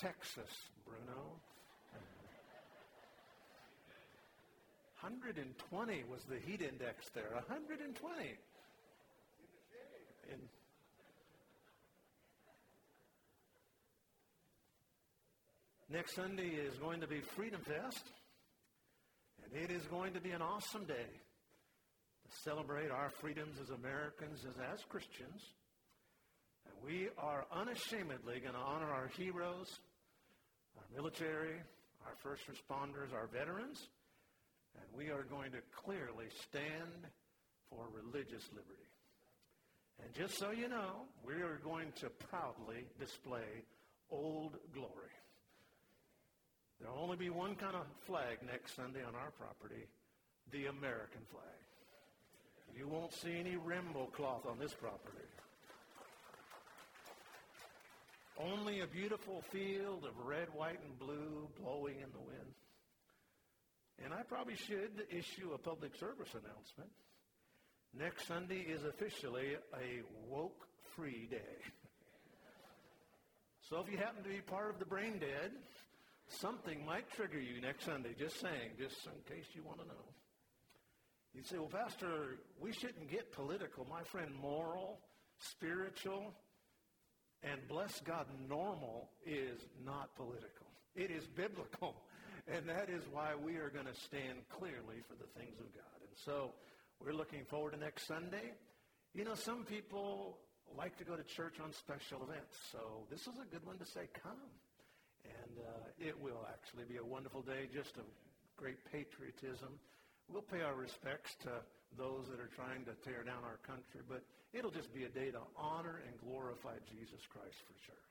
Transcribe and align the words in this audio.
Texas, 0.00 0.48
Bruno. 0.86 1.36
120 5.02 6.04
was 6.10 6.22
the 6.24 6.38
heat 6.38 6.62
index 6.62 7.10
there. 7.14 7.28
120. 7.34 8.14
In, 10.30 10.38
Next 15.90 16.14
Sunday 16.14 16.48
is 16.48 16.78
going 16.78 17.00
to 17.00 17.06
be 17.06 17.20
Freedom 17.20 17.60
Fest. 17.60 18.04
And 19.44 19.62
it 19.62 19.70
is 19.70 19.82
going 19.84 20.14
to 20.14 20.20
be 20.20 20.30
an 20.30 20.40
awesome 20.40 20.84
day 20.84 20.94
to 20.94 22.36
celebrate 22.42 22.90
our 22.90 23.10
freedoms 23.20 23.58
as 23.60 23.68
Americans, 23.68 24.46
as, 24.48 24.54
as 24.72 24.82
Christians. 24.88 25.42
And 26.64 26.74
we 26.86 27.08
are 27.18 27.44
unashamedly 27.52 28.40
going 28.40 28.54
to 28.54 28.60
honor 28.60 28.90
our 28.90 29.10
heroes, 29.18 29.80
our 30.76 30.86
military, 30.94 31.56
our 32.06 32.14
first 32.22 32.42
responders, 32.46 33.14
our 33.14 33.26
veterans. 33.26 33.88
And 34.76 34.84
we 34.96 35.10
are 35.10 35.24
going 35.24 35.52
to 35.52 35.58
clearly 35.84 36.26
stand 36.48 37.06
for 37.68 37.86
religious 37.92 38.44
liberty. 38.52 38.88
And 40.04 40.14
just 40.14 40.38
so 40.38 40.50
you 40.50 40.68
know, 40.68 41.06
we 41.26 41.34
are 41.34 41.60
going 41.62 41.92
to 42.00 42.08
proudly 42.08 42.86
display 42.98 43.64
Old 44.10 44.56
Glory. 44.72 45.14
There'll 46.80 46.98
only 46.98 47.16
be 47.16 47.28
one 47.28 47.54
kind 47.56 47.76
of 47.76 47.84
flag 48.06 48.38
next 48.46 48.74
Sunday 48.74 49.02
on 49.06 49.14
our 49.14 49.30
property, 49.32 49.86
the 50.50 50.66
American 50.66 51.20
flag. 51.30 51.44
You 52.76 52.88
won't 52.88 53.12
see 53.12 53.36
any 53.38 53.56
rainbow 53.56 54.06
cloth 54.06 54.46
on 54.48 54.58
this 54.58 54.72
property. 54.72 55.26
Only 58.40 58.80
a 58.80 58.86
beautiful 58.86 59.42
field 59.52 60.06
of 60.06 60.26
red, 60.26 60.48
white, 60.54 60.78
and 60.82 60.98
blue 60.98 61.48
blowing 61.60 61.96
in 61.96 62.10
the 62.12 62.20
wind. 62.20 62.54
And 64.02 64.14
I 64.14 64.22
probably 64.22 64.56
should 64.56 65.04
issue 65.10 65.52
a 65.52 65.58
public 65.58 65.94
service 65.96 66.30
announcement. 66.30 66.90
Next 67.92 68.26
Sunday 68.26 68.60
is 68.60 68.84
officially 68.84 69.56
a 69.74 70.02
woke-free 70.30 71.28
day. 71.30 71.58
so 73.68 73.80
if 73.80 73.92
you 73.92 73.98
happen 73.98 74.22
to 74.22 74.28
be 74.28 74.40
part 74.40 74.70
of 74.70 74.78
the 74.78 74.86
brain 74.86 75.18
dead, 75.18 75.50
something 76.28 76.86
might 76.86 77.10
trigger 77.10 77.40
you 77.40 77.60
next 77.60 77.84
Sunday. 77.84 78.14
Just 78.18 78.40
saying, 78.40 78.70
just 78.78 79.04
in 79.04 79.36
case 79.36 79.46
you 79.54 79.62
want 79.64 79.80
to 79.80 79.86
know. 79.86 80.06
You 81.34 81.42
say, 81.42 81.58
well, 81.58 81.68
Pastor, 81.68 82.38
we 82.58 82.72
shouldn't 82.72 83.10
get 83.10 83.32
political. 83.32 83.86
My 83.90 84.02
friend, 84.04 84.30
moral, 84.40 84.98
spiritual, 85.38 86.32
and 87.42 87.60
bless 87.68 88.00
God, 88.00 88.26
normal 88.48 89.10
is 89.24 89.60
not 89.84 90.14
political. 90.16 90.66
It 90.94 91.10
is 91.10 91.26
biblical. 91.26 91.94
And 92.48 92.68
that 92.68 92.90
is 92.90 93.02
why 93.12 93.32
we 93.34 93.56
are 93.56 93.70
going 93.70 93.86
to 93.86 93.94
stand 93.94 94.38
clearly 94.48 95.00
for 95.08 95.14
the 95.14 95.28
things 95.38 95.58
of 95.60 95.72
God. 95.72 95.98
And 96.02 96.16
so 96.24 96.52
we're 96.98 97.12
looking 97.12 97.44
forward 97.44 97.72
to 97.72 97.78
next 97.78 98.06
Sunday. 98.06 98.52
You 99.14 99.24
know, 99.24 99.34
some 99.34 99.64
people 99.64 100.38
like 100.76 100.96
to 100.98 101.04
go 101.04 101.16
to 101.16 101.22
church 101.22 101.60
on 101.62 101.72
special 101.72 102.22
events. 102.22 102.56
So 102.72 103.06
this 103.10 103.22
is 103.22 103.34
a 103.40 103.46
good 103.50 103.64
one 103.64 103.78
to 103.78 103.86
say, 103.86 104.08
come. 104.22 104.40
And 105.24 105.58
uh, 105.58 106.08
it 106.08 106.20
will 106.20 106.46
actually 106.48 106.84
be 106.84 106.96
a 106.96 107.04
wonderful 107.04 107.42
day, 107.42 107.68
just 107.72 107.96
of 107.96 108.04
great 108.56 108.78
patriotism. 108.90 109.68
We'll 110.28 110.42
pay 110.42 110.62
our 110.62 110.74
respects 110.74 111.34
to 111.42 111.50
those 111.98 112.28
that 112.30 112.40
are 112.40 112.50
trying 112.54 112.84
to 112.84 112.94
tear 113.04 113.22
down 113.24 113.42
our 113.44 113.58
country, 113.66 114.00
but 114.08 114.22
it'll 114.52 114.70
just 114.70 114.92
be 114.94 115.04
a 115.04 115.08
day 115.08 115.30
to 115.30 115.40
honor 115.56 116.00
and 116.06 116.14
glorify 116.20 116.74
Jesus 116.90 117.20
Christ 117.28 117.56
for 117.66 117.74
sure. 117.86 118.04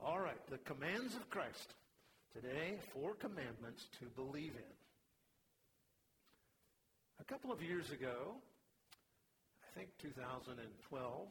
All 0.00 0.20
right, 0.20 0.38
the 0.50 0.58
commands 0.58 1.14
of 1.14 1.28
Christ. 1.30 1.74
Today, 2.34 2.78
four 2.92 3.14
commandments 3.14 3.86
to 4.00 4.06
believe 4.16 4.52
in. 4.56 4.74
A 7.20 7.24
couple 7.24 7.52
of 7.52 7.62
years 7.62 7.90
ago, 7.90 8.34
I 9.62 9.78
think 9.78 9.90
2012, 10.02 11.28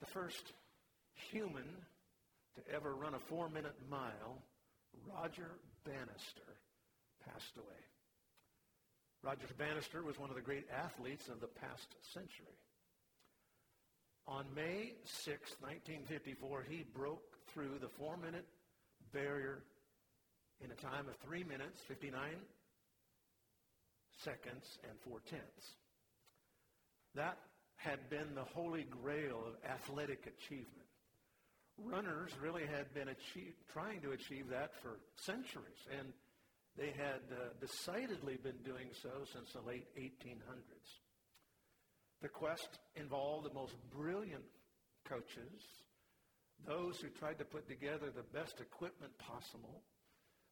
the 0.00 0.06
first 0.06 0.52
human 1.30 1.64
to 2.54 2.74
ever 2.74 2.94
run 2.94 3.14
a 3.14 3.18
four-minute 3.18 3.74
mile, 3.90 4.38
Roger 5.14 5.50
Bannister, 5.84 6.56
passed 7.26 7.56
away. 7.56 7.91
Roger 9.22 9.46
Bannister 9.56 10.02
was 10.02 10.18
one 10.18 10.30
of 10.30 10.36
the 10.36 10.42
great 10.42 10.66
athletes 10.74 11.28
of 11.28 11.40
the 11.40 11.46
past 11.46 11.94
century. 12.12 12.58
On 14.26 14.44
May 14.54 14.94
6, 15.04 15.56
1954, 15.60 16.64
he 16.68 16.84
broke 16.94 17.22
through 17.52 17.78
the 17.80 17.88
four-minute 17.88 18.46
barrier 19.12 19.62
in 20.64 20.70
a 20.70 20.74
time 20.74 21.08
of 21.08 21.16
3 21.26 21.44
minutes, 21.44 21.80
59 21.86 22.20
seconds, 24.24 24.78
and 24.88 24.98
4 25.00 25.20
tenths. 25.28 25.76
That 27.14 27.38
had 27.76 28.10
been 28.10 28.34
the 28.34 28.44
holy 28.44 28.86
grail 29.02 29.42
of 29.46 29.70
athletic 29.70 30.26
achievement. 30.26 30.88
Runners 31.78 32.30
really 32.40 32.66
had 32.66 32.92
been 32.94 33.08
achieve, 33.08 33.54
trying 33.72 34.00
to 34.02 34.12
achieve 34.12 34.48
that 34.50 34.72
for 34.82 34.98
centuries, 35.16 35.86
and 35.98 36.12
they 36.76 36.90
had 36.96 37.22
uh, 37.30 37.52
decidedly 37.60 38.38
been 38.42 38.58
doing 38.64 38.88
so 39.02 39.10
since 39.32 39.52
the 39.52 39.60
late 39.60 39.86
1800s. 39.96 41.00
The 42.22 42.28
quest 42.28 42.78
involved 42.96 43.46
the 43.46 43.54
most 43.54 43.74
brilliant 43.90 44.44
coaches, 45.04 45.60
those 46.66 47.00
who 47.00 47.08
tried 47.08 47.38
to 47.38 47.44
put 47.44 47.68
together 47.68 48.10
the 48.10 48.38
best 48.38 48.60
equipment 48.60 49.12
possible, 49.18 49.82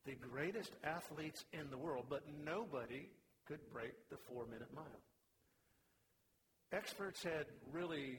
the 0.05 0.15
greatest 0.15 0.73
athletes 0.85 1.45
in 1.53 1.71
the 1.71 1.79
world, 1.79 2.07
but 2.09 2.25
nobody 2.45 3.09
could 3.47 3.61
break 3.73 3.93
the 4.11 4.17
four-minute 4.17 4.75
mile. 4.75 5.03
Experts 6.73 7.23
had 7.23 7.47
really 7.73 8.19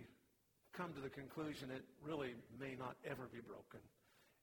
come 0.74 0.94
to 0.94 1.02
the 1.02 1.10
conclusion 1.10 1.70
it 1.72 1.84
really 2.04 2.34
may 2.60 2.76
not 2.78 2.96
ever 3.06 3.30
be 3.32 3.40
broken. 3.40 3.80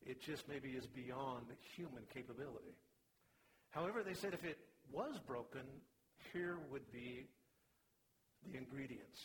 It 0.05 0.23
just 0.23 0.49
maybe 0.49 0.71
is 0.71 0.87
beyond 0.87 1.47
human 1.77 2.05
capability. 2.13 2.77
However, 3.71 4.03
they 4.03 4.15
said 4.15 4.35
if 4.35 4.45
it 4.45 4.59
was 4.93 5.19
broken, 5.27 5.63
here 6.33 6.59
would 6.71 6.91
be 6.93 7.27
the 8.51 8.59
ingredients. 8.59 9.21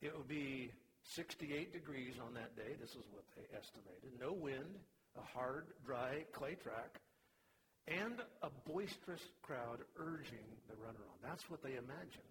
It 0.00 0.16
would 0.16 0.28
be 0.28 0.72
68 1.02 1.72
degrees 1.72 2.14
on 2.24 2.34
that 2.34 2.56
day. 2.56 2.74
This 2.80 2.90
is 2.90 3.04
what 3.12 3.24
they 3.36 3.44
estimated. 3.56 4.18
No 4.20 4.32
wind, 4.32 4.78
a 5.16 5.38
hard, 5.38 5.66
dry 5.84 6.24
clay 6.32 6.54
track, 6.54 7.00
and 7.88 8.20
a 8.42 8.50
boisterous 8.66 9.22
crowd 9.42 9.80
urging 9.96 10.46
the 10.68 10.76
runner 10.76 11.04
on. 11.10 11.18
That's 11.22 11.50
what 11.50 11.62
they 11.62 11.72
imagined. 11.72 12.30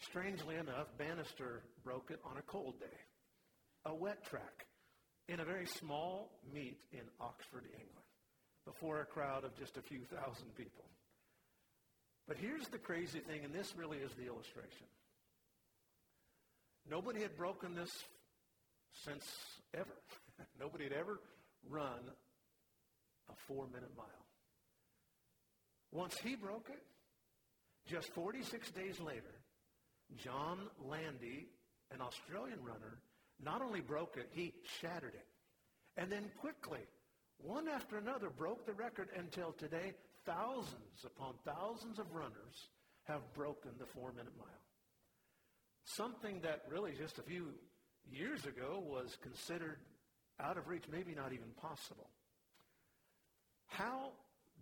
Strangely 0.00 0.56
enough, 0.56 0.88
Bannister 0.98 1.62
broke 1.82 2.10
it 2.10 2.20
on 2.24 2.36
a 2.36 2.42
cold 2.42 2.78
day, 2.78 2.98
a 3.86 3.94
wet 3.94 4.24
track, 4.26 4.66
in 5.28 5.40
a 5.40 5.44
very 5.44 5.66
small 5.66 6.30
meet 6.52 6.78
in 6.92 7.00
Oxford, 7.20 7.64
England, 7.64 8.05
before 8.66 9.00
a 9.00 9.04
crowd 9.06 9.44
of 9.44 9.56
just 9.56 9.76
a 9.76 9.82
few 9.82 10.00
thousand 10.00 10.54
people. 10.56 10.84
But 12.26 12.36
here's 12.36 12.66
the 12.68 12.78
crazy 12.78 13.20
thing, 13.20 13.44
and 13.44 13.54
this 13.54 13.74
really 13.76 13.98
is 13.98 14.10
the 14.14 14.26
illustration. 14.26 14.86
Nobody 16.90 17.22
had 17.22 17.36
broken 17.36 17.74
this 17.74 17.90
since 19.04 19.24
ever. 19.74 19.96
Nobody 20.60 20.84
had 20.84 20.92
ever 20.92 21.20
run 21.68 22.00
a 23.30 23.34
four-minute 23.46 23.92
mile. 23.96 24.06
Once 25.92 26.16
he 26.22 26.34
broke 26.34 26.68
it, 26.68 26.82
just 27.88 28.12
46 28.12 28.70
days 28.72 29.00
later, 29.00 29.22
John 30.16 30.58
Landy, 30.84 31.46
an 31.92 32.00
Australian 32.00 32.58
runner, 32.62 32.98
not 33.42 33.62
only 33.62 33.80
broke 33.80 34.16
it, 34.16 34.28
he 34.32 34.52
shattered 34.80 35.14
it. 35.14 35.26
And 35.96 36.10
then 36.10 36.24
quickly, 36.40 36.80
one 37.38 37.68
after 37.68 37.98
another, 37.98 38.30
broke 38.30 38.66
the 38.66 38.72
record 38.72 39.08
until 39.16 39.52
today, 39.52 39.92
thousands 40.24 41.04
upon 41.04 41.34
thousands 41.44 41.98
of 41.98 42.12
runners 42.12 42.68
have 43.04 43.20
broken 43.34 43.70
the 43.78 43.86
four-minute 43.86 44.32
mile. 44.38 44.48
Something 45.84 46.40
that 46.42 46.62
really 46.68 46.92
just 46.98 47.18
a 47.18 47.22
few 47.22 47.50
years 48.10 48.44
ago 48.46 48.82
was 48.84 49.16
considered 49.22 49.78
out 50.40 50.58
of 50.58 50.68
reach, 50.68 50.84
maybe 50.90 51.14
not 51.14 51.32
even 51.32 51.50
possible. 51.60 52.10
How 53.66 54.10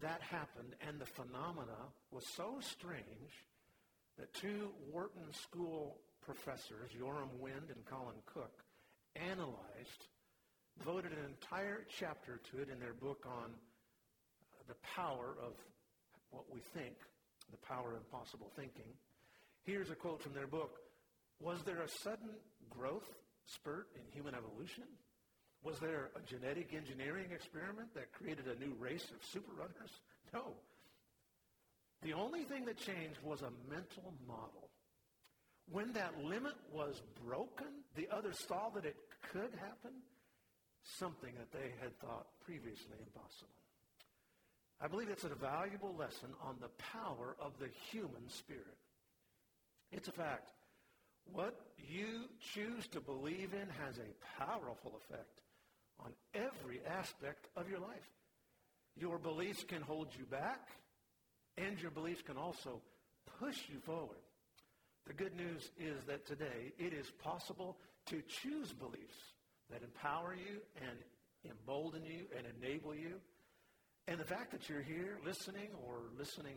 that 0.01 0.21
happened 0.21 0.75
and 0.87 1.01
the 1.01 1.07
phenomena 1.07 1.89
was 2.11 2.25
so 2.37 2.59
strange 2.61 3.45
that 4.19 4.33
two 4.35 4.71
Wharton 4.93 5.33
School 5.33 5.97
professors, 6.25 6.91
Yoram 6.99 7.39
Wind 7.39 7.71
and 7.75 7.85
Colin 7.87 8.17
Crook, 8.27 8.63
analyzed, 9.17 10.09
devoted 10.79 11.13
an 11.13 11.25
entire 11.29 11.85
chapter 11.99 12.41
to 12.51 12.63
it 12.63 12.69
in 12.71 12.79
their 12.81 12.95
book 12.95 13.25
on 13.27 13.51
uh, 13.51 14.63
the 14.69 14.75
power 14.97 15.37
of 15.43 15.53
what 16.31 16.45
we 16.53 16.61
think, 16.75 16.95
the 17.51 17.67
power 17.67 17.95
of 17.95 18.11
possible 18.11 18.51
thinking. 18.57 18.93
Here's 19.65 19.91
a 19.91 19.95
quote 19.95 20.23
from 20.23 20.35
their 20.35 20.47
book. 20.47 20.79
Was 21.41 21.63
there 21.65 21.81
a 21.81 21.89
sudden 21.89 22.31
growth 22.71 23.09
spurt 23.47 23.89
in 23.95 24.03
human 24.13 24.35
evolution? 24.35 24.85
Was 25.63 25.79
there 25.79 26.11
a 26.15 26.21
genetic 26.29 26.75
engineering 26.75 27.31
experiment 27.33 27.95
that 27.95 28.13
created 28.13 28.47
a 28.47 28.59
new 28.59 28.75
race 28.79 29.05
of 29.05 29.25
super 29.33 29.53
runners? 29.53 29.91
No. 30.33 30.55
The 32.03 32.13
only 32.13 32.45
thing 32.45 32.67
that 32.67 32.77
changed 32.77 33.19
was 33.23 33.41
a 33.41 33.51
mental 33.71 34.13
model. 34.29 34.69
When 35.71 35.93
that 35.95 36.23
limit 36.23 36.53
was 36.71 37.01
broken, 37.25 37.69
the 37.97 38.09
others 38.15 38.37
saw 38.47 38.69
that 38.75 38.85
it 38.85 38.97
could 39.33 39.55
happen, 39.59 39.93
something 40.99 41.33
that 41.39 41.53
they 41.53 41.73
had 41.81 41.99
thought 42.01 42.27
previously 42.45 42.97
impossible. 42.99 43.55
I 44.81 44.89
believe 44.89 45.09
it's 45.09 45.25
a 45.25 45.35
valuable 45.35 45.95
lesson 45.99 46.29
on 46.43 46.57
the 46.61 46.69
power 46.93 47.37
of 47.41 47.53
the 47.59 47.69
human 47.91 48.29
spirit. 48.29 48.77
It's 49.93 50.09
a 50.09 50.13
fact. 50.13 50.51
What 51.33 51.59
you 51.79 52.25
choose 52.53 52.87
to 52.89 53.01
believe 53.01 53.55
in 53.55 53.69
has 53.85 53.99
a 53.99 54.45
powerful 54.45 55.01
effect 55.01 55.41
on 56.05 56.13
every 56.35 56.81
aspect 56.87 57.49
of 57.57 57.69
your 57.69 57.79
life. 57.79 58.11
Your 58.97 59.19
beliefs 59.19 59.65
can 59.65 59.81
hold 59.81 60.09
you 60.19 60.25
back, 60.25 60.69
and 61.57 61.81
your 61.81 61.91
beliefs 61.91 62.23
can 62.23 62.37
also 62.37 62.83
push 63.41 63.59
you 63.73 63.81
forward. 63.81 64.19
The 65.07 65.15
good 65.15 65.37
news 65.37 65.71
is 65.79 66.03
that 66.07 66.27
today 66.27 66.73
it 66.79 66.93
is 66.93 67.11
possible 67.23 67.79
to 68.07 68.23
choose 68.43 68.73
beliefs 68.73 69.34
that 69.71 69.83
empower 69.83 70.35
you 70.35 70.61
and 70.81 70.99
embolden 71.51 72.05
you 72.05 72.27
and 72.37 72.47
enable 72.61 72.95
you. 72.95 73.21
And 74.07 74.21
the 74.21 74.25
fact 74.25 74.53
that 74.53 74.69
you're 74.69 74.83
here 74.83 75.19
listening 75.25 75.69
or 75.87 75.97
listening, 76.19 76.57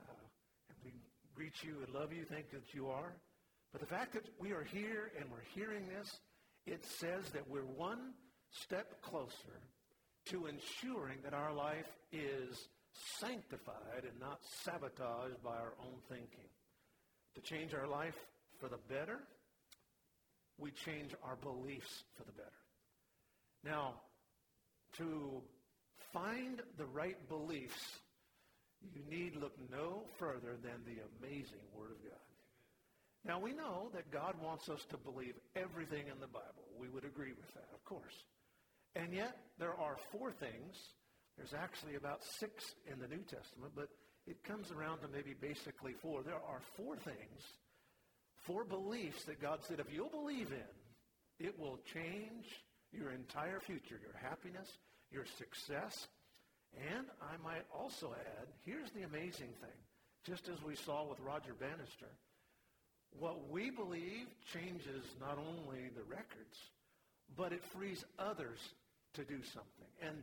uh, 0.00 0.24
and 0.68 0.78
we 0.84 0.92
greet 1.34 1.62
you 1.62 1.76
and 1.84 1.94
love 1.94 2.12
you, 2.12 2.24
thank 2.24 2.50
that 2.50 2.74
you 2.74 2.88
are. 2.88 3.12
But 3.72 3.80
the 3.80 3.86
fact 3.86 4.12
that 4.14 4.24
we 4.38 4.52
are 4.52 4.64
here 4.64 5.12
and 5.18 5.30
we're 5.30 5.44
hearing 5.54 5.86
this, 5.88 6.08
it 6.66 6.84
says 6.84 7.30
that 7.32 7.48
we're 7.48 7.66
one 7.76 8.12
step 8.50 9.00
closer 9.02 9.60
to 10.26 10.46
ensuring 10.46 11.18
that 11.24 11.34
our 11.34 11.52
life 11.52 11.88
is 12.12 12.68
sanctified 13.18 14.04
and 14.04 14.20
not 14.20 14.38
sabotaged 14.64 15.42
by 15.42 15.56
our 15.56 15.74
own 15.80 15.98
thinking. 16.08 16.48
To 17.34 17.40
change 17.40 17.72
our 17.74 17.88
life 17.88 18.16
for 18.60 18.68
the 18.68 18.78
better, 18.88 19.18
we 20.58 20.70
change 20.70 21.14
our 21.24 21.36
beliefs 21.36 22.04
for 22.16 22.24
the 22.24 22.32
better. 22.32 22.50
Now, 23.64 23.94
to 24.98 25.42
find 26.12 26.60
the 26.76 26.86
right 26.86 27.16
beliefs, 27.28 27.98
you 28.94 29.02
need 29.08 29.36
look 29.36 29.54
no 29.70 30.02
further 30.18 30.56
than 30.62 30.84
the 30.84 31.00
amazing 31.18 31.62
Word 31.74 31.92
of 31.92 32.02
God. 32.02 32.18
Now, 33.24 33.38
we 33.38 33.52
know 33.52 33.88
that 33.94 34.10
God 34.10 34.34
wants 34.42 34.68
us 34.68 34.84
to 34.90 34.96
believe 34.96 35.34
everything 35.54 36.08
in 36.12 36.18
the 36.20 36.26
Bible. 36.26 36.66
We 36.78 36.88
would 36.88 37.04
agree 37.04 37.32
with 37.32 37.54
that, 37.54 37.68
of 37.72 37.84
course. 37.84 38.24
And 38.96 39.12
yet, 39.12 39.36
there 39.58 39.78
are 39.78 39.96
four 40.10 40.32
things. 40.32 40.76
There's 41.36 41.54
actually 41.54 41.94
about 41.94 42.24
six 42.24 42.74
in 42.90 42.98
the 42.98 43.06
New 43.06 43.22
Testament, 43.22 43.72
but 43.76 43.88
it 44.26 44.42
comes 44.42 44.70
around 44.72 45.00
to 45.00 45.08
maybe 45.08 45.34
basically 45.40 45.92
four. 45.94 46.22
There 46.22 46.34
are 46.34 46.60
four 46.76 46.96
things, 46.96 47.40
four 48.42 48.64
beliefs 48.64 49.24
that 49.24 49.40
God 49.40 49.60
said 49.62 49.80
if 49.80 49.92
you'll 49.92 50.08
believe 50.08 50.52
in, 50.52 51.46
it 51.46 51.58
will 51.58 51.78
change 51.92 52.46
your 52.92 53.10
entire 53.10 53.60
future, 53.60 53.98
your 54.00 54.16
happiness, 54.22 54.68
your 55.10 55.24
success. 55.38 56.08
And 56.76 57.06
I 57.20 57.42
might 57.42 57.64
also 57.74 58.14
add, 58.14 58.46
here's 58.64 58.90
the 58.90 59.02
amazing 59.02 59.52
thing. 59.60 59.78
Just 60.24 60.48
as 60.48 60.62
we 60.62 60.76
saw 60.76 61.08
with 61.08 61.20
Roger 61.20 61.54
Bannister, 61.54 62.10
what 63.18 63.50
we 63.50 63.70
believe 63.70 64.26
changes 64.52 65.04
not 65.20 65.38
only 65.38 65.90
the 65.94 66.02
records, 66.02 66.56
but 67.36 67.52
it 67.52 67.64
frees 67.64 68.04
others 68.18 68.58
to 69.14 69.24
do 69.24 69.42
something. 69.42 69.90
And 70.00 70.22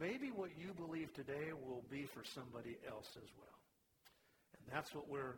maybe 0.00 0.30
what 0.30 0.50
you 0.58 0.72
believe 0.74 1.14
today 1.14 1.52
will 1.66 1.84
be 1.90 2.04
for 2.04 2.22
somebody 2.24 2.76
else 2.88 3.10
as 3.16 3.30
well. 3.38 3.58
And 4.58 4.74
that's 4.74 4.94
what 4.94 5.08
we're 5.08 5.36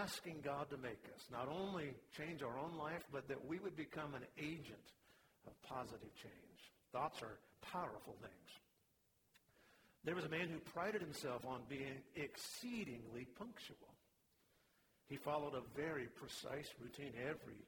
asking 0.00 0.40
God 0.44 0.70
to 0.70 0.76
make 0.76 1.04
us. 1.14 1.26
Not 1.30 1.48
only 1.48 1.94
change 2.16 2.42
our 2.42 2.58
own 2.58 2.78
life, 2.78 3.04
but 3.12 3.28
that 3.28 3.44
we 3.46 3.58
would 3.58 3.76
become 3.76 4.14
an 4.14 4.24
agent 4.38 4.86
of 5.46 5.52
positive 5.62 6.14
change. 6.14 6.60
Thoughts 6.92 7.22
are 7.22 7.38
powerful 7.60 8.16
things. 8.20 8.50
There 10.04 10.14
was 10.14 10.24
a 10.24 10.28
man 10.28 10.48
who 10.48 10.58
prided 10.58 11.00
himself 11.00 11.44
on 11.46 11.60
being 11.68 12.02
exceedingly 12.16 13.26
punctual. 13.38 13.94
He 15.08 15.16
followed 15.16 15.54
a 15.54 15.62
very 15.76 16.06
precise 16.06 16.68
routine 16.80 17.12
every 17.20 17.62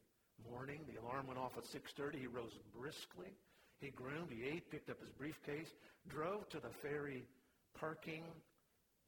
morning. 0.50 0.80
The 0.88 1.00
alarm 1.00 1.26
went 1.28 1.38
off 1.38 1.52
at 1.56 1.64
6.30. 1.64 2.20
He 2.20 2.26
rose 2.26 2.58
briskly. 2.76 3.30
He 3.80 3.90
groomed, 3.90 4.30
he 4.30 4.48
ate, 4.48 4.70
picked 4.70 4.90
up 4.90 5.00
his 5.00 5.10
briefcase, 5.10 5.68
drove 6.08 6.48
to 6.50 6.58
the 6.58 6.70
ferry 6.82 7.24
parking, 7.78 8.24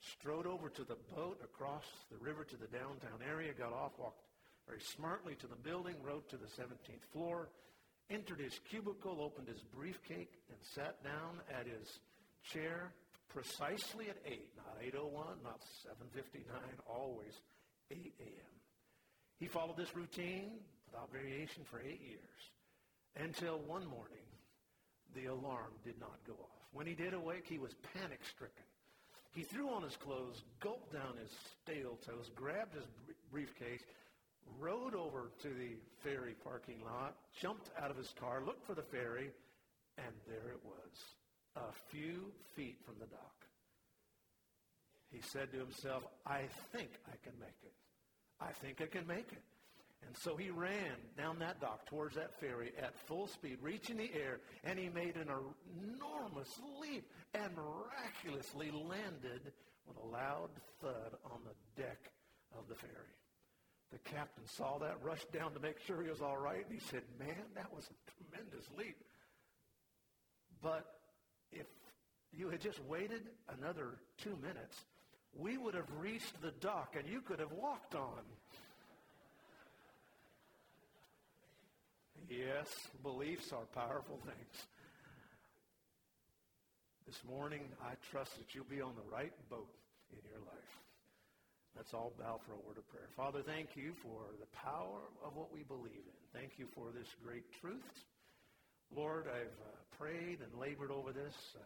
strode 0.00 0.46
over 0.46 0.69
to 0.69 0.84
the 0.84 0.96
boat 1.14 1.40
across 1.43 1.84
the 2.10 2.19
river 2.19 2.44
to 2.44 2.56
the 2.56 2.66
downtown 2.66 3.20
area, 3.28 3.52
got 3.52 3.72
off, 3.72 3.93
walked 3.98 4.20
very 4.66 4.81
smartly 4.81 5.34
to 5.37 5.46
the 5.46 5.56
building, 5.56 5.94
rode 6.02 6.28
to 6.28 6.37
the 6.37 6.46
17th 6.46 7.04
floor, 7.12 7.48
entered 8.10 8.40
his 8.40 8.58
cubicle, 8.69 9.20
opened 9.20 9.48
his 9.48 9.62
briefcase, 9.75 10.28
and 10.48 10.58
sat 10.75 11.02
down 11.02 11.40
at 11.50 11.66
his 11.66 12.00
chair 12.52 12.93
precisely 13.28 14.08
at 14.08 14.16
8, 14.25 14.40
not 14.56 14.81
8.01, 14.81 15.43
not 15.44 15.60
7.59, 16.14 16.43
always 16.88 17.32
8 17.91 18.15
a.m. 18.20 18.56
He 19.38 19.46
followed 19.46 19.76
this 19.76 19.94
routine 19.94 20.53
without 20.86 21.12
variation 21.12 21.62
for 21.70 21.81
eight 21.81 22.00
years 22.00 22.50
until 23.17 23.58
one 23.58 23.86
morning 23.86 24.24
the 25.15 25.26
alarm 25.26 25.72
did 25.84 25.98
not 26.00 26.19
go 26.26 26.32
off. 26.32 26.67
When 26.72 26.86
he 26.86 26.94
did 26.94 27.15
awake, 27.15 27.44
he 27.46 27.58
was 27.58 27.72
panic 27.94 28.20
stricken. 28.24 28.65
He 29.36 29.43
threw 29.43 29.69
on 29.69 29.82
his 29.82 29.96
clothes, 29.96 30.43
gulped 30.60 30.94
down 30.94 31.19
his 31.20 31.31
stale 31.62 31.98
toast, 32.06 32.34
grabbed 32.34 32.74
his 32.74 32.86
briefcase, 33.31 33.82
rode 34.58 34.94
over 34.94 35.31
to 35.43 35.48
the 35.48 35.76
ferry 36.02 36.34
parking 36.43 36.81
lot, 36.82 37.16
jumped 37.38 37.69
out 37.78 37.90
of 37.90 37.98
his 37.98 38.14
car, 38.19 38.43
looked 38.46 38.66
for 38.66 38.74
the 38.74 38.82
ferry, 38.82 39.31
and 39.98 40.14
there 40.26 40.52
it 40.52 40.60
was, 40.64 41.05
a 41.56 41.70
few 41.90 42.32
feet 42.55 42.78
from 42.86 42.94
the 42.98 43.05
dock. 43.05 43.44
He 45.12 45.20
said 45.20 45.52
to 45.52 45.58
himself, 45.58 46.05
I 46.24 46.44
think 46.72 46.93
I 47.06 47.16
can 47.22 47.38
make 47.38 47.60
it. 47.62 47.74
I 48.40 48.52
think 48.52 48.81
I 48.81 48.86
can 48.86 49.06
make 49.06 49.31
it. 49.32 49.43
And 50.06 50.17
so 50.17 50.36
he 50.36 50.51
ran 50.51 50.96
down 51.19 51.39
that 51.41 51.60
dock 51.60 51.86
towards 51.86 52.15
that 52.15 52.39
ferry 52.39 52.72
at 52.81 52.96
full 53.06 53.27
speed, 53.27 53.58
reaching 53.60 53.96
the 53.96 54.10
air, 54.15 54.39
and 54.65 54.79
he 54.79 54.89
made 54.89 55.17
an 55.17 55.29
enormous 55.29 56.48
leap 56.81 57.10
and 57.34 57.51
miraculously 57.56 58.70
landed 58.70 59.53
with 59.86 59.96
a 60.03 60.06
loud 60.06 60.51
thud 60.81 61.19
on 61.25 61.41
the 61.44 61.82
deck 61.82 62.10
of 62.56 62.69
the 62.69 62.75
ferry. 62.75 62.93
The 63.93 63.98
captain 63.98 64.46
saw 64.46 64.79
that, 64.79 65.03
rushed 65.03 65.32
down 65.32 65.53
to 65.55 65.60
make 65.60 65.81
sure 65.81 66.03
he 66.03 66.10
was 66.10 66.20
all 66.20 66.36
right, 66.36 66.65
and 66.65 66.72
he 66.72 66.81
said, 66.91 67.03
Man, 67.19 67.34
that 67.55 67.72
was 67.75 67.84
a 67.84 68.10
tremendous 68.25 68.67
leap. 68.77 68.96
But 70.63 70.86
if 71.53 71.67
you 72.32 72.48
had 72.48 72.60
just 72.60 72.82
waited 72.84 73.22
another 73.58 73.98
two 74.19 74.36
minutes, 74.43 74.84
we 75.39 75.58
would 75.58 75.75
have 75.75 75.91
reached 75.98 76.41
the 76.43 76.53
dock 76.60 76.96
and 76.98 77.08
you 77.08 77.20
could 77.20 77.39
have 77.39 77.53
walked 77.53 77.94
on. 77.94 78.20
Yes, 82.28 82.66
beliefs 83.02 83.52
are 83.52 83.66
powerful 83.70 84.18
things. 84.26 84.56
This 87.06 87.22
morning, 87.22 87.62
I 87.78 87.94
trust 88.10 88.34
that 88.38 88.50
you'll 88.50 88.66
be 88.66 88.82
on 88.82 88.98
the 88.98 89.06
right 89.14 89.30
boat 89.48 89.70
in 90.10 90.18
your 90.26 90.42
life. 90.42 90.72
Let's 91.76 91.94
all 91.94 92.10
bow 92.18 92.40
for 92.42 92.58
a 92.58 92.62
word 92.66 92.82
of 92.82 92.88
prayer. 92.90 93.06
Father, 93.16 93.46
thank 93.46 93.76
you 93.76 93.94
for 94.02 94.26
the 94.42 94.50
power 94.58 95.06
of 95.22 95.36
what 95.36 95.54
we 95.54 95.62
believe 95.62 96.02
in. 96.02 96.18
Thank 96.34 96.58
you 96.58 96.66
for 96.74 96.90
this 96.90 97.06
great 97.22 97.46
truth. 97.60 97.94
Lord, 98.90 99.30
I've 99.30 99.60
uh, 99.62 99.78
prayed 99.94 100.42
and 100.42 100.50
labored 100.58 100.90
over 100.90 101.12
this 101.12 101.36
uh, 101.54 101.62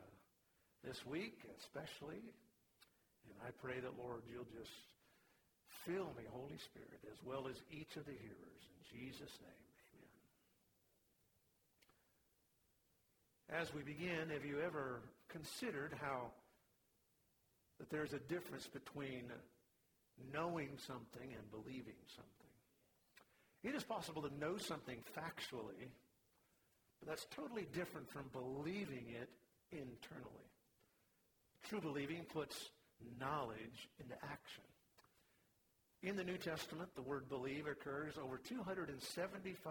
this 0.85 1.01
week, 1.07 1.41
especially. 1.65 2.21
And 2.21 3.37
I 3.47 3.51
pray 3.65 3.81
that, 3.81 3.97
Lord, 3.97 4.29
you'll 4.29 4.51
just 4.53 4.77
fill 5.89 6.13
me, 6.21 6.29
Holy 6.29 6.61
Spirit, 6.69 7.01
as 7.09 7.17
well 7.25 7.49
as 7.49 7.57
each 7.73 7.97
of 7.97 8.05
the 8.05 8.13
hearers. 8.13 8.63
In 8.69 8.81
Jesus' 8.93 9.37
name, 9.41 9.65
amen. 9.97 10.21
As 13.59 13.75
we 13.75 13.83
begin, 13.83 14.31
have 14.33 14.45
you 14.45 14.61
ever 14.65 15.01
considered 15.29 15.93
how 16.01 16.31
that 17.79 17.91
there's 17.91 18.13
a 18.13 18.21
difference 18.21 18.69
between 18.69 19.25
knowing 20.33 20.69
something 20.87 21.35
and 21.35 21.51
believing 21.51 21.99
something? 22.15 22.31
It 23.65 23.75
is 23.75 23.83
possible 23.83 24.23
to 24.23 24.39
know 24.39 24.57
something 24.57 24.99
factually, 25.17 25.91
but 27.01 27.09
that's 27.09 27.27
totally 27.35 27.67
different 27.73 28.09
from 28.09 28.27
believing 28.33 29.07
it 29.21 29.29
internally. 29.73 30.49
True 31.69 31.81
believing 31.81 32.23
puts 32.33 32.71
knowledge 33.19 33.89
into 33.99 34.15
action. 34.23 34.65
In 36.05 36.15
the 36.17 36.25
New 36.25 36.39
Testament, 36.39 36.95
the 36.95 37.03
word 37.03 37.29
believe 37.29 37.67
occurs 37.67 38.15
over 38.17 38.39
275 38.39 39.67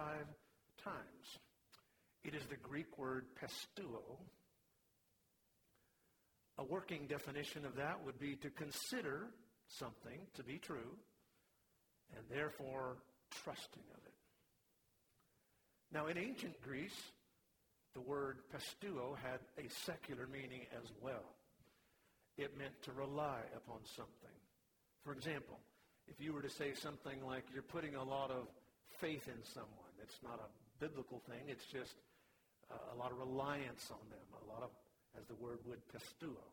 times. 0.84 1.40
It 2.24 2.36
is 2.36 2.44
the 2.50 2.58
Greek 2.58 2.98
word 2.98 3.26
pisteuo. 3.42 4.18
A 6.58 6.64
working 6.64 7.08
definition 7.08 7.66
of 7.66 7.76
that 7.78 8.04
would 8.04 8.20
be 8.20 8.36
to 8.38 8.50
consider 8.50 9.28
something 9.68 10.20
to 10.36 10.44
be 10.44 10.58
true 10.58 10.98
and 12.16 12.26
therefore 12.30 12.98
trusting 13.44 13.84
of 13.94 14.06
it. 14.06 14.14
Now, 15.92 16.08
in 16.08 16.18
ancient 16.18 16.62
Greece, 16.62 17.00
the 17.94 18.02
word 18.02 18.40
pisteuo 18.54 19.16
had 19.18 19.40
a 19.58 19.70
secular 19.86 20.28
meaning 20.28 20.66
as 20.74 20.92
well. 21.02 21.36
It 22.38 22.58
meant 22.58 22.82
to 22.84 22.92
rely 22.92 23.40
upon 23.56 23.80
something. 23.96 24.38
For 25.04 25.14
example, 25.14 25.60
if 26.08 26.20
you 26.20 26.34
were 26.34 26.42
to 26.42 26.50
say 26.50 26.74
something 26.74 27.26
like 27.26 27.44
you're 27.54 27.64
putting 27.64 27.96
a 27.96 28.04
lot 28.04 28.32
of 28.32 28.48
faith 29.00 29.28
in 29.28 29.44
someone, 29.54 29.94
it's 30.02 30.20
not 30.24 30.40
a 30.40 30.80
biblical 30.80 31.22
thing, 31.28 31.48
it's 31.48 31.66
just 31.66 31.96
a 32.70 32.98
lot 32.98 33.12
of 33.12 33.18
reliance 33.18 33.90
on 33.92 34.10
them, 34.10 34.28
a 34.46 34.52
lot 34.52 34.64
of, 34.64 34.70
as 35.18 35.26
the 35.28 35.36
word 35.36 35.60
would, 35.66 35.80
pisteuo. 35.88 36.44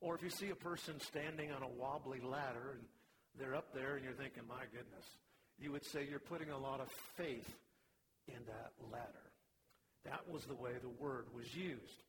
Or 0.00 0.14
if 0.14 0.22
you 0.22 0.30
see 0.30 0.50
a 0.50 0.54
person 0.56 1.00
standing 1.00 1.50
on 1.52 1.62
a 1.62 1.68
wobbly 1.68 2.20
ladder 2.20 2.76
and 2.76 2.82
they're 3.38 3.54
up 3.54 3.72
there 3.74 3.96
and 3.96 4.04
you're 4.04 4.14
thinking, 4.14 4.42
my 4.48 4.64
goodness, 4.72 5.06
you 5.58 5.72
would 5.72 5.84
say 5.84 6.06
you're 6.08 6.18
putting 6.18 6.50
a 6.50 6.58
lot 6.58 6.80
of 6.80 6.88
faith 7.16 7.48
in 8.28 8.40
that 8.46 8.72
ladder. 8.92 9.30
That 10.04 10.28
was 10.30 10.44
the 10.44 10.54
way 10.54 10.72
the 10.80 11.02
word 11.02 11.26
was 11.34 11.54
used. 11.54 12.02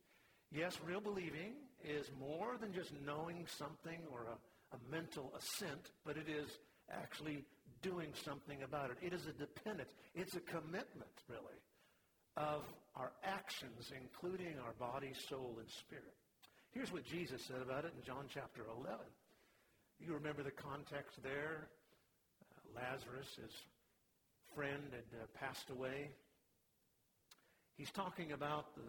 Yes, 0.52 0.78
real 0.86 1.00
believing 1.00 1.54
is 1.84 2.10
more 2.18 2.56
than 2.60 2.72
just 2.72 2.92
knowing 3.04 3.46
something 3.58 3.98
or 4.12 4.26
a, 4.26 4.76
a 4.76 4.90
mental 4.90 5.32
assent, 5.36 5.90
but 6.04 6.16
it 6.16 6.28
is 6.28 6.48
actually 6.90 7.44
doing 7.82 8.08
something 8.24 8.62
about 8.62 8.90
it. 8.90 8.98
It 9.02 9.12
is 9.12 9.26
a 9.26 9.32
dependence. 9.32 9.90
It's 10.14 10.34
a 10.34 10.40
commitment, 10.40 11.10
really, 11.28 11.58
of 12.36 12.62
our 12.96 13.12
actions, 13.24 13.92
including 13.92 14.54
our 14.64 14.72
body, 14.78 15.12
soul, 15.28 15.56
and 15.60 15.68
spirit. 15.68 16.14
Here's 16.72 16.92
what 16.92 17.04
Jesus 17.04 17.42
said 17.42 17.60
about 17.62 17.84
it 17.84 17.92
in 17.96 18.02
John 18.04 18.24
chapter 18.32 18.62
11. 18.78 18.98
You 20.00 20.14
remember 20.14 20.42
the 20.42 20.50
context 20.50 21.22
there. 21.22 21.68
Uh, 22.42 22.80
Lazarus, 22.80 23.28
his 23.40 23.52
friend, 24.54 24.82
had 24.92 25.20
uh, 25.20 25.26
passed 25.38 25.70
away. 25.70 26.10
He's 27.76 27.90
talking 27.90 28.32
about 28.32 28.74
the, 28.74 28.82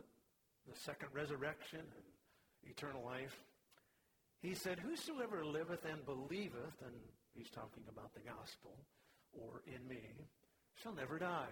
the 0.71 0.79
second 0.79 1.09
resurrection 1.13 1.79
and 1.79 2.71
eternal 2.71 3.03
life. 3.03 3.35
He 4.41 4.53
said, 4.53 4.79
Whosoever 4.79 5.45
liveth 5.45 5.85
and 5.85 6.05
believeth, 6.05 6.81
and 6.85 6.95
he's 7.33 7.49
talking 7.49 7.83
about 7.89 8.13
the 8.13 8.21
gospel, 8.21 8.77
or 9.33 9.61
in 9.65 9.85
me, 9.87 10.01
shall 10.81 10.93
never 10.93 11.19
die. 11.19 11.51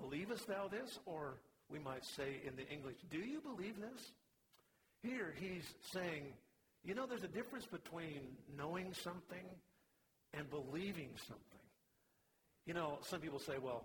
Believest 0.00 0.46
thou 0.46 0.68
this? 0.68 0.98
Or 1.06 1.38
we 1.70 1.78
might 1.78 2.04
say 2.04 2.40
in 2.46 2.56
the 2.56 2.68
English, 2.68 2.96
do 3.10 3.18
you 3.18 3.40
believe 3.40 3.80
this? 3.80 4.12
Here 5.02 5.34
he's 5.38 5.64
saying, 5.92 6.32
you 6.84 6.94
know, 6.94 7.06
there's 7.06 7.24
a 7.24 7.28
difference 7.28 7.66
between 7.66 8.36
knowing 8.56 8.92
something 8.92 9.44
and 10.32 10.48
believing 10.50 11.10
something. 11.28 11.64
You 12.66 12.74
know, 12.74 12.98
some 13.02 13.20
people 13.20 13.38
say, 13.38 13.54
well, 13.60 13.84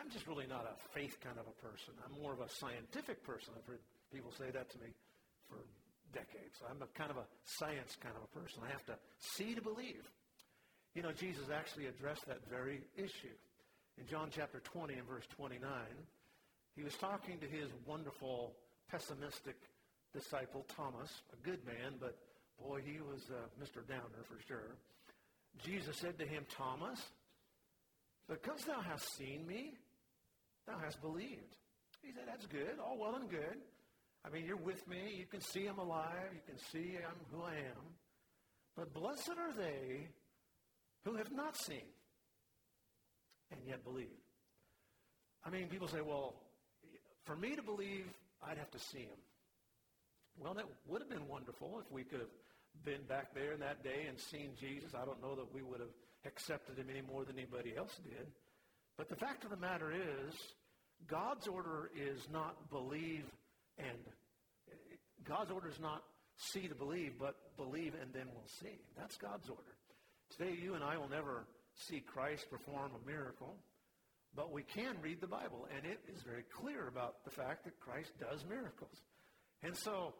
I'm 0.00 0.10
just 0.10 0.26
really 0.26 0.46
not 0.46 0.64
a 0.64 0.74
faith 0.98 1.16
kind 1.22 1.38
of 1.38 1.46
a 1.46 1.56
person. 1.66 1.94
I'm 2.04 2.20
more 2.22 2.32
of 2.32 2.40
a 2.40 2.48
scientific 2.48 3.22
person. 3.24 3.54
I've 3.56 3.66
heard 3.66 3.80
people 4.12 4.32
say 4.36 4.50
that 4.50 4.70
to 4.70 4.78
me 4.78 4.90
for 5.48 5.58
decades. 6.12 6.60
I'm 6.68 6.82
a 6.82 6.90
kind 6.98 7.10
of 7.10 7.16
a 7.16 7.26
science 7.44 7.96
kind 8.00 8.14
of 8.16 8.24
a 8.24 8.32
person. 8.38 8.60
I 8.64 8.70
have 8.72 8.84
to 8.86 8.96
see 9.18 9.54
to 9.54 9.62
believe. 9.62 10.02
You 10.94 11.02
know, 11.02 11.12
Jesus 11.12 11.48
actually 11.52 11.86
addressed 11.86 12.26
that 12.26 12.40
very 12.50 12.82
issue. 12.96 13.36
In 13.98 14.06
John 14.06 14.28
chapter 14.30 14.60
20 14.60 14.94
and 14.94 15.06
verse 15.06 15.26
29, 15.36 15.68
he 16.74 16.82
was 16.82 16.94
talking 16.94 17.38
to 17.38 17.46
his 17.46 17.68
wonderful, 17.86 18.52
pessimistic 18.90 19.56
disciple, 20.12 20.64
Thomas, 20.74 21.10
a 21.32 21.46
good 21.46 21.64
man, 21.66 21.94
but 22.00 22.16
boy, 22.58 22.80
he 22.84 23.00
was 23.00 23.22
uh, 23.30 23.46
Mr. 23.62 23.86
Downer 23.86 24.24
for 24.24 24.38
sure. 24.46 24.76
Jesus 25.62 25.96
said 25.98 26.18
to 26.18 26.26
him, 26.26 26.44
Thomas, 26.56 27.00
because 28.28 28.64
thou 28.64 28.80
hast 28.80 29.16
seen 29.16 29.46
me, 29.46 29.74
thou 30.66 30.78
hast 30.82 31.00
believed. 31.02 31.56
He 32.02 32.12
said, 32.12 32.24
that's 32.26 32.46
good, 32.46 32.78
all 32.82 32.98
well 32.98 33.14
and 33.16 33.28
good. 33.30 33.58
I 34.24 34.30
mean, 34.30 34.44
you're 34.46 34.56
with 34.56 34.86
me. 34.88 35.14
You 35.18 35.26
can 35.26 35.40
see 35.40 35.66
I'm 35.66 35.78
alive. 35.78 36.30
You 36.32 36.40
can 36.46 36.58
see 36.72 36.96
I'm 36.96 37.18
who 37.32 37.44
I 37.44 37.54
am. 37.54 37.84
But 38.76 38.94
blessed 38.94 39.30
are 39.36 39.52
they 39.52 40.06
who 41.04 41.16
have 41.16 41.32
not 41.32 41.56
seen 41.56 41.82
and 43.52 43.60
yet 43.66 43.84
believe. 43.84 44.18
I 45.44 45.50
mean, 45.50 45.68
people 45.68 45.88
say, 45.88 46.00
well, 46.00 46.34
for 47.24 47.36
me 47.36 47.54
to 47.56 47.62
believe, 47.62 48.06
I'd 48.42 48.58
have 48.58 48.70
to 48.70 48.78
see 48.78 49.00
him. 49.00 49.20
Well, 50.40 50.54
that 50.54 50.64
would 50.88 51.02
have 51.02 51.10
been 51.10 51.28
wonderful 51.28 51.80
if 51.84 51.92
we 51.92 52.04
could 52.04 52.20
have 52.20 52.34
been 52.84 53.02
back 53.08 53.34
there 53.34 53.52
in 53.52 53.60
that 53.60 53.84
day 53.84 54.06
and 54.08 54.18
seen 54.18 54.50
Jesus. 54.58 54.94
I 54.94 55.04
don't 55.04 55.20
know 55.22 55.34
that 55.36 55.52
we 55.54 55.62
would 55.62 55.80
have 55.80 55.94
accepted 56.24 56.78
him 56.78 56.86
any 56.90 57.02
more 57.02 57.24
than 57.24 57.38
anybody 57.38 57.74
else 57.76 57.94
did. 58.02 58.26
But 58.96 59.08
the 59.08 59.16
fact 59.16 59.44
of 59.44 59.50
the 59.50 59.56
matter 59.56 59.92
is, 59.92 60.34
God's 61.06 61.48
order 61.48 61.90
is 61.96 62.20
not 62.32 62.70
believe 62.70 63.24
and 63.78 63.98
God's 65.24 65.50
order 65.50 65.68
is 65.68 65.80
not 65.80 66.02
see 66.36 66.68
to 66.68 66.74
believe, 66.74 67.14
but 67.18 67.36
believe 67.56 67.94
and 68.00 68.12
then 68.12 68.26
we'll 68.34 68.48
see. 68.60 68.78
That's 68.96 69.16
God's 69.16 69.48
order. 69.48 69.76
Today, 70.36 70.56
you 70.60 70.74
and 70.74 70.82
I 70.82 70.96
will 70.96 71.08
never 71.08 71.44
see 71.74 72.00
Christ 72.00 72.50
perform 72.50 72.92
a 72.94 73.06
miracle, 73.06 73.56
but 74.34 74.52
we 74.52 74.62
can 74.62 74.96
read 75.02 75.20
the 75.20 75.26
Bible, 75.26 75.68
and 75.76 75.84
it 75.84 76.00
is 76.14 76.22
very 76.22 76.44
clear 76.60 76.88
about 76.88 77.24
the 77.24 77.30
fact 77.30 77.64
that 77.64 77.78
Christ 77.80 78.12
does 78.18 78.44
miracles. 78.48 78.96
And 79.62 79.76
so, 79.76 80.14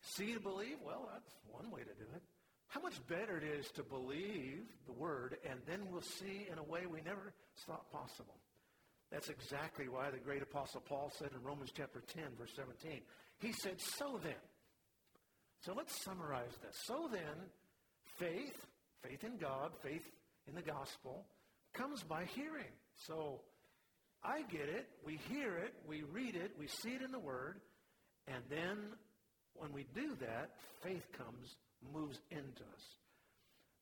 see 0.00 0.34
to 0.34 0.40
believe, 0.40 0.76
well, 0.84 1.08
that's 1.12 1.34
one 1.50 1.70
way 1.70 1.80
to 1.80 1.94
do 1.94 2.08
it. 2.14 2.22
How 2.68 2.80
much 2.80 2.94
better 3.08 3.38
it 3.38 3.44
is 3.44 3.66
to 3.72 3.82
believe 3.82 4.64
the 4.86 4.92
Word, 4.92 5.36
and 5.48 5.58
then 5.66 5.88
we'll 5.90 6.02
see 6.02 6.46
in 6.50 6.58
a 6.58 6.62
way 6.62 6.86
we 6.86 7.00
never 7.00 7.32
thought 7.66 7.90
possible. 7.90 8.36
That's 9.10 9.30
exactly 9.30 9.88
why 9.88 10.10
the 10.10 10.18
great 10.18 10.42
apostle 10.42 10.82
Paul 10.86 11.10
said 11.18 11.30
in 11.34 11.42
Romans 11.42 11.72
chapter 11.74 12.02
10, 12.14 12.24
verse 12.38 12.52
17, 12.54 13.00
he 13.40 13.52
said, 13.52 13.80
so 13.80 14.20
then. 14.22 14.34
So 15.64 15.72
let's 15.74 16.04
summarize 16.04 16.52
this. 16.62 16.76
So 16.84 17.08
then, 17.10 17.48
faith, 18.18 18.66
faith 19.02 19.24
in 19.24 19.38
God, 19.38 19.72
faith 19.82 20.04
in 20.48 20.54
the 20.54 20.62
gospel 20.62 21.26
comes 21.74 22.02
by 22.02 22.24
hearing. 22.34 22.72
So 23.06 23.40
I 24.24 24.42
get 24.42 24.68
it, 24.68 24.88
we 25.04 25.18
hear 25.30 25.56
it, 25.56 25.74
we 25.86 26.02
read 26.02 26.34
it, 26.34 26.52
we 26.58 26.66
see 26.66 26.90
it 26.90 27.02
in 27.02 27.12
the 27.12 27.18
Word, 27.18 27.60
and 28.26 28.42
then 28.50 28.78
when 29.54 29.72
we 29.72 29.86
do 29.94 30.16
that, 30.20 30.50
faith 30.82 31.06
comes, 31.16 31.56
moves 31.92 32.18
into 32.30 32.62
us. 32.74 32.84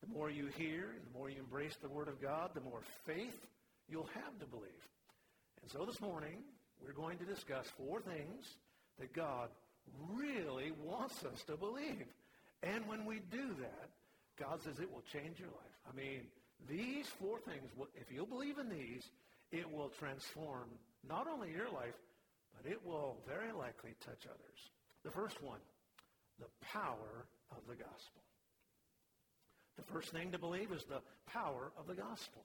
The 0.03 0.13
more 0.13 0.31
you 0.31 0.49
hear, 0.57 0.95
the 1.05 1.19
more 1.19 1.31
you 1.31 1.39
embrace 1.39 1.77
the 1.81 1.89
Word 1.89 2.09
of 2.09 2.21
God, 2.21 2.51
the 2.55 2.61
more 2.61 2.83
faith 3.07 3.47
you'll 3.89 4.11
have 4.15 4.39
to 4.41 4.47
believe. 4.47 4.71
And 5.63 5.71
so 5.71 5.85
this 5.85 6.01
morning, 6.01 6.43
we're 6.83 6.93
going 6.93 7.19
to 7.19 7.25
discuss 7.25 7.67
four 7.79 8.01
things 8.01 8.45
that 8.99 9.15
God 9.15 9.49
really 10.13 10.73
wants 10.83 11.25
us 11.25 11.43
to 11.47 11.57
believe. 11.57 12.07
And 12.63 12.87
when 12.87 13.05
we 13.05 13.21
do 13.31 13.49
that, 13.61 13.89
God 14.39 14.63
says 14.63 14.79
it 14.79 14.93
will 14.93 15.05
change 15.13 15.39
your 15.39 15.49
life. 15.49 15.77
I 15.91 15.97
mean, 15.97 16.23
these 16.69 17.07
four 17.07 17.39
things, 17.41 17.71
if 17.95 18.11
you'll 18.11 18.27
believe 18.27 18.59
in 18.59 18.69
these, 18.69 19.05
it 19.53 19.71
will 19.71 19.89
transform 19.89 20.69
not 21.09 21.27
only 21.29 21.51
your 21.51 21.71
life, 21.71 21.95
but 22.57 22.71
it 22.71 22.85
will 22.85 23.19
very 23.27 23.53
likely 23.53 23.95
touch 24.05 24.27
others. 24.27 24.71
The 25.05 25.11
first 25.11 25.43
one, 25.43 25.61
the 26.39 26.67
power 26.73 27.27
of 27.51 27.59
the 27.69 27.77
gospel. 27.77 28.23
The 29.77 29.85
first 29.85 30.11
thing 30.11 30.33
to 30.33 30.39
believe 30.39 30.73
is 30.73 30.85
the 30.85 31.03
power 31.31 31.71
of 31.79 31.87
the 31.87 31.95
gospel. 31.95 32.43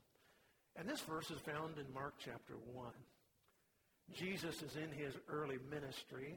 And 0.75 0.87
this 0.87 1.01
verse 1.01 1.31
is 1.31 1.39
found 1.39 1.77
in 1.77 1.93
Mark 1.93 2.15
chapter 2.23 2.53
1. 2.73 2.87
Jesus 4.13 4.61
is 4.61 4.75
in 4.75 4.91
his 4.91 5.13
early 5.29 5.57
ministry. 5.69 6.35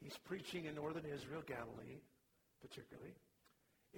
He's 0.00 0.18
preaching 0.24 0.66
in 0.66 0.74
northern 0.74 1.04
Israel, 1.06 1.42
Galilee, 1.46 2.02
particularly. 2.60 3.14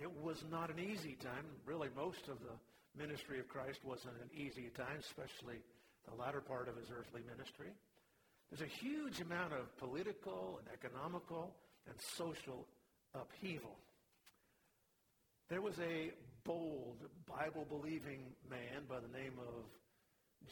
It 0.00 0.10
was 0.22 0.44
not 0.50 0.70
an 0.70 0.78
easy 0.78 1.16
time. 1.22 1.44
Really, 1.66 1.88
most 1.96 2.28
of 2.28 2.38
the 2.40 2.54
ministry 2.98 3.38
of 3.38 3.48
Christ 3.48 3.80
wasn't 3.84 4.14
an 4.22 4.30
easy 4.36 4.70
time, 4.76 4.98
especially 4.98 5.62
the 6.08 6.14
latter 6.14 6.40
part 6.40 6.68
of 6.68 6.76
his 6.76 6.90
earthly 6.90 7.22
ministry. 7.30 7.68
There's 8.50 8.62
a 8.62 8.84
huge 8.84 9.20
amount 9.20 9.52
of 9.52 9.76
political 9.78 10.58
and 10.58 10.68
economical 10.72 11.54
and 11.86 11.94
social 12.16 12.66
upheaval. 13.14 13.76
There 15.48 15.62
was 15.62 15.78
a 15.78 16.12
bold, 16.44 16.96
Bible-believing 17.26 18.20
man 18.50 18.84
by 18.88 19.00
the 19.00 19.18
name 19.18 19.34
of 19.38 19.64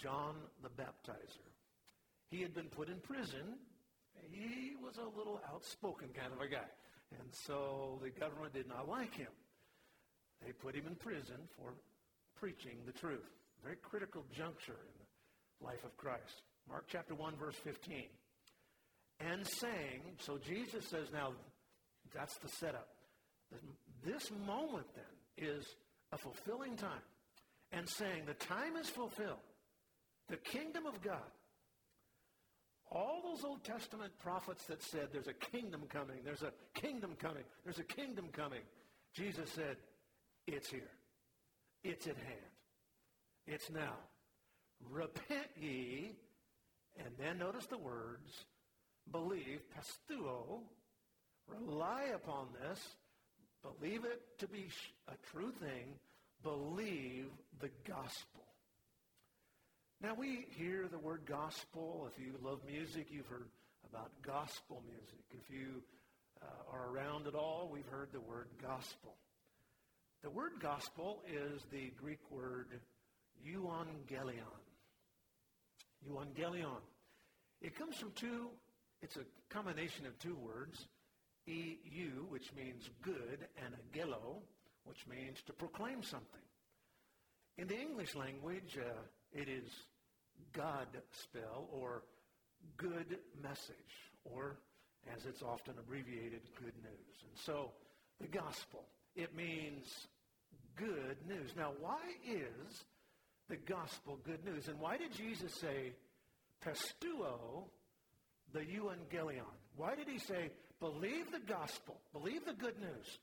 John 0.00 0.36
the 0.62 0.68
Baptizer. 0.68 1.50
He 2.30 2.42
had 2.42 2.54
been 2.54 2.68
put 2.68 2.88
in 2.88 2.98
prison. 3.00 3.58
He 4.30 4.74
was 4.82 4.96
a 4.98 5.18
little 5.18 5.40
outspoken 5.52 6.08
kind 6.14 6.32
of 6.32 6.40
a 6.40 6.48
guy. 6.48 6.68
And 7.18 7.28
so 7.30 8.00
the 8.02 8.10
government 8.10 8.52
did 8.52 8.68
not 8.68 8.88
like 8.88 9.14
him. 9.14 9.32
They 10.44 10.52
put 10.52 10.74
him 10.74 10.86
in 10.86 10.96
prison 10.96 11.36
for 11.56 11.74
preaching 12.38 12.78
the 12.86 12.92
truth. 12.92 13.28
Very 13.62 13.76
critical 13.76 14.24
juncture 14.34 14.72
in 14.72 14.94
the 14.98 15.66
life 15.66 15.84
of 15.84 15.96
Christ. 15.96 16.42
Mark 16.68 16.84
chapter 16.88 17.14
1, 17.14 17.36
verse 17.36 17.56
15. 17.64 18.04
And 19.20 19.46
saying, 19.46 20.02
so 20.20 20.38
Jesus 20.38 20.84
says 20.88 21.08
now, 21.12 21.32
that's 22.14 22.36
the 22.38 22.48
setup. 22.48 22.88
This 24.04 24.30
moment 24.46 24.86
then 24.94 25.48
is 25.48 25.64
a 26.12 26.18
fulfilling 26.18 26.76
time. 26.76 27.02
And 27.72 27.88
saying, 27.88 28.24
the 28.26 28.34
time 28.34 28.76
is 28.76 28.88
fulfilled. 28.88 29.42
The 30.28 30.36
kingdom 30.36 30.86
of 30.86 31.00
God. 31.02 31.30
All 32.90 33.20
those 33.24 33.44
Old 33.44 33.64
Testament 33.64 34.12
prophets 34.18 34.64
that 34.66 34.82
said 34.82 35.08
there's 35.12 35.26
a 35.26 35.32
kingdom 35.32 35.82
coming, 35.88 36.18
there's 36.24 36.42
a 36.42 36.52
kingdom 36.74 37.16
coming, 37.18 37.42
there's 37.64 37.80
a 37.80 37.84
kingdom 37.84 38.28
coming. 38.32 38.60
Jesus 39.12 39.50
said, 39.50 39.76
it's 40.46 40.70
here. 40.70 40.90
It's 41.88 42.08
at 42.08 42.16
hand. 42.16 42.54
It's 43.46 43.70
now. 43.70 43.94
Repent 44.90 45.46
ye, 45.56 46.16
and 46.98 47.08
then 47.16 47.38
notice 47.38 47.66
the 47.66 47.78
words, 47.78 48.44
believe, 49.12 49.60
pisteuo, 49.72 50.62
rely 51.46 52.06
upon 52.12 52.48
this, 52.60 52.80
believe 53.62 54.04
it 54.04 54.20
to 54.38 54.48
be 54.48 54.66
a 55.06 55.14
true 55.30 55.52
thing, 55.52 55.94
believe 56.42 57.26
the 57.60 57.70
gospel. 57.86 58.42
Now 60.02 60.14
we 60.14 60.46
hear 60.58 60.88
the 60.90 60.98
word 60.98 61.22
gospel. 61.24 62.10
If 62.12 62.20
you 62.20 62.32
love 62.42 62.58
music, 62.66 63.06
you've 63.10 63.28
heard 63.28 63.48
about 63.88 64.10
gospel 64.22 64.82
music. 64.88 65.24
If 65.30 65.48
you 65.48 65.82
uh, 66.42 66.46
are 66.72 66.90
around 66.90 67.28
at 67.28 67.36
all, 67.36 67.70
we've 67.72 67.88
heard 67.88 68.08
the 68.12 68.20
word 68.20 68.48
gospel. 68.60 69.14
The 70.22 70.30
word 70.30 70.52
gospel 70.60 71.22
is 71.28 71.62
the 71.70 71.92
Greek 72.00 72.20
word 72.30 72.80
euangelion. 73.46 74.42
Euangelion. 76.08 76.80
It 77.60 77.76
comes 77.76 77.96
from 77.96 78.12
two, 78.12 78.48
it's 79.02 79.16
a 79.16 79.24
combination 79.48 80.06
of 80.06 80.18
two 80.18 80.36
words, 80.36 80.88
EU, 81.46 82.24
which 82.28 82.52
means 82.54 82.90
good, 83.02 83.46
and 83.64 83.74
agelo, 83.74 84.42
which 84.84 85.06
means 85.08 85.38
to 85.46 85.52
proclaim 85.52 86.02
something. 86.02 86.40
In 87.58 87.68
the 87.68 87.78
English 87.78 88.14
language, 88.14 88.78
uh, 88.78 88.90
it 89.32 89.48
is 89.48 89.70
God 90.52 90.88
spell 91.12 91.68
or 91.72 92.02
good 92.76 93.18
message, 93.42 94.10
or 94.24 94.56
as 95.14 95.24
it's 95.24 95.42
often 95.42 95.74
abbreviated, 95.78 96.40
good 96.58 96.74
news. 96.82 97.16
And 97.22 97.38
so 97.44 97.70
the 98.20 98.26
gospel, 98.26 98.84
it 99.16 99.34
means 99.34 100.06
good 100.76 101.16
news. 101.26 101.50
Now, 101.56 101.72
why 101.80 102.00
is 102.28 102.84
the 103.48 103.56
gospel 103.56 104.18
good 104.24 104.44
news? 104.44 104.68
And 104.68 104.78
why 104.78 104.98
did 104.98 105.12
Jesus 105.14 105.52
say, 105.54 105.92
pisteuo, 106.64 107.64
the 108.52 108.60
euangelion? 108.60 109.42
Why 109.76 109.94
did 109.94 110.08
he 110.08 110.18
say, 110.18 110.50
believe 110.80 111.32
the 111.32 111.40
gospel, 111.40 111.98
believe 112.12 112.44
the 112.44 112.52
good 112.52 112.78
news? 112.78 113.18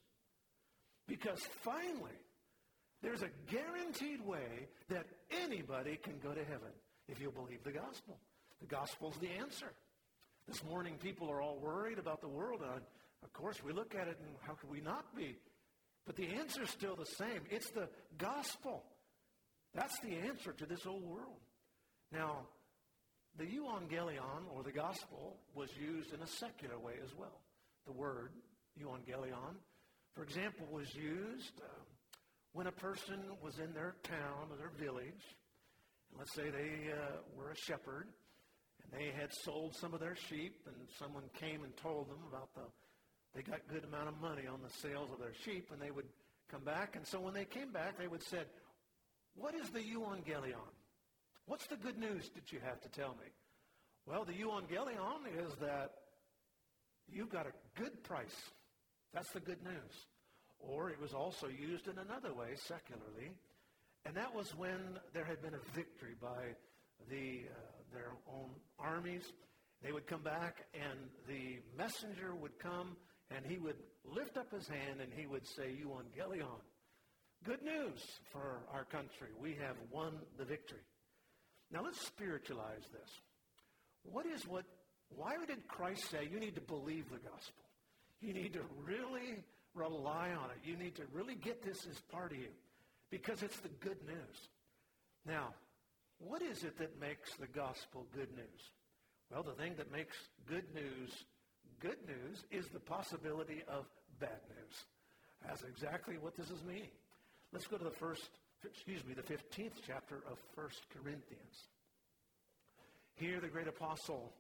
Because 1.08 1.42
finally, 1.64 2.18
there's 3.02 3.22
a 3.22 3.30
guaranteed 3.52 4.26
way 4.26 4.68
that 4.90 5.06
anybody 5.44 5.98
can 5.98 6.18
go 6.20 6.34
to 6.34 6.44
heaven 6.44 6.72
if 7.08 7.20
you'll 7.20 7.32
believe 7.32 7.64
the 7.64 7.72
gospel. 7.72 8.18
The 8.62 8.68
gospel's 8.68 9.18
the 9.20 9.30
answer. 9.30 9.72
This 10.48 10.64
morning, 10.64 10.96
people 11.02 11.30
are 11.30 11.42
all 11.42 11.60
worried 11.60 12.00
about 12.00 12.22
the 12.22 12.28
world. 12.28 12.62
And 12.62 12.82
of 13.24 13.34
course, 13.34 13.64
we 13.64 13.74
look 13.74 13.94
at 13.94 14.08
it 14.08 14.18
and 14.20 14.36
how 14.42 14.54
could 14.54 14.70
we 14.70 14.82
not 14.82 15.16
be? 15.16 15.38
But 16.06 16.16
the 16.16 16.28
answer 16.28 16.64
is 16.64 16.70
still 16.70 16.96
the 16.96 17.06
same. 17.06 17.42
It's 17.50 17.70
the 17.72 17.88
gospel. 18.18 18.84
That's 19.74 19.98
the 20.02 20.16
answer 20.16 20.52
to 20.54 20.66
this 20.66 20.86
old 20.86 21.04
world. 21.04 21.40
Now, 22.12 22.46
the 23.38 23.46
euangelion, 23.46 24.46
or 24.54 24.64
the 24.64 24.72
gospel, 24.72 25.38
was 25.56 25.70
used 25.80 26.14
in 26.14 26.22
a 26.22 26.28
secular 26.28 26.78
way 26.78 26.94
as 27.04 27.10
well. 27.18 27.42
The 27.86 27.94
word 27.94 28.32
euangelion, 28.80 29.56
for 30.16 30.24
example, 30.24 30.68
was 30.72 30.94
used 30.94 31.60
uh, 31.60 31.68
when 32.52 32.68
a 32.68 32.72
person 32.72 33.20
was 33.42 33.58
in 33.58 33.74
their 33.74 33.96
town 34.04 34.50
or 34.52 34.58
their 34.58 34.72
village. 34.78 35.24
And 36.12 36.20
let's 36.20 36.36
say 36.36 36.52
they 36.52 36.92
uh, 36.92 37.22
were 37.36 37.50
a 37.52 37.56
shepherd, 37.56 38.08
and 38.84 39.00
they 39.00 39.12
had 39.20 39.34
sold 39.44 39.76
some 39.76 39.94
of 39.94 40.00
their 40.00 40.16
sheep, 40.16 40.54
and 40.68 40.76
someone 41.00 41.24
came 41.40 41.64
and 41.64 41.76
told 41.78 42.10
them 42.10 42.20
about 42.30 42.54
the 42.54 42.62
they 43.36 43.42
got 43.42 43.60
good 43.68 43.84
amount 43.84 44.10
of 44.10 44.22
money 44.22 44.48
on 44.48 44.60
the 44.62 44.70
sales 44.70 45.10
of 45.12 45.20
their 45.20 45.34
sheep, 45.44 45.70
and 45.72 45.82
they 45.82 45.92
would 45.92 46.08
come 46.52 46.64
back. 46.64 46.96
And 46.96 47.06
so 47.06 47.20
when 47.20 47.34
they 47.34 47.46
came 47.46 47.72
back, 47.72 47.98
they 47.98 48.08
would 48.08 48.24
say, 48.24 48.44
what 49.36 49.56
is 49.56 49.70
the 49.70 49.80
euangelion? 49.80 50.74
What's 51.46 51.68
the 51.68 51.76
good 51.76 51.98
news 51.98 52.30
that 52.36 52.52
you 52.52 52.60
have 52.64 52.80
to 52.82 52.90
tell 52.90 53.12
me? 53.12 53.30
Well, 54.06 54.24
the 54.24 54.34
euangelion 54.34 55.28
is 55.46 55.54
that 55.62 55.92
you've 57.12 57.32
got 57.32 57.48
a 57.48 57.82
good 57.82 58.04
price. 58.04 58.52
That's 59.14 59.32
the 59.32 59.40
good 59.40 59.64
news. 59.64 60.06
Or 60.60 60.90
it 60.90 61.02
was 61.02 61.14
also 61.14 61.48
used 61.48 61.88
in 61.88 61.98
another 61.98 62.34
way, 62.34 62.56
secularly, 62.56 63.32
and 64.06 64.16
that 64.16 64.34
was 64.34 64.56
when 64.56 65.00
there 65.14 65.26
had 65.26 65.42
been 65.42 65.54
a 65.54 65.76
victory 65.76 66.16
by 66.22 66.56
the, 67.10 67.42
uh, 67.50 67.94
their 67.94 68.12
own 68.32 68.50
armies. 68.80 69.24
They 69.82 69.92
would 69.92 70.08
come 70.08 70.22
back, 70.22 70.66
and 70.74 71.00
the 71.28 71.60
messenger 71.78 72.36
would 72.36 72.58
come 72.60 72.96
and 73.36 73.46
he 73.46 73.58
would 73.58 73.78
lift 74.06 74.38
up 74.38 74.52
his 74.52 74.68
hand 74.68 75.02
and 75.02 75.12
he 75.16 75.26
would 75.26 75.46
say, 75.48 75.72
Euangelion. 75.84 76.62
Good 77.44 77.62
news 77.62 78.02
for 78.32 78.62
our 78.74 78.86
country. 78.86 79.28
We 79.40 79.56
have 79.62 79.76
won 79.92 80.14
the 80.38 80.46
victory. 80.46 80.86
Now 81.72 81.84
let's 81.84 82.06
spiritualize 82.06 82.84
this. 82.92 83.10
What 84.04 84.26
is 84.26 84.48
what, 84.48 84.66
why 85.10 85.36
did 85.46 85.68
Christ 85.68 86.10
say 86.10 86.28
you 86.32 86.40
need 86.40 86.56
to 86.56 86.62
believe 86.62 87.06
the 87.10 87.18
gospel? 87.18 87.66
You 88.22 88.34
need 88.34 88.54
to 88.54 88.62
really 88.86 89.44
rely 89.76 90.30
on 90.30 90.50
it. 90.52 90.58
You 90.64 90.78
need 90.78 90.96
to 90.96 91.04
really 91.12 91.36
get 91.36 91.62
this 91.64 91.86
as 91.90 92.00
part 92.12 92.32
of 92.32 92.38
you 92.38 92.52
because 93.10 93.44
it's 93.44 93.60
the 93.60 93.70
good 93.82 93.98
news. 94.08 94.50
Now, 95.26 95.54
what 96.20 96.42
is 96.42 96.64
it 96.64 96.78
that 96.78 97.00
makes 97.00 97.36
the 97.36 97.48
gospel 97.48 98.06
good 98.14 98.34
news? 98.36 98.72
Well, 99.32 99.44
the 99.44 99.54
thing 99.54 99.74
that 99.78 99.92
makes 99.92 100.16
good 100.48 100.66
news 100.74 101.26
good 101.80 101.98
news 102.08 102.44
is 102.52 102.68
the 102.70 102.80
possibility 102.80 103.64
of 103.68 103.86
bad 104.20 104.40
news. 104.50 104.86
That's 105.46 105.64
exactly 105.64 106.18
what 106.18 106.36
this 106.36 106.50
is 106.50 106.64
meaning. 106.64 106.92
Let's 107.52 107.68
go 107.68 107.78
to 107.78 107.84
the 107.84 107.92
first, 107.92 108.30
excuse 108.64 109.06
me, 109.06 109.14
the 109.14 109.22
15th 109.22 109.74
chapter 109.86 110.16
of 110.30 110.38
1 110.56 110.68
Corinthians. 110.94 111.68
Here 113.16 113.40
the 113.40 113.48
great 113.48 113.68
apostle 113.68 114.34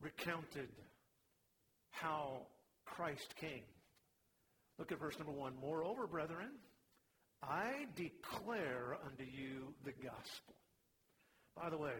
recounted 0.00 0.68
how 1.90 2.42
Christ 2.84 3.34
came. 3.40 3.64
Look 4.78 4.92
at 4.92 5.00
verse 5.00 5.18
number 5.18 5.32
one. 5.32 5.54
Moreover, 5.60 6.06
brethren, 6.06 6.50
I 7.42 7.86
declare 7.96 8.96
unto 9.04 9.24
you 9.24 9.74
the 9.84 9.92
gospel. 9.92 10.54
By 11.56 11.70
the 11.70 11.78
way, 11.78 11.94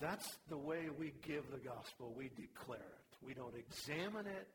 that's 0.00 0.36
the 0.48 0.56
way 0.56 0.88
we 0.98 1.12
give 1.26 1.44
the 1.50 1.58
gospel. 1.58 2.14
We 2.16 2.30
declare 2.36 2.78
it. 2.78 3.24
We 3.24 3.34
don't 3.34 3.54
examine 3.56 4.26
it. 4.26 4.48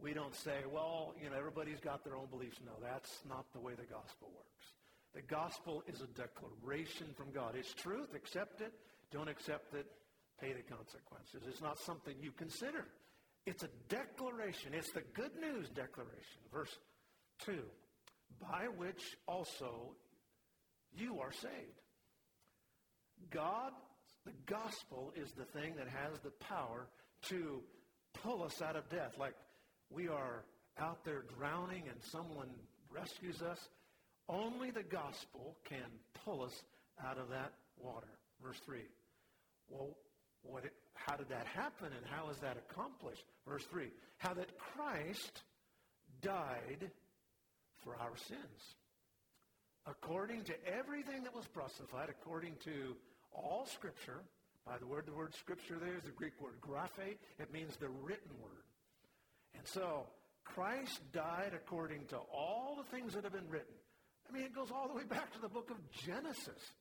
We 0.00 0.14
don't 0.14 0.34
say, 0.34 0.62
well, 0.72 1.14
you 1.22 1.28
know, 1.28 1.36
everybody's 1.36 1.80
got 1.80 2.04
their 2.04 2.16
own 2.16 2.26
beliefs. 2.30 2.58
No, 2.64 2.72
that's 2.82 3.10
not 3.28 3.44
the 3.52 3.60
way 3.60 3.72
the 3.74 3.86
gospel 3.92 4.30
works. 4.34 4.48
The 5.14 5.22
gospel 5.22 5.82
is 5.86 6.00
a 6.00 6.06
declaration 6.06 7.08
from 7.16 7.32
God. 7.32 7.54
It's 7.56 7.74
truth. 7.74 8.14
Accept 8.14 8.60
it. 8.60 8.72
Don't 9.10 9.28
accept 9.28 9.74
it. 9.74 9.86
Pay 10.40 10.52
the 10.52 10.62
consequences. 10.62 11.42
It's 11.48 11.60
not 11.60 11.78
something 11.80 12.14
you 12.20 12.30
consider. 12.30 12.86
It's 13.44 13.64
a 13.64 13.68
declaration. 13.88 14.72
It's 14.72 14.92
the 14.92 15.02
good 15.14 15.34
news 15.40 15.68
declaration. 15.70 16.40
Verse 16.52 16.76
2 17.44 17.58
By 18.40 18.66
which 18.76 19.16
also 19.26 19.96
you 20.94 21.18
are 21.20 21.32
saved. 21.32 21.80
God, 23.30 23.72
the 24.28 24.52
gospel 24.52 25.12
is 25.16 25.30
the 25.32 25.44
thing 25.58 25.74
that 25.76 25.88
has 25.88 26.18
the 26.22 26.30
power 26.30 26.86
to 27.28 27.60
pull 28.22 28.42
us 28.42 28.60
out 28.60 28.76
of 28.76 28.88
death, 28.90 29.14
like 29.18 29.34
we 29.90 30.08
are 30.08 30.44
out 30.78 31.04
there 31.04 31.24
drowning 31.38 31.84
and 31.88 31.98
someone 32.12 32.48
rescues 32.90 33.40
us. 33.42 33.58
Only 34.28 34.70
the 34.70 34.82
gospel 34.82 35.56
can 35.64 35.86
pull 36.24 36.42
us 36.42 36.62
out 37.02 37.18
of 37.18 37.30
that 37.30 37.52
water. 37.78 38.08
Verse 38.42 38.58
3. 38.66 38.80
Well, 39.70 39.96
what 40.42 40.64
how 40.94 41.16
did 41.16 41.28
that 41.30 41.46
happen 41.46 41.88
and 41.96 42.04
how 42.10 42.28
is 42.30 42.38
that 42.38 42.56
accomplished? 42.56 43.24
Verse 43.46 43.64
3. 43.70 43.88
How 44.18 44.34
that 44.34 44.58
Christ 44.58 45.42
died 46.20 46.90
for 47.82 47.96
our 47.96 48.16
sins. 48.28 48.74
According 49.86 50.44
to 50.44 50.54
everything 50.66 51.22
that 51.22 51.34
was 51.34 51.46
prophesied, 51.46 52.10
according 52.10 52.56
to 52.64 52.94
all 53.32 53.66
Scripture, 53.66 54.22
by 54.66 54.78
the 54.78 54.86
word, 54.86 55.06
the 55.06 55.14
word 55.14 55.34
Scripture 55.34 55.76
there 55.80 55.96
is 55.96 56.04
the 56.04 56.10
Greek 56.10 56.40
word 56.40 56.60
graphe. 56.60 57.16
It 57.38 57.52
means 57.52 57.76
the 57.76 57.88
written 57.88 58.32
word. 58.40 58.64
And 59.56 59.66
so, 59.66 60.06
Christ 60.44 61.00
died 61.12 61.52
according 61.54 62.06
to 62.06 62.16
all 62.16 62.76
the 62.76 62.96
things 62.96 63.14
that 63.14 63.24
have 63.24 63.32
been 63.32 63.48
written. 63.48 63.74
I 64.28 64.32
mean, 64.32 64.44
it 64.44 64.54
goes 64.54 64.70
all 64.70 64.88
the 64.88 64.94
way 64.94 65.04
back 65.04 65.32
to 65.32 65.40
the 65.40 65.48
book 65.48 65.70
of 65.70 65.76
Genesis 65.90 66.72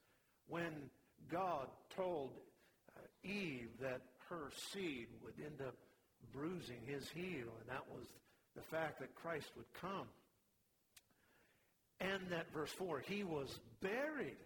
when 0.47 0.89
God 1.29 1.67
told 1.95 2.31
uh, 2.95 3.01
Eve 3.23 3.69
that 3.81 4.01
her 4.29 4.51
seed 4.71 5.07
would 5.23 5.33
end 5.39 5.61
up 5.65 5.75
bruising 6.33 6.81
his 6.85 7.07
heel, 7.09 7.47
and 7.59 7.69
that 7.69 7.83
was 7.89 8.05
the 8.55 8.61
fact 8.61 8.99
that 8.99 9.15
Christ 9.15 9.47
would 9.55 9.71
come. 9.81 10.07
And 11.99 12.21
that, 12.29 12.51
verse 12.53 12.71
4, 12.71 12.99
he 13.07 13.23
was 13.23 13.59
buried, 13.81 14.37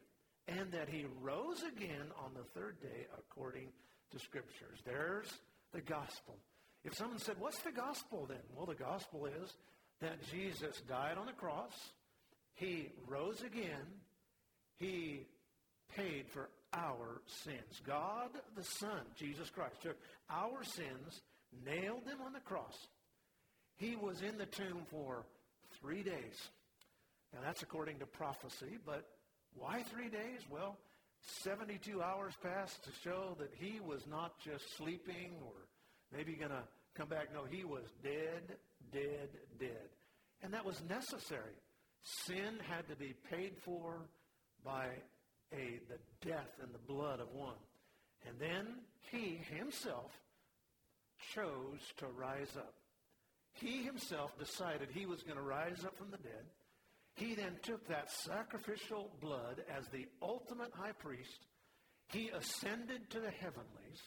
and 0.47 0.71
that 0.71 0.89
he 0.89 1.05
rose 1.21 1.63
again 1.63 2.11
on 2.23 2.31
the 2.33 2.43
third 2.59 2.81
day 2.81 3.07
according 3.17 3.67
to 4.11 4.19
Scriptures. 4.19 4.79
There's 4.85 5.31
the 5.71 5.81
gospel. 5.81 6.37
If 6.83 6.95
someone 6.95 7.19
said, 7.19 7.35
What's 7.39 7.59
the 7.59 7.71
gospel 7.71 8.25
then? 8.27 8.43
Well, 8.55 8.65
the 8.65 8.75
gospel 8.75 9.27
is 9.27 9.53
that 10.01 10.21
Jesus 10.31 10.81
died 10.87 11.17
on 11.17 11.27
the 11.27 11.33
cross, 11.33 11.73
he 12.55 12.91
rose 13.07 13.41
again, 13.43 13.85
he 14.77 15.27
paid 15.95 16.25
for 16.29 16.49
our 16.73 17.21
sins. 17.43 17.81
God 17.85 18.29
the 18.55 18.63
Son, 18.63 19.01
Jesus 19.17 19.49
Christ, 19.49 19.81
took 19.81 19.97
our 20.29 20.63
sins, 20.63 21.21
nailed 21.65 22.05
them 22.05 22.19
on 22.25 22.33
the 22.33 22.39
cross. 22.39 22.87
He 23.77 23.95
was 23.95 24.21
in 24.21 24.37
the 24.37 24.45
tomb 24.45 24.83
for 24.89 25.25
three 25.79 26.03
days. 26.03 26.49
Now, 27.33 27.39
that's 27.43 27.63
according 27.63 27.99
to 27.99 28.05
prophecy, 28.05 28.77
but 28.85 29.07
why 29.55 29.83
three 29.83 30.09
days? 30.09 30.41
Well, 30.49 30.77
72 31.43 32.01
hours 32.01 32.33
passed 32.41 32.83
to 32.83 32.89
show 33.03 33.35
that 33.39 33.51
he 33.59 33.79
was 33.79 34.05
not 34.07 34.39
just 34.39 34.75
sleeping 34.77 35.33
or 35.45 35.53
maybe 36.15 36.33
going 36.33 36.51
to 36.51 36.63
come 36.95 37.09
back. 37.09 37.33
No, 37.33 37.43
he 37.49 37.63
was 37.63 37.83
dead, 38.03 38.57
dead, 38.91 39.29
dead. 39.59 39.89
And 40.41 40.53
that 40.53 40.65
was 40.65 40.81
necessary. 40.89 41.55
Sin 42.03 42.57
had 42.67 42.87
to 42.89 42.95
be 42.95 43.13
paid 43.29 43.53
for 43.63 43.99
by 44.65 44.87
a, 45.53 45.79
the 45.89 46.27
death 46.27 46.49
and 46.61 46.73
the 46.73 46.93
blood 46.93 47.19
of 47.19 47.31
one. 47.33 47.55
And 48.27 48.39
then 48.39 48.67
he 49.11 49.39
himself 49.55 50.11
chose 51.35 51.79
to 51.97 52.07
rise 52.07 52.55
up. 52.57 52.73
He 53.53 53.83
himself 53.83 54.37
decided 54.39 54.89
he 54.91 55.05
was 55.05 55.23
going 55.23 55.37
to 55.37 55.43
rise 55.43 55.83
up 55.85 55.97
from 55.97 56.09
the 56.09 56.17
dead. 56.17 56.45
He 57.15 57.35
then 57.35 57.57
took 57.61 57.87
that 57.87 58.11
sacrificial 58.11 59.11
blood 59.19 59.63
as 59.77 59.87
the 59.87 60.07
ultimate 60.21 60.71
high 60.73 60.93
priest. 60.93 61.45
He 62.07 62.29
ascended 62.29 63.09
to 63.09 63.19
the 63.19 63.31
heavenlies. 63.31 64.01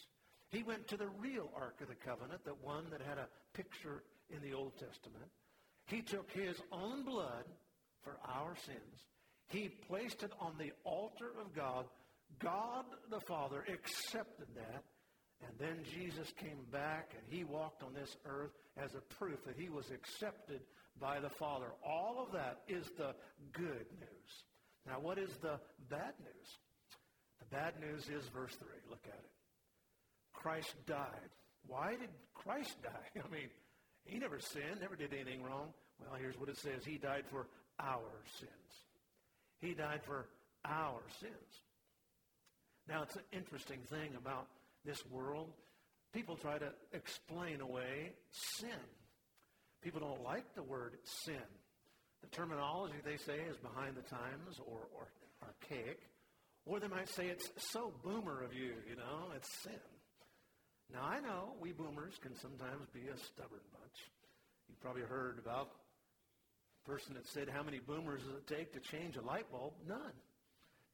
He 0.51 0.62
went 0.62 0.88
to 0.88 0.97
the 0.97 1.09
real 1.09 1.51
Ark 1.57 1.81
of 1.81 1.88
the 1.88 1.95
Covenant, 1.95 2.45
the 2.45 2.55
one 2.62 2.85
that 2.90 3.01
had 3.01 3.19
a 3.19 3.29
picture 3.55 4.03
in 4.31 4.40
the 4.40 4.57
Old 4.57 4.73
Testament. 4.79 5.31
He 5.87 6.01
took 6.01 6.31
his 6.31 6.57
own 6.73 7.05
blood 7.05 7.45
for 8.03 8.17
our 8.27 8.55
sins. 8.64 9.07
He 9.49 9.69
placed 9.69 10.23
it 10.23 10.33
on 10.40 10.55
the 10.59 10.73
altar 10.85 11.31
of 11.40 11.55
God. 11.55 11.87
God 12.38 12.85
the 13.11 13.21
Father 13.21 13.64
accepted 13.73 14.49
that. 14.55 14.85
And 15.47 15.59
then 15.59 15.85
Jesus 15.93 16.33
came 16.38 16.64
back 16.73 17.11
and 17.17 17.23
he 17.29 17.45
walked 17.45 17.83
on 17.83 17.93
this 17.93 18.17
earth 18.27 18.53
as 18.77 18.95
a 18.95 19.14
proof 19.14 19.45
that 19.45 19.57
he 19.57 19.69
was 19.69 19.90
accepted 19.90 20.61
by 21.00 21.20
the 21.20 21.30
Father. 21.30 21.66
All 21.87 22.24
of 22.24 22.33
that 22.33 22.61
is 22.68 22.87
the 22.96 23.14
good 23.52 23.87
news. 24.00 24.44
Now, 24.87 25.00
what 25.00 25.18
is 25.18 25.30
the 25.42 25.59
bad 25.90 26.14
news? 26.20 26.59
The 27.40 27.57
bad 27.57 27.74
news 27.80 28.09
is 28.09 28.28
verse 28.28 28.54
3. 28.54 28.68
Look 28.90 29.04
at 29.04 29.18
it. 29.18 29.30
Christ 30.33 30.74
died. 30.87 31.30
Why 31.66 31.90
did 31.92 32.11
Christ 32.35 32.76
die? 32.83 33.20
I 33.24 33.30
mean, 33.33 33.48
he 34.04 34.18
never 34.18 34.38
sinned, 34.40 34.80
never 34.80 34.96
did 34.96 35.12
anything 35.14 35.42
wrong. 35.42 35.72
Well, 36.00 36.18
here's 36.20 36.38
what 36.38 36.48
it 36.48 36.59
says. 36.59 36.85
He 36.85 36.98
died 36.98 37.24
for 37.30 37.46
our 37.80 38.12
sins. 38.38 38.50
He 39.61 39.72
died 39.72 40.00
for 40.04 40.26
our 40.64 41.00
sins. 41.20 41.33
Now, 42.88 43.02
it's 43.02 43.16
an 43.16 43.22
interesting 43.33 43.80
thing 43.88 44.11
about 44.18 44.46
this 44.85 45.02
world. 45.11 45.50
People 46.12 46.37
try 46.37 46.59
to 46.59 46.70
explain 46.92 47.61
away 47.61 48.12
sin. 48.30 48.68
People 49.85 50.01
don't 50.01 50.25
like 50.25 50.55
the 50.55 50.62
word 50.62 50.97
sin. 51.05 51.44
The 52.23 52.29
terminology 52.29 52.97
they 53.05 53.18
say 53.18 53.38
is 53.51 53.59
behind 53.59 53.97
the 53.97 54.09
times 54.09 54.59
or, 54.66 54.88
or 54.97 55.12
archaic. 55.44 56.01
Or 56.64 56.81
they 56.81 56.88
might 56.88 57.11
say 57.11 57.27
it's 57.27 57.51
so 57.70 57.92
boomer 58.03 58.42
of 58.42 58.55
you, 58.55 58.73
you 58.88 58.97
know, 58.97 59.29
it's 59.37 59.53
sin. 59.62 59.85
Now, 60.90 61.03
I 61.05 61.20
know 61.20 61.53
we 61.61 61.73
boomers 61.73 62.14
can 62.23 62.35
sometimes 62.40 62.88
be 62.94 63.01
a 63.12 63.18
stubborn 63.18 63.61
bunch. 63.73 63.99
You've 64.68 64.81
probably 64.81 65.03
heard 65.03 65.38
about 65.38 65.68
a 66.87 66.90
person 66.90 67.12
that 67.12 67.27
said, 67.29 67.51
how 67.53 67.62
many 67.62 67.79
boomers 67.79 68.23
does 68.23 68.37
it 68.37 68.47
take 68.47 68.73
to 68.73 68.81
change 68.81 69.16
a 69.16 69.23
light 69.23 69.51
bulb? 69.53 69.75
None. 69.87 70.16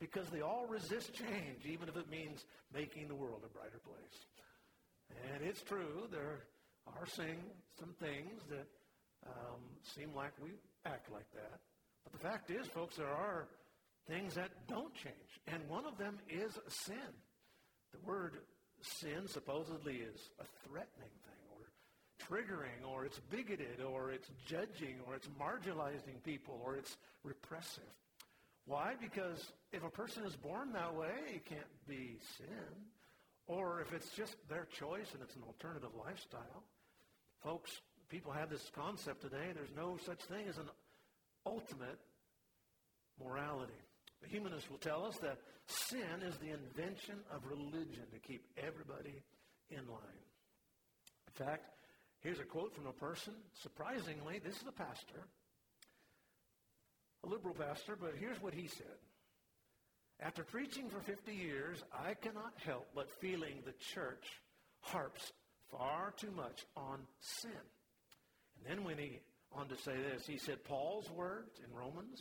Because 0.01 0.29
they 0.31 0.41
all 0.41 0.67
resist 0.67 1.15
change, 1.15 1.65
even 1.65 1.89
if 1.89 1.97
it 1.97 2.11
means 2.11 2.45
making 2.75 3.07
the 3.07 3.15
world 3.15 3.43
a 3.45 3.55
brighter 3.55 3.79
place. 3.85 4.27
And 5.33 5.45
it's 5.45 5.63
true, 5.63 6.09
there 6.11 6.41
are 6.89 7.07
saying 7.07 7.39
some 7.79 7.95
things 8.01 8.41
that 8.49 8.67
um, 9.27 9.61
seem 9.83 10.15
like 10.15 10.33
we 10.43 10.51
act 10.85 11.11
like 11.13 11.31
that. 11.33 11.61
But 12.05 12.13
the 12.13 12.19
fact 12.19 12.51
is, 12.51 12.67
folks, 12.67 12.97
there 12.97 13.07
are 13.07 13.49
things 14.09 14.35
that 14.35 14.51
don't 14.69 14.95
change. 14.95 15.41
And 15.47 15.69
one 15.69 15.85
of 15.87 15.99
them 15.99 16.19
is 16.29 16.53
sin. 16.69 17.15
The 17.93 17.99
word 18.05 18.39
sin 18.81 19.27
supposedly 19.27 19.97
is 19.97 20.31
a 20.41 20.45
threatening 20.67 21.15
thing 21.25 21.45
or 21.53 21.71
triggering 22.27 22.89
or 22.89 23.05
it's 23.05 23.21
bigoted 23.31 23.83
or 23.83 24.11
it's 24.11 24.29
judging 24.47 24.97
or 25.07 25.15
it's 25.15 25.29
marginalizing 25.41 26.23
people 26.25 26.61
or 26.65 26.77
it's 26.77 26.97
repressive. 27.23 27.83
Why? 28.67 28.95
Because 29.01 29.53
if 29.73 29.83
a 29.85 29.91
person 29.91 30.25
is 30.25 30.37
born 30.37 30.73
that 30.73 30.95
way, 30.95 31.15
it 31.35 31.45
can't 31.45 31.61
be 31.89 32.19
sin. 32.39 32.47
Or 33.47 33.81
if 33.81 33.93
it's 33.93 34.11
just 34.11 34.37
their 34.49 34.67
choice 34.79 35.13
and 35.13 35.23
it's 35.23 35.35
an 35.35 35.43
alternative 35.47 35.91
lifestyle. 35.99 36.63
Folks, 37.43 37.81
people 38.11 38.33
have 38.33 38.51
this 38.51 38.71
concept 38.75 39.23
today. 39.23 39.55
There's 39.55 39.75
no 39.77 39.97
such 40.05 40.21
thing 40.25 40.47
as 40.49 40.59
an 40.59 40.69
ultimate 41.47 41.99
morality. 43.23 43.73
The 44.21 44.29
humanists 44.29 44.69
will 44.69 44.79
tell 44.79 45.05
us 45.07 45.17
that 45.19 45.39
sin 45.67 46.23
is 46.27 46.37
the 46.37 46.51
invention 46.51 47.17
of 47.33 47.47
religion 47.47 48.05
to 48.13 48.19
keep 48.19 48.43
everybody 48.59 49.23
in 49.71 49.87
line. 49.89 50.27
In 51.29 51.47
fact, 51.47 51.65
here's 52.21 52.41
a 52.41 52.45
quote 52.45 52.75
from 52.75 52.87
a 52.87 52.93
person. 52.93 53.33
Surprisingly, 53.63 54.41
this 54.45 54.57
is 54.57 54.67
a 54.69 54.73
pastor, 54.73 55.25
a 57.25 57.29
liberal 57.29 57.55
pastor, 57.55 57.97
but 57.99 58.15
here's 58.19 58.43
what 58.43 58.53
he 58.53 58.67
said. 58.67 58.99
After 60.21 60.43
preaching 60.43 60.91
for 60.91 61.01
50 61.01 61.33
years, 61.33 61.83
I 61.95 62.13
cannot 62.15 62.53
help 62.67 62.89
but 62.95 63.09
feeling 63.21 63.63
the 63.65 63.73
church 63.95 64.27
harps 64.81 65.33
far 65.71 66.13
too 66.19 66.31
much 66.33 66.67
on 66.77 66.99
sin. 67.21 67.51
And 68.67 68.79
then 68.79 68.85
when 68.85 68.99
he 68.99 69.21
on 69.53 69.69
to 69.69 69.77
say 69.77 69.97
this, 69.97 70.27
he 70.27 70.39
said, 70.39 70.63
Paul's 70.65 71.11
words 71.11 71.61
in 71.67 71.77
Romans 71.77 72.21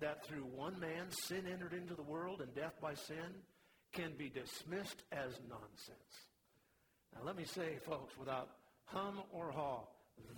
that 0.00 0.26
through 0.26 0.44
one 0.54 0.78
man 0.80 1.06
sin 1.10 1.44
entered 1.50 1.72
into 1.72 1.94
the 1.94 2.02
world 2.02 2.40
and 2.40 2.54
death 2.54 2.74
by 2.80 2.94
sin 2.94 3.42
can 3.92 4.12
be 4.18 4.28
dismissed 4.28 5.02
as 5.12 5.32
nonsense. 5.48 6.26
Now, 7.14 7.20
let 7.24 7.36
me 7.36 7.44
say, 7.44 7.78
folks, 7.86 8.16
without 8.18 8.48
hum 8.86 9.20
or 9.32 9.50
haw, 9.50 9.80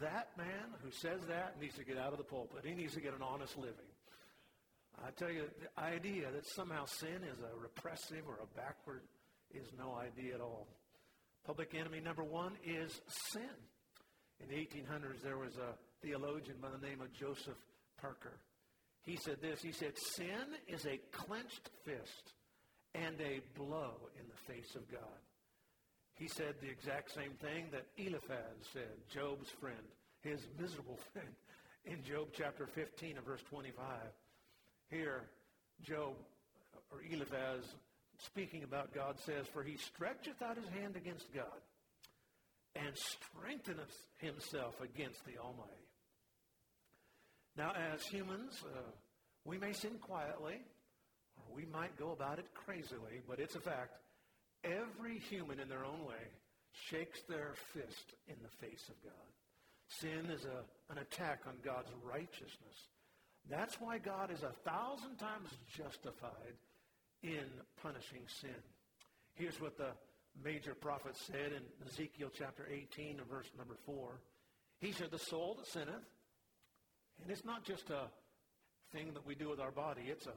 that 0.00 0.28
man 0.36 0.74
who 0.82 0.90
says 0.90 1.20
that 1.28 1.60
needs 1.60 1.76
to 1.76 1.84
get 1.84 1.98
out 1.98 2.12
of 2.12 2.18
the 2.18 2.24
pulpit. 2.24 2.64
He 2.64 2.74
needs 2.74 2.94
to 2.94 3.00
get 3.00 3.14
an 3.14 3.22
honest 3.22 3.56
living. 3.56 3.74
I 5.04 5.10
tell 5.10 5.30
you, 5.30 5.44
the 5.60 5.82
idea 5.82 6.30
that 6.32 6.46
somehow 6.46 6.84
sin 6.86 7.22
is 7.22 7.38
a 7.38 7.60
repressive 7.60 8.24
or 8.26 8.38
a 8.42 8.56
backward 8.56 9.02
is 9.54 9.66
no 9.78 9.94
idea 9.94 10.34
at 10.34 10.40
all. 10.40 10.66
Public 11.46 11.74
enemy 11.74 12.00
number 12.00 12.24
one 12.24 12.52
is 12.66 13.00
sin. 13.32 13.48
In 14.40 14.48
the 14.48 14.54
1800s, 14.54 15.22
there 15.22 15.36
was 15.36 15.56
a 15.56 15.74
theologian 16.02 16.56
by 16.60 16.68
the 16.70 16.86
name 16.86 17.00
of 17.00 17.12
Joseph 17.12 17.58
Parker. 18.00 18.38
He 19.04 19.16
said 19.16 19.40
this. 19.40 19.60
He 19.62 19.72
said, 19.72 19.98
sin 19.98 20.54
is 20.68 20.86
a 20.86 21.00
clenched 21.12 21.70
fist 21.84 22.34
and 22.94 23.20
a 23.20 23.40
blow 23.58 23.94
in 24.18 24.26
the 24.28 24.52
face 24.52 24.74
of 24.74 24.90
God. 24.90 25.20
he 26.14 26.28
said 26.28 26.54
the 26.60 26.70
exact 26.70 27.14
same 27.14 27.32
thing 27.40 27.66
that 27.70 27.86
Eliphaz 27.96 28.68
said, 28.72 28.90
Job's 29.12 29.50
friend, 29.60 29.76
his 30.22 30.40
miserable 30.58 30.98
friend, 31.12 31.28
in 31.84 32.02
Job 32.02 32.28
chapter 32.36 32.66
15 32.66 33.16
and 33.16 33.26
verse 33.26 33.42
25. 33.50 33.84
Here, 34.90 35.22
Job, 35.82 36.14
or 36.90 36.98
Eliphaz, 37.10 37.64
speaking 38.18 38.62
about 38.62 38.94
God, 38.94 39.18
says, 39.20 39.46
For 39.52 39.62
he 39.62 39.76
stretcheth 39.76 40.42
out 40.42 40.56
his 40.56 40.68
hand 40.68 40.96
against 40.96 41.32
God 41.32 41.60
and 42.76 42.96
strengtheneth 42.96 43.94
himself 44.18 44.80
against 44.80 45.24
the 45.24 45.38
Almighty. 45.38 45.88
Now, 47.56 47.72
as 47.92 48.02
humans, 48.04 48.62
uh, 48.64 48.90
we 49.44 49.58
may 49.58 49.72
sin 49.72 49.98
quietly, 50.00 50.60
or 51.36 51.56
we 51.56 51.66
might 51.66 51.98
go 51.98 52.12
about 52.12 52.38
it 52.38 52.46
crazily, 52.54 53.20
but 53.28 53.40
it's 53.40 53.56
a 53.56 53.60
fact. 53.60 53.94
Every 54.64 55.18
human 55.18 55.60
in 55.60 55.68
their 55.68 55.84
own 55.84 56.04
way 56.06 56.22
shakes 56.88 57.20
their 57.28 57.54
fist 57.72 58.14
in 58.28 58.36
the 58.42 58.66
face 58.66 58.88
of 58.88 59.02
God. 59.02 59.28
Sin 59.88 60.30
is 60.30 60.44
a, 60.44 60.92
an 60.92 60.98
attack 60.98 61.40
on 61.46 61.54
God's 61.64 61.90
righteousness. 62.04 62.88
That's 63.48 63.80
why 63.80 63.98
God 63.98 64.30
is 64.30 64.42
a 64.42 64.52
thousand 64.68 65.16
times 65.16 65.48
justified 65.74 66.54
in 67.22 67.46
punishing 67.82 68.22
sin. 68.40 68.62
Here's 69.34 69.60
what 69.60 69.78
the 69.78 69.90
major 70.44 70.74
prophet 70.74 71.16
said 71.16 71.52
in 71.52 71.62
Ezekiel 71.86 72.30
chapter 72.36 72.66
18 72.70 73.18
and 73.18 73.28
verse 73.28 73.50
number 73.56 73.76
4. 73.86 74.20
He 74.80 74.92
said, 74.92 75.10
The 75.10 75.18
soul 75.18 75.56
that 75.58 75.66
sinneth, 75.66 76.06
and 77.22 77.30
it's 77.30 77.44
not 77.44 77.64
just 77.64 77.90
a 77.90 78.08
thing 78.92 79.12
that 79.14 79.26
we 79.26 79.34
do 79.34 79.48
with 79.48 79.60
our 79.60 79.72
body, 79.72 80.02
it's 80.06 80.26
a 80.26 80.34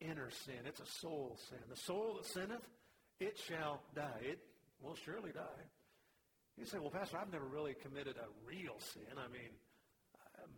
inner 0.00 0.30
sin, 0.44 0.66
it's 0.66 0.80
a 0.80 0.86
soul 1.00 1.38
sin. 1.48 1.58
The 1.68 1.76
soul 1.76 2.14
that 2.16 2.26
sinneth, 2.26 2.66
it 3.20 3.38
shall 3.48 3.82
die. 3.94 4.20
It 4.22 4.38
will 4.82 4.96
surely 5.04 5.30
die. 5.32 5.64
You 6.56 6.66
say, 6.66 6.78
well, 6.78 6.90
Pastor, 6.90 7.18
I've 7.18 7.32
never 7.32 7.46
really 7.46 7.74
committed 7.74 8.16
a 8.16 8.28
real 8.46 8.78
sin. 8.78 9.18
I 9.18 9.26
mean, 9.32 9.50
um, 10.38 10.50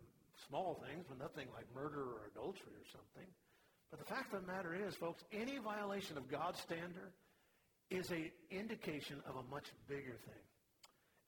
small 0.47 0.81
things, 0.87 1.05
but 1.09 1.17
nothing 1.17 1.47
like 1.55 1.65
murder 1.73 2.01
or 2.01 2.29
adultery 2.31 2.77
or 2.77 2.87
something. 2.91 3.27
But 3.89 3.99
the 3.99 4.05
fact 4.05 4.33
of 4.33 4.41
the 4.45 4.47
matter 4.47 4.75
is, 4.75 4.95
folks, 4.95 5.23
any 5.31 5.57
violation 5.57 6.17
of 6.17 6.29
God's 6.29 6.59
standard 6.59 7.13
is 7.89 8.11
an 8.11 8.29
indication 8.51 9.17
of 9.27 9.35
a 9.35 9.53
much 9.53 9.65
bigger 9.87 10.15
thing. 10.25 10.45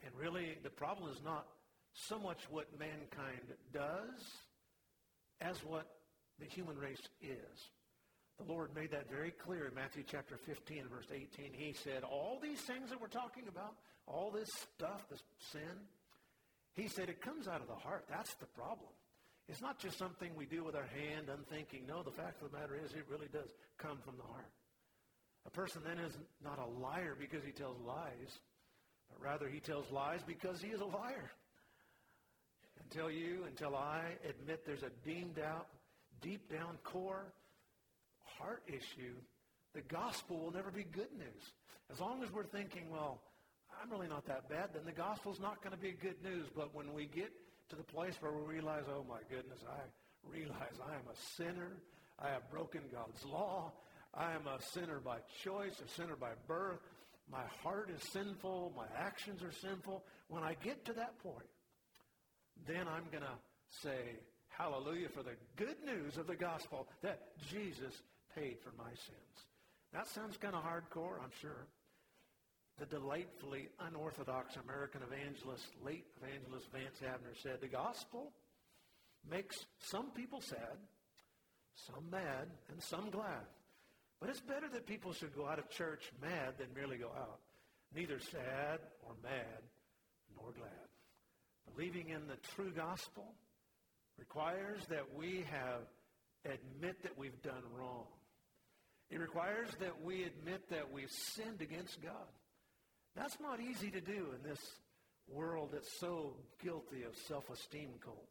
And 0.05 0.11
really, 0.15 0.57
the 0.63 0.69
problem 0.69 1.11
is 1.11 1.21
not 1.23 1.47
so 1.93 2.19
much 2.19 2.39
what 2.49 2.67
mankind 2.79 3.53
does 3.73 4.21
as 5.41 5.57
what 5.63 5.87
the 6.39 6.45
human 6.45 6.77
race 6.77 7.01
is. 7.21 7.69
The 8.37 8.51
Lord 8.51 8.73
made 8.73 8.91
that 8.91 9.09
very 9.09 9.31
clear 9.31 9.67
in 9.67 9.75
Matthew 9.75 10.03
chapter 10.07 10.37
15 10.37 10.85
verse 10.89 11.07
18. 11.11 11.51
He 11.53 11.73
said, 11.73 12.03
all 12.03 12.39
these 12.41 12.61
things 12.61 12.89
that 12.89 13.01
we're 13.01 13.07
talking 13.07 13.43
about, 13.49 13.75
all 14.07 14.31
this 14.31 14.49
stuff, 14.75 15.03
this 15.09 15.21
sin, 15.51 15.87
he 16.73 16.87
said 16.87 17.09
it 17.09 17.21
comes 17.21 17.47
out 17.47 17.61
of 17.61 17.67
the 17.67 17.75
heart. 17.75 18.05
That's 18.09 18.33
the 18.35 18.45
problem. 18.45 18.91
It's 19.49 19.61
not 19.61 19.79
just 19.79 19.97
something 19.97 20.31
we 20.35 20.45
do 20.45 20.63
with 20.63 20.75
our 20.75 20.87
hand 20.87 21.27
unthinking. 21.27 21.85
No, 21.87 22.03
the 22.03 22.11
fact 22.11 22.41
of 22.41 22.51
the 22.51 22.57
matter 22.57 22.79
is 22.81 22.91
it 22.93 23.05
really 23.09 23.27
does 23.33 23.49
come 23.77 23.97
from 24.05 24.15
the 24.15 24.23
heart. 24.23 24.51
A 25.49 25.51
person 25.51 25.81
then 25.83 25.97
is 25.97 26.13
not 26.43 26.59
a 26.59 26.79
liar 26.79 27.17
because 27.19 27.43
he 27.43 27.51
tells 27.51 27.75
lies, 27.81 28.37
but 29.09 29.19
rather 29.19 29.47
he 29.47 29.59
tells 29.59 29.89
lies 29.91 30.19
because 30.27 30.61
he 30.61 30.67
is 30.67 30.79
a 30.79 30.85
liar. 30.85 31.31
Until 32.83 33.09
you, 33.09 33.45
until 33.47 33.75
I 33.75 34.03
admit 34.29 34.63
there's 34.63 34.83
a 34.83 34.91
deemed 35.03 35.39
out, 35.39 35.65
deep 36.21 36.51
down 36.51 36.77
core 36.83 37.33
heart 38.37 38.61
issue, 38.67 39.15
the 39.73 39.81
gospel 39.81 40.37
will 40.37 40.51
never 40.51 40.69
be 40.69 40.83
good 40.83 41.11
news. 41.17 41.53
As 41.91 41.99
long 41.99 42.21
as 42.21 42.31
we're 42.31 42.43
thinking, 42.43 42.91
well, 42.91 43.19
I'm 43.81 43.89
really 43.89 44.07
not 44.07 44.27
that 44.27 44.49
bad, 44.49 44.69
then 44.75 44.85
the 44.85 44.91
gospel's 44.91 45.39
not 45.39 45.63
going 45.63 45.75
to 45.75 45.81
be 45.81 45.93
good 45.93 46.21
news. 46.23 46.45
But 46.55 46.75
when 46.75 46.93
we 46.93 47.07
get 47.07 47.31
to 47.69 47.75
the 47.75 47.83
place 47.83 48.13
where 48.19 48.31
we 48.31 48.53
realize, 48.53 48.83
oh 48.87 49.03
my 49.09 49.21
goodness, 49.31 49.59
I 49.67 50.29
realize 50.31 50.77
I 50.87 50.93
am 50.93 51.07
a 51.11 51.17
sinner. 51.35 51.71
I 52.19 52.29
have 52.29 52.51
broken 52.51 52.81
God's 52.93 53.25
law. 53.25 53.71
I 54.13 54.33
am 54.33 54.47
a 54.47 54.61
sinner 54.61 54.99
by 54.99 55.17
choice, 55.43 55.79
a 55.85 55.87
sinner 55.87 56.15
by 56.15 56.31
birth. 56.47 56.79
My 57.31 57.43
heart 57.63 57.89
is 57.95 58.01
sinful. 58.11 58.73
My 58.75 58.87
actions 58.97 59.43
are 59.43 59.51
sinful. 59.51 60.03
When 60.27 60.43
I 60.43 60.55
get 60.63 60.85
to 60.85 60.93
that 60.93 61.19
point, 61.19 61.45
then 62.67 62.87
I'm 62.87 63.05
going 63.11 63.23
to 63.23 63.37
say, 63.69 64.17
hallelujah, 64.49 65.09
for 65.09 65.23
the 65.23 65.35
good 65.55 65.77
news 65.85 66.17
of 66.17 66.27
the 66.27 66.35
gospel 66.35 66.87
that 67.01 67.21
Jesus 67.49 68.01
paid 68.35 68.57
for 68.63 68.71
my 68.77 68.89
sins. 68.89 69.45
That 69.93 70.07
sounds 70.07 70.37
kind 70.37 70.55
of 70.55 70.63
hardcore, 70.63 71.21
I'm 71.23 71.31
sure. 71.41 71.67
The 72.79 72.85
delightfully 72.85 73.69
unorthodox 73.79 74.55
American 74.63 75.01
evangelist, 75.03 75.65
late 75.83 76.05
evangelist 76.21 76.67
Vance 76.71 76.99
Havner 77.03 77.35
said, 77.41 77.59
the 77.61 77.67
gospel 77.67 78.31
makes 79.29 79.65
some 79.79 80.11
people 80.11 80.41
sad, 80.41 80.77
some 81.75 82.09
mad, 82.09 82.47
and 82.71 82.81
some 82.81 83.09
glad. 83.09 83.45
But 84.19 84.29
it's 84.29 84.41
better 84.41 84.67
that 84.73 84.85
people 84.85 85.13
should 85.13 85.35
go 85.35 85.47
out 85.47 85.59
of 85.59 85.69
church 85.69 86.11
mad 86.21 86.55
than 86.57 86.67
merely 86.75 86.97
go 86.97 87.07
out, 87.07 87.39
neither 87.95 88.19
sad 88.19 88.79
or 89.03 89.13
mad 89.23 89.61
nor 90.35 90.51
glad. 90.51 90.89
Believing 91.73 92.09
in 92.09 92.27
the 92.27 92.35
true 92.55 92.71
gospel 92.71 93.33
requires 94.17 94.81
that 94.89 95.15
we 95.17 95.45
have 95.49 95.81
admit 96.45 97.01
that 97.03 97.17
we've 97.17 97.41
done 97.41 97.63
wrong. 97.77 98.07
It 99.09 99.19
requires 99.19 99.69
that 99.79 100.03
we 100.03 100.23
admit 100.23 100.69
that 100.69 100.91
we've 100.91 101.11
sinned 101.11 101.61
against 101.61 102.01
God. 102.01 102.13
That's 103.15 103.39
not 103.39 103.59
easy 103.59 103.89
to 103.91 104.01
do 104.01 104.27
in 104.35 104.47
this 104.47 104.59
world 105.27 105.69
that's 105.73 105.99
so 105.99 106.33
guilty 106.61 107.03
of 107.03 107.15
self-esteem 107.27 107.89
cult. 108.03 108.27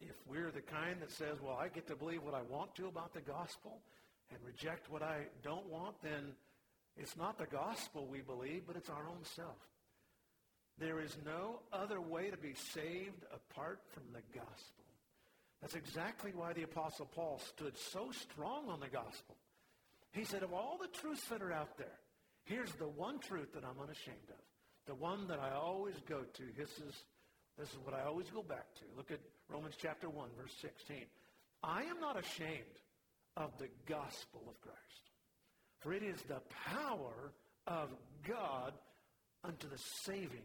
If 0.00 0.16
we're 0.28 0.50
the 0.50 0.60
kind 0.60 1.00
that 1.00 1.10
says, 1.10 1.38
well, 1.42 1.56
I 1.60 1.68
get 1.68 1.86
to 1.88 1.96
believe 1.96 2.22
what 2.22 2.34
I 2.34 2.42
want 2.42 2.74
to 2.76 2.86
about 2.86 3.14
the 3.14 3.20
gospel 3.20 3.80
and 4.30 4.38
reject 4.44 4.90
what 4.90 5.02
I 5.02 5.26
don't 5.42 5.66
want, 5.66 6.00
then 6.02 6.32
it's 6.96 7.16
not 7.16 7.38
the 7.38 7.46
gospel 7.46 8.06
we 8.06 8.20
believe, 8.20 8.62
but 8.66 8.76
it's 8.76 8.90
our 8.90 9.08
own 9.08 9.24
self. 9.34 9.58
There 10.78 11.00
is 11.00 11.16
no 11.24 11.60
other 11.72 12.00
way 12.00 12.30
to 12.30 12.36
be 12.36 12.54
saved 12.54 13.24
apart 13.32 13.80
from 13.92 14.04
the 14.12 14.20
gospel. 14.34 14.84
That's 15.62 15.74
exactly 15.74 16.32
why 16.34 16.52
the 16.52 16.64
Apostle 16.64 17.06
Paul 17.06 17.40
stood 17.48 17.76
so 17.78 18.10
strong 18.12 18.68
on 18.68 18.80
the 18.80 18.88
gospel. 18.88 19.36
He 20.12 20.24
said, 20.24 20.42
of 20.42 20.52
all 20.52 20.78
the 20.80 20.88
truths 20.88 21.26
that 21.28 21.42
are 21.42 21.52
out 21.52 21.76
there, 21.78 21.98
here's 22.44 22.72
the 22.72 22.88
one 22.88 23.18
truth 23.18 23.52
that 23.54 23.64
I'm 23.64 23.80
unashamed 23.82 24.28
of. 24.28 24.44
The 24.86 24.94
one 24.94 25.26
that 25.28 25.40
I 25.40 25.52
always 25.52 25.96
go 26.08 26.20
to. 26.20 26.42
This 26.56 26.70
is, 26.70 26.94
this 27.58 27.68
is 27.70 27.78
what 27.84 27.94
I 27.94 28.02
always 28.02 28.30
go 28.30 28.42
back 28.42 28.74
to. 28.76 28.84
Look 28.96 29.10
at 29.10 29.20
Romans 29.48 29.74
chapter 29.80 30.08
1, 30.08 30.28
verse 30.38 30.54
16. 30.60 31.04
I 31.62 31.82
am 31.82 32.00
not 32.00 32.18
ashamed 32.18 32.76
of 33.36 33.56
the 33.58 33.68
gospel 33.86 34.42
of 34.48 34.60
Christ. 34.60 34.80
For 35.80 35.92
it 35.92 36.02
is 36.02 36.20
the 36.22 36.40
power 36.72 37.32
of 37.66 37.90
God 38.26 38.72
unto 39.44 39.68
the 39.68 39.78
saving 40.04 40.42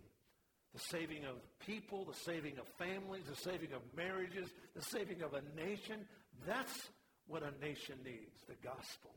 the 0.73 0.79
saving 0.79 1.25
of 1.25 1.35
people, 1.59 2.05
the 2.05 2.13
saving 2.13 2.57
of 2.57 2.65
families, 2.77 3.25
the 3.25 3.35
saving 3.35 3.73
of 3.73 3.81
marriages, 3.95 4.47
the 4.75 4.81
saving 4.81 5.21
of 5.21 5.33
a 5.33 5.41
nation. 5.59 6.05
That's 6.45 6.89
what 7.27 7.43
a 7.43 7.51
nation 7.63 7.95
needs, 8.05 8.41
the 8.47 8.55
gospel. 8.63 9.11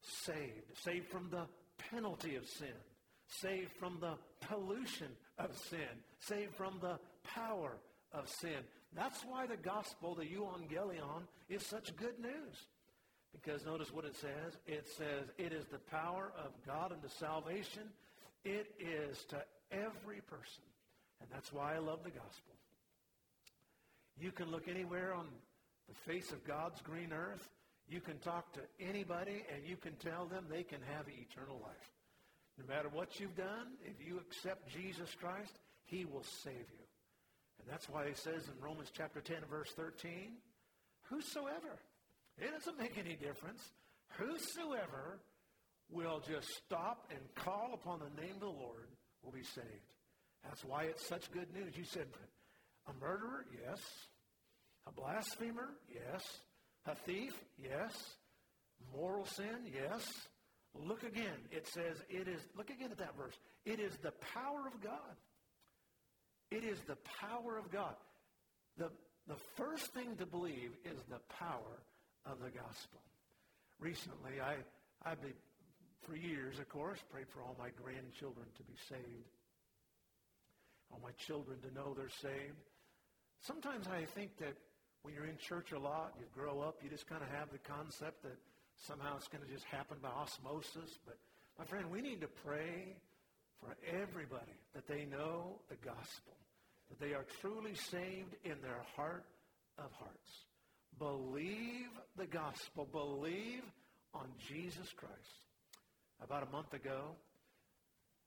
Saved. 0.00 0.78
Saved 0.82 1.08
from 1.08 1.28
the 1.30 1.46
penalty 1.90 2.36
of 2.36 2.46
sin. 2.46 2.74
Saved 3.28 3.72
from 3.78 3.98
the 4.00 4.14
pollution 4.46 5.08
of 5.38 5.56
sin. 5.68 6.02
Saved 6.20 6.54
from 6.54 6.78
the 6.80 6.98
power 7.34 7.76
of 8.12 8.28
sin. 8.28 8.64
That's 8.94 9.20
why 9.24 9.46
the 9.46 9.56
gospel, 9.56 10.14
the 10.14 10.24
euangelion, 10.24 11.22
is 11.48 11.64
such 11.64 11.94
good 11.96 12.18
news. 12.18 12.66
Because 13.32 13.66
notice 13.66 13.92
what 13.92 14.04
it 14.04 14.16
says. 14.16 14.56
It 14.66 14.86
says, 14.96 15.28
it 15.36 15.52
is 15.52 15.66
the 15.66 15.78
power 15.78 16.32
of 16.38 16.52
God 16.66 16.92
unto 16.92 17.08
salvation. 17.08 17.82
It 18.44 18.72
is 18.78 19.24
to 19.28 19.42
every 19.70 20.20
person. 20.22 20.64
And 21.20 21.28
that's 21.32 21.52
why 21.52 21.74
I 21.74 21.78
love 21.78 22.02
the 22.04 22.10
gospel. 22.10 22.54
You 24.18 24.32
can 24.32 24.50
look 24.50 24.68
anywhere 24.68 25.12
on 25.12 25.26
the 25.88 26.12
face 26.12 26.32
of 26.32 26.44
God's 26.46 26.80
green 26.80 27.12
earth. 27.12 27.48
You 27.88 28.00
can 28.00 28.18
talk 28.18 28.52
to 28.54 28.60
anybody 28.80 29.44
and 29.52 29.66
you 29.66 29.76
can 29.76 29.92
tell 29.96 30.26
them 30.26 30.46
they 30.50 30.62
can 30.62 30.80
have 30.94 31.06
eternal 31.08 31.60
life. 31.62 31.90
No 32.58 32.74
matter 32.74 32.88
what 32.88 33.20
you've 33.20 33.36
done, 33.36 33.76
if 33.84 34.06
you 34.06 34.18
accept 34.18 34.72
Jesus 34.72 35.14
Christ, 35.20 35.58
he 35.84 36.04
will 36.04 36.24
save 36.42 36.54
you. 36.54 36.85
That's 37.68 37.88
why 37.88 38.08
he 38.08 38.14
says 38.14 38.44
in 38.46 38.64
Romans 38.64 38.90
chapter 38.92 39.20
10 39.20 39.36
verse 39.50 39.70
13, 39.76 40.10
whosoever, 41.10 41.78
it 42.38 42.52
doesn't 42.52 42.78
make 42.78 42.96
any 42.98 43.16
difference, 43.16 43.60
whosoever 44.18 45.18
will 45.90 46.22
just 46.28 46.48
stop 46.64 47.10
and 47.10 47.20
call 47.34 47.70
upon 47.74 48.00
the 48.00 48.22
name 48.22 48.34
of 48.34 48.40
the 48.40 48.46
Lord 48.46 48.88
will 49.22 49.32
be 49.32 49.42
saved. 49.42 49.92
That's 50.44 50.64
why 50.64 50.84
it's 50.84 51.06
such 51.06 51.30
good 51.32 51.52
news. 51.52 51.76
You 51.76 51.84
said, 51.84 52.06
a 52.88 52.92
murderer? 53.04 53.44
Yes. 53.52 53.80
A 54.86 54.92
blasphemer? 54.92 55.70
Yes. 55.92 56.22
A 56.86 56.94
thief? 56.94 57.32
Yes. 57.58 57.92
Moral 58.94 59.26
sin? 59.26 59.66
Yes. 59.74 60.06
Look 60.74 61.02
again. 61.02 61.38
It 61.50 61.66
says 61.66 61.96
it 62.08 62.28
is, 62.28 62.40
look 62.56 62.70
again 62.70 62.90
at 62.92 62.98
that 62.98 63.16
verse. 63.16 63.34
It 63.64 63.80
is 63.80 63.96
the 64.02 64.12
power 64.34 64.66
of 64.72 64.80
God. 64.80 65.16
It 66.50 66.64
is 66.64 66.78
the 66.86 66.96
power 67.20 67.58
of 67.58 67.70
God. 67.72 67.94
The, 68.78 68.90
the 69.26 69.36
first 69.56 69.92
thing 69.92 70.16
to 70.16 70.26
believe 70.26 70.70
is 70.84 70.98
the 71.08 71.20
power 71.38 71.82
of 72.24 72.38
the 72.38 72.50
gospel. 72.50 73.00
Recently, 73.80 74.40
I, 74.40 74.56
I've 75.04 75.20
been, 75.20 75.34
for 76.02 76.16
years, 76.16 76.58
of 76.58 76.68
course, 76.68 76.98
prayed 77.10 77.28
for 77.28 77.42
all 77.42 77.56
my 77.58 77.70
grandchildren 77.82 78.46
to 78.56 78.62
be 78.62 78.74
saved, 78.88 79.32
all 80.92 81.00
my 81.02 81.12
children 81.18 81.58
to 81.60 81.74
know 81.74 81.94
they're 81.94 82.08
saved. 82.08 82.62
Sometimes 83.42 83.86
I 83.88 84.04
think 84.04 84.36
that 84.38 84.54
when 85.02 85.14
you're 85.14 85.26
in 85.26 85.36
church 85.38 85.72
a 85.72 85.78
lot, 85.78 86.14
you 86.18 86.26
grow 86.34 86.60
up, 86.60 86.78
you 86.82 86.90
just 86.90 87.06
kind 87.08 87.22
of 87.22 87.28
have 87.28 87.50
the 87.50 87.58
concept 87.58 88.22
that 88.22 88.38
somehow 88.86 89.16
it's 89.16 89.28
going 89.28 89.44
to 89.44 89.52
just 89.52 89.64
happen 89.64 89.96
by 90.02 90.08
osmosis. 90.08 90.98
But 91.04 91.18
my 91.58 91.64
friend, 91.64 91.90
we 91.90 92.00
need 92.00 92.20
to 92.22 92.28
pray 92.28 92.96
for 93.60 93.76
everybody 93.88 94.52
that 94.74 94.86
they 94.86 95.04
know 95.04 95.60
the 95.68 95.76
gospel, 95.76 96.36
that 96.88 97.00
they 97.00 97.14
are 97.14 97.24
truly 97.40 97.74
saved 97.74 98.36
in 98.44 98.60
their 98.62 98.82
heart 98.96 99.24
of 99.78 99.90
hearts. 99.92 100.44
Believe 100.98 101.88
the 102.16 102.26
gospel. 102.26 102.86
Believe 102.90 103.62
on 104.14 104.26
Jesus 104.48 104.88
Christ. 104.96 105.14
About 106.22 106.46
a 106.48 106.50
month 106.50 106.72
ago, 106.72 107.16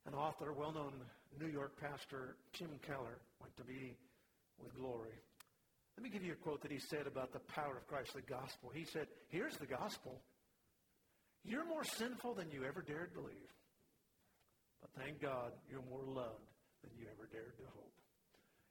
an 0.06 0.14
author, 0.14 0.54
well-known 0.54 0.94
New 1.40 1.48
York 1.48 1.80
pastor, 1.82 2.36
Tim 2.54 2.70
Keller, 2.86 3.18
went 3.42 3.56
to 3.58 3.64
be 3.64 3.96
with 4.62 4.76
glory. 4.76 5.18
Let 5.98 6.04
me 6.04 6.10
give 6.10 6.24
you 6.24 6.34
a 6.34 6.36
quote 6.36 6.62
that 6.62 6.72
he 6.72 6.80
said 6.80 7.08
about 7.08 7.34
the 7.34 7.40
power 7.40 7.78
of 7.78 7.88
Christ, 7.88 8.14
the 8.14 8.22
gospel. 8.22 8.72
He 8.74 8.86
said, 8.86 9.08
here's 9.30 9.58
the 9.58 9.66
gospel. 9.66 10.22
You're 11.44 11.66
more 11.66 11.84
sinful 11.84 12.36
than 12.36 12.52
you 12.52 12.64
ever 12.66 12.82
dared 12.82 13.14
believe. 13.14 13.50
But 14.82 14.92
thank 15.04 15.22
God 15.22 15.52
you're 15.70 15.84
more 15.90 16.04
loved 16.06 16.48
than 16.84 16.92
you 16.98 17.06
ever 17.12 17.28
dared 17.32 17.58
to 17.58 17.64
hope. 17.76 17.94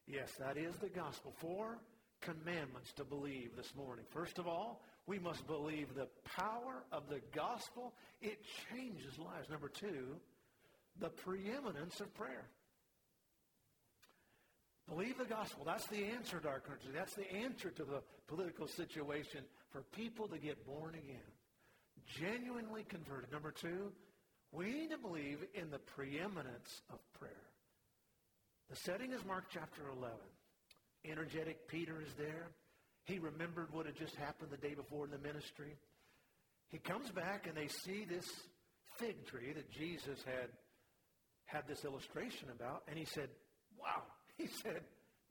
Yes, 0.06 0.32
that 0.38 0.56
is 0.56 0.74
the 0.76 0.88
gospel. 0.88 1.34
Four 1.36 1.78
commandments 2.20 2.92
to 2.96 3.04
believe 3.04 3.54
this 3.56 3.74
morning. 3.76 4.04
First 4.10 4.38
of 4.38 4.46
all, 4.46 4.82
we 5.06 5.18
must 5.18 5.46
believe 5.46 5.94
the 5.94 6.08
power 6.36 6.84
of 6.92 7.08
the 7.08 7.20
gospel. 7.34 7.94
It 8.20 8.38
changes 8.70 9.18
lives. 9.18 9.48
Number 9.50 9.68
two, 9.68 10.16
the 11.00 11.10
preeminence 11.10 12.00
of 12.00 12.12
prayer. 12.14 12.48
Believe 14.88 15.18
the 15.18 15.24
gospel. 15.26 15.64
That's 15.66 15.86
the 15.86 16.04
answer 16.04 16.40
to 16.40 16.48
our 16.48 16.60
country. 16.60 16.90
That's 16.94 17.14
the 17.14 17.30
answer 17.30 17.70
to 17.70 17.84
the 17.84 18.02
political 18.26 18.66
situation 18.66 19.42
for 19.70 19.82
people 19.92 20.28
to 20.28 20.38
get 20.38 20.66
born 20.66 20.94
again. 20.94 21.20
Genuinely 22.18 22.84
converted. 22.88 23.30
Number 23.30 23.50
two, 23.50 23.92
we 24.52 24.72
need 24.72 24.90
to 24.90 24.98
believe 24.98 25.38
in 25.54 25.70
the 25.70 25.78
preeminence 25.78 26.82
of 26.90 26.98
prayer. 27.18 27.32
The 28.70 28.76
setting 28.76 29.12
is 29.12 29.24
Mark 29.24 29.44
chapter 29.52 29.82
11. 29.96 30.16
Energetic 31.04 31.68
Peter 31.68 32.02
is 32.02 32.12
there. 32.18 32.48
He 33.04 33.18
remembered 33.18 33.72
what 33.72 33.86
had 33.86 33.96
just 33.96 34.14
happened 34.16 34.50
the 34.50 34.56
day 34.68 34.74
before 34.74 35.04
in 35.04 35.10
the 35.10 35.18
ministry. 35.18 35.76
He 36.70 36.78
comes 36.78 37.10
back 37.10 37.46
and 37.46 37.56
they 37.56 37.68
see 37.68 38.04
this 38.04 38.26
fig 38.98 39.26
tree 39.26 39.52
that 39.54 39.70
Jesus 39.70 40.18
had 40.24 40.50
had 41.46 41.66
this 41.66 41.84
illustration 41.84 42.48
about, 42.54 42.82
and 42.88 42.98
he 42.98 43.04
said, 43.06 43.28
wow. 43.80 44.02
He 44.36 44.46
said, 44.46 44.82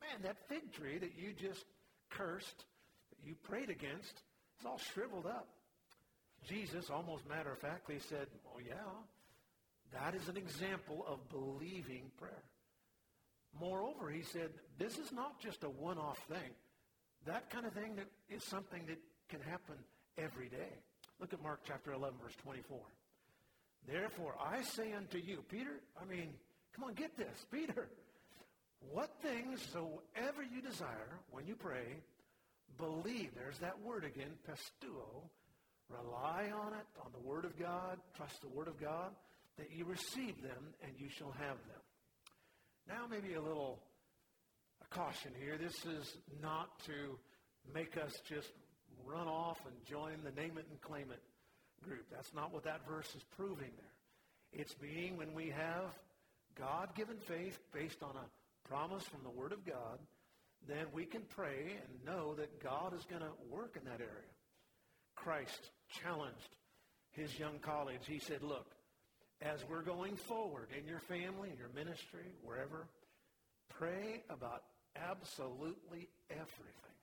man, 0.02 0.24
that 0.24 0.36
fig 0.50 0.74
tree 0.74 0.98
that 0.98 1.14
you 1.18 1.32
just 1.32 1.64
cursed, 2.10 2.66
that 3.10 3.26
you 3.26 3.36
prayed 3.36 3.70
against, 3.70 4.22
is 4.60 4.66
all 4.66 4.80
shriveled 4.94 5.26
up. 5.26 5.48
Jesus, 6.48 6.90
almost 6.90 7.28
matter 7.28 7.52
of 7.52 7.60
factly, 7.60 8.00
said, 8.00 8.28
oh, 8.54 8.60
yeah, 8.66 8.74
that 9.94 10.16
is 10.16 10.28
an 10.28 10.38
example 10.38 11.06
of 11.08 11.20
believing 11.30 12.12
prayer. 12.18 12.44
Moreover, 13.60 14.10
he 14.10 14.22
said, 14.22 14.50
this 14.78 14.98
is 14.98 15.12
not 15.12 15.40
just 15.40 15.64
a 15.64 15.70
one-off 15.70 16.20
thing. 16.30 16.52
That 17.26 17.50
kind 17.50 17.66
of 17.66 17.74
thing 17.74 17.96
that 17.96 18.08
is 18.30 18.44
something 18.44 18.86
that 18.88 19.00
can 19.30 19.42
happen 19.42 19.76
every 20.18 20.50
day. 20.50 20.72
Look 21.20 21.34
at 21.34 21.42
Mark 21.42 21.62
chapter 21.66 21.94
11, 21.94 22.18
verse 22.22 22.36
24. 22.44 22.80
Therefore, 23.88 24.36
I 24.40 24.62
say 24.62 24.94
unto 24.94 25.18
you, 25.18 25.44
Peter, 25.50 25.82
I 26.00 26.06
mean, 26.06 26.34
come 26.76 26.86
on, 26.86 26.94
get 26.94 27.18
this. 27.18 27.46
Peter, 27.52 27.90
what 28.92 29.10
things 29.22 29.62
soever 29.72 30.44
you 30.44 30.62
desire 30.62 31.20
when 31.32 31.48
you 31.48 31.56
pray, 31.56 32.02
believe. 32.78 33.32
There's 33.36 33.58
that 33.60 33.80
word 33.82 34.04
again, 34.04 34.32
pisteuo. 34.48 35.24
Rely 35.90 36.52
on 36.54 36.74
it, 36.74 36.88
on 37.04 37.12
the 37.14 37.28
Word 37.28 37.46
of 37.46 37.58
God. 37.58 37.98
Trust 38.16 38.42
the 38.42 38.50
Word 38.50 38.68
of 38.68 38.80
God, 38.80 39.12
that 39.58 39.72
you 39.72 39.86
receive 39.86 40.42
them 40.42 40.74
and 40.84 40.92
you 40.98 41.10
shall 41.10 41.32
have 41.32 41.58
them. 41.68 41.82
Now, 42.88 43.06
maybe 43.10 43.34
a 43.36 43.42
little 43.42 43.80
a 44.82 44.96
caution 44.96 45.32
here. 45.40 45.58
This 45.58 45.86
is 45.86 46.18
not 46.42 46.80
to 46.86 47.18
make 47.74 47.98
us 47.98 48.14
just 48.28 48.50
run 49.06 49.28
off 49.28 49.60
and 49.66 49.76
join 49.86 50.24
the 50.24 50.42
name 50.42 50.58
it 50.58 50.66
and 50.70 50.82
claim 50.82 51.12
it 51.12 51.22
group. 51.84 52.06
That's 52.12 52.34
not 52.34 52.54
what 52.54 52.64
that 52.64 52.88
verse 52.88 53.14
is 53.16 53.24
proving 53.36 53.72
there. 53.78 54.62
It's 54.62 54.74
being 54.74 55.18
when 55.18 55.34
we 55.34 55.50
have 55.50 55.94
God-given 56.58 57.18
faith 57.28 57.60
based 57.74 58.02
on 58.02 58.16
a 58.16 58.68
promise 58.68 59.04
from 59.04 59.22
the 59.24 59.30
Word 59.30 59.52
of 59.52 59.66
God, 59.66 60.00
then 60.68 60.86
we 60.94 61.06
can 61.06 61.22
pray 61.36 61.76
and 61.84 62.06
know 62.06 62.34
that 62.36 62.62
God 62.62 62.94
is 62.94 63.06
going 63.06 63.22
to 63.22 63.32
work 63.50 63.78
in 63.78 63.86
that 63.86 64.00
area. 64.00 64.34
Christ 65.16 65.72
challenged 65.90 66.56
his 67.12 67.38
young 67.40 67.60
colleagues. 67.60 68.06
He 68.08 68.20
said, 68.20 68.44
look, 68.44 68.68
as 69.42 69.60
we're 69.70 69.82
going 69.82 70.16
forward 70.16 70.68
in 70.78 70.88
your 70.88 71.00
family, 71.00 71.50
in 71.52 71.58
your 71.58 71.70
ministry, 71.76 72.26
wherever, 72.44 72.88
pray 73.70 74.24
about 74.30 74.64
absolutely 75.10 76.10
everything. 76.30 76.98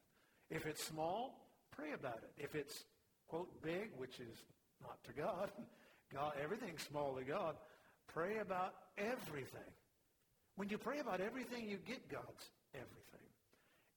If 0.51 0.66
it's 0.66 0.85
small, 0.85 1.49
pray 1.77 1.92
about 1.92 2.20
it. 2.23 2.42
If 2.42 2.55
it's, 2.55 2.85
quote, 3.29 3.51
big, 3.62 3.90
which 3.97 4.20
is 4.20 4.37
not 4.83 5.03
to 5.05 5.12
God, 5.12 5.51
God, 6.12 6.35
everything's 6.42 6.83
small 6.83 7.14
to 7.14 7.25
God, 7.25 7.57
pray 8.12 8.38
about 8.38 8.75
everything. 8.99 9.73
When 10.57 10.68
you 10.68 10.79
pray 10.79 11.01
about 11.01 11.20
everything, 11.20 11.68
you 11.68 11.79
get 11.79 12.09
God's 12.09 12.51
everything. 12.75 13.05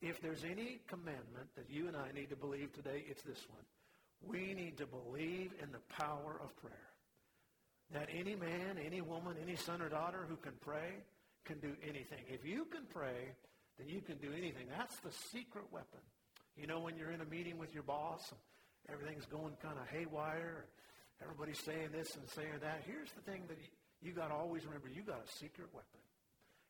If 0.01 0.21
there's 0.21 0.43
any 0.43 0.79
commandment 0.87 1.49
that 1.55 1.69
you 1.69 1.87
and 1.87 1.97
I 1.97 2.11
need 2.13 2.29
to 2.29 2.35
believe 2.35 2.73
today, 2.73 3.03
it's 3.09 3.23
this 3.23 3.45
one. 3.49 3.63
We 4.25 4.53
need 4.53 4.77
to 4.77 4.85
believe 4.85 5.51
in 5.61 5.71
the 5.71 5.81
power 5.95 6.39
of 6.41 6.55
prayer. 6.57 6.73
That 7.93 8.09
any 8.13 8.35
man, 8.35 8.77
any 8.83 9.01
woman, 9.01 9.35
any 9.41 9.55
son 9.55 9.81
or 9.81 9.89
daughter 9.89 10.25
who 10.27 10.35
can 10.35 10.53
pray 10.61 11.03
can 11.45 11.59
do 11.59 11.73
anything. 11.81 12.25
If 12.27 12.45
you 12.45 12.65
can 12.65 12.83
pray, 12.93 13.31
then 13.77 13.87
you 13.87 14.01
can 14.01 14.17
do 14.17 14.33
anything. 14.35 14.67
That's 14.75 14.97
the 14.99 15.11
secret 15.31 15.65
weapon. 15.71 16.01
You 16.57 16.67
know, 16.67 16.79
when 16.79 16.97
you're 16.97 17.11
in 17.11 17.21
a 17.21 17.25
meeting 17.25 17.57
with 17.57 17.73
your 17.73 17.83
boss, 17.83 18.31
and 18.31 18.39
everything's 18.93 19.25
going 19.25 19.53
kind 19.61 19.77
of 19.77 19.87
haywire, 19.87 20.65
everybody's 21.21 21.63
saying 21.63 21.89
this 21.93 22.15
and 22.15 22.27
saying 22.29 22.59
that. 22.61 22.81
Here's 22.85 23.11
the 23.11 23.21
thing 23.21 23.43
that 23.47 23.57
you, 24.01 24.11
got 24.11 24.29
to 24.29 24.33
always 24.33 24.65
remember. 24.65 24.89
You 24.89 25.03
got 25.03 25.21
a 25.23 25.31
secret 25.37 25.67
weapon. 25.73 26.01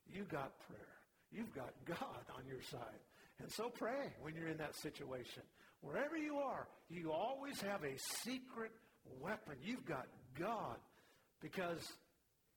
You 0.06 0.24
got 0.24 0.52
prayer. 0.68 0.94
You've 1.32 1.54
got 1.56 1.74
God 1.86 2.24
on 2.36 2.44
your 2.48 2.62
side. 2.70 3.02
And 3.40 3.52
so 3.52 3.70
pray 3.70 4.14
when 4.22 4.36
you're 4.36 4.50
in 4.50 4.58
that 4.58 4.76
situation. 4.76 5.44
Wherever 5.82 6.18
you 6.18 6.38
are, 6.38 6.68
you 6.90 7.12
always 7.12 7.62
have 7.62 7.84
a 7.84 7.98
secret 8.24 8.72
weapon. 9.22 9.56
You've 9.64 9.86
got 9.86 10.08
God 10.40 10.78
because 11.42 11.80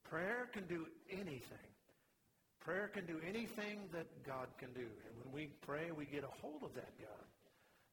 prayer 0.03 0.49
can 0.51 0.65
do 0.67 0.85
anything. 1.11 1.71
Prayer 2.59 2.89
can 2.93 3.05
do 3.05 3.19
anything 3.27 3.79
that 3.91 4.05
God 4.25 4.47
can 4.59 4.71
do. 4.73 4.81
And 4.81 5.23
when 5.23 5.33
we 5.33 5.49
pray, 5.61 5.91
we 5.95 6.05
get 6.05 6.23
a 6.23 6.41
hold 6.41 6.63
of 6.63 6.73
that 6.75 6.97
God. 6.99 7.25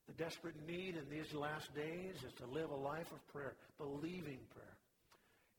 The 0.07 0.25
desperate 0.25 0.57
need 0.67 0.97
in 0.97 1.09
these 1.11 1.33
last 1.35 1.75
days 1.75 2.17
is 2.27 2.33
to 2.38 2.47
live 2.47 2.71
a 2.71 2.77
life 2.77 3.11
of 3.12 3.27
prayer, 3.29 3.55
believing 3.79 4.38
prayer. 4.55 4.77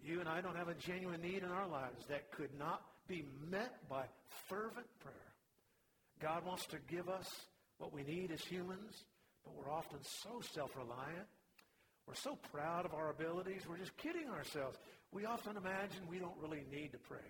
You 0.01 0.19
and 0.19 0.29
I 0.29 0.41
don't 0.41 0.55
have 0.55 0.69
a 0.69 0.73
genuine 0.75 1.21
need 1.21 1.43
in 1.43 1.49
our 1.49 1.67
lives 1.67 2.05
that 2.07 2.31
could 2.31 2.57
not 2.57 2.81
be 3.07 3.25
met 3.49 3.87
by 3.89 4.05
fervent 4.47 4.87
prayer. 4.99 5.15
God 6.21 6.45
wants 6.45 6.65
to 6.67 6.77
give 6.87 7.09
us 7.09 7.27
what 7.77 7.93
we 7.93 8.03
need 8.03 8.31
as 8.31 8.41
humans, 8.41 9.05
but 9.49 9.65
we're 9.65 9.73
often 9.73 9.99
so 10.03 10.41
self-reliant. 10.53 11.27
We're 12.07 12.15
so 12.15 12.37
proud 12.51 12.85
of 12.85 12.93
our 12.93 13.09
abilities. 13.09 13.61
We're 13.67 13.77
just 13.77 13.95
kidding 13.97 14.29
ourselves. 14.29 14.77
We 15.11 15.25
often 15.25 15.57
imagine 15.57 16.07
we 16.09 16.19
don't 16.19 16.37
really 16.41 16.63
need 16.71 16.91
to 16.91 16.97
pray. 16.97 17.25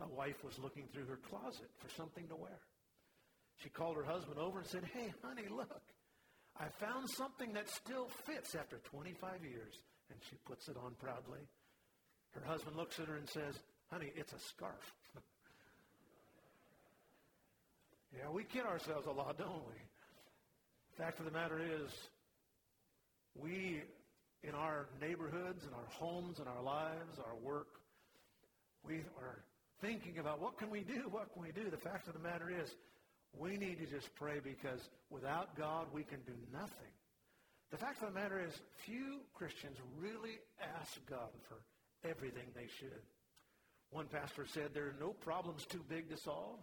A 0.00 0.08
wife 0.08 0.44
was 0.44 0.58
looking 0.58 0.84
through 0.92 1.06
her 1.06 1.18
closet 1.30 1.70
for 1.78 1.88
something 1.96 2.28
to 2.28 2.36
wear. 2.36 2.60
She 3.62 3.70
called 3.70 3.96
her 3.96 4.04
husband 4.04 4.38
over 4.38 4.58
and 4.58 4.68
said, 4.68 4.84
hey, 4.92 5.12
honey, 5.22 5.48
look. 5.50 5.82
I 6.58 6.68
found 6.78 7.08
something 7.08 7.52
that 7.54 7.68
still 7.68 8.08
fits 8.24 8.54
after 8.54 8.76
25 8.78 9.44
years. 9.44 9.74
And 10.10 10.18
she 10.28 10.36
puts 10.44 10.68
it 10.68 10.76
on 10.76 10.94
proudly. 11.00 11.40
Her 12.32 12.44
husband 12.46 12.76
looks 12.76 13.00
at 13.00 13.08
her 13.08 13.16
and 13.16 13.28
says, 13.28 13.58
honey, 13.90 14.12
it's 14.14 14.32
a 14.32 14.38
scarf. 14.38 14.94
yeah, 18.16 18.30
we 18.30 18.44
kid 18.44 18.66
ourselves 18.66 19.06
a 19.06 19.12
lot, 19.12 19.38
don't 19.38 19.66
we? 19.66 19.80
Fact 20.98 21.18
of 21.18 21.26
the 21.26 21.32
matter 21.32 21.60
is, 21.60 21.90
we 23.34 23.82
in 24.42 24.54
our 24.54 24.86
neighborhoods, 25.00 25.64
in 25.64 25.74
our 25.74 25.88
homes, 25.90 26.38
in 26.38 26.46
our 26.46 26.62
lives, 26.62 27.18
our 27.18 27.36
work, 27.42 27.68
we 28.86 28.96
are 29.20 29.42
thinking 29.80 30.18
about 30.18 30.40
what 30.40 30.56
can 30.56 30.70
we 30.70 30.80
do? 30.80 31.08
What 31.10 31.32
can 31.32 31.42
we 31.42 31.52
do? 31.52 31.68
The 31.70 31.76
fact 31.76 32.06
of 32.06 32.14
the 32.14 32.20
matter 32.20 32.50
is, 32.50 32.70
we 33.38 33.56
need 33.56 33.78
to 33.78 33.86
just 33.86 34.14
pray 34.14 34.40
because 34.42 34.80
without 35.10 35.56
God, 35.56 35.88
we 35.92 36.02
can 36.02 36.20
do 36.26 36.32
nothing. 36.52 36.92
The 37.70 37.76
fact 37.76 38.00
of 38.02 38.14
the 38.14 38.18
matter 38.18 38.40
is, 38.40 38.54
few 38.86 39.20
Christians 39.34 39.76
really 40.00 40.38
ask 40.80 40.94
God 41.10 41.28
for 41.48 42.08
everything 42.08 42.46
they 42.54 42.68
should. 42.78 43.02
One 43.90 44.06
pastor 44.06 44.46
said 44.46 44.70
there 44.72 44.84
are 44.84 44.96
no 45.00 45.10
problems 45.10 45.66
too 45.66 45.84
big 45.88 46.08
to 46.10 46.16
solve, 46.16 46.58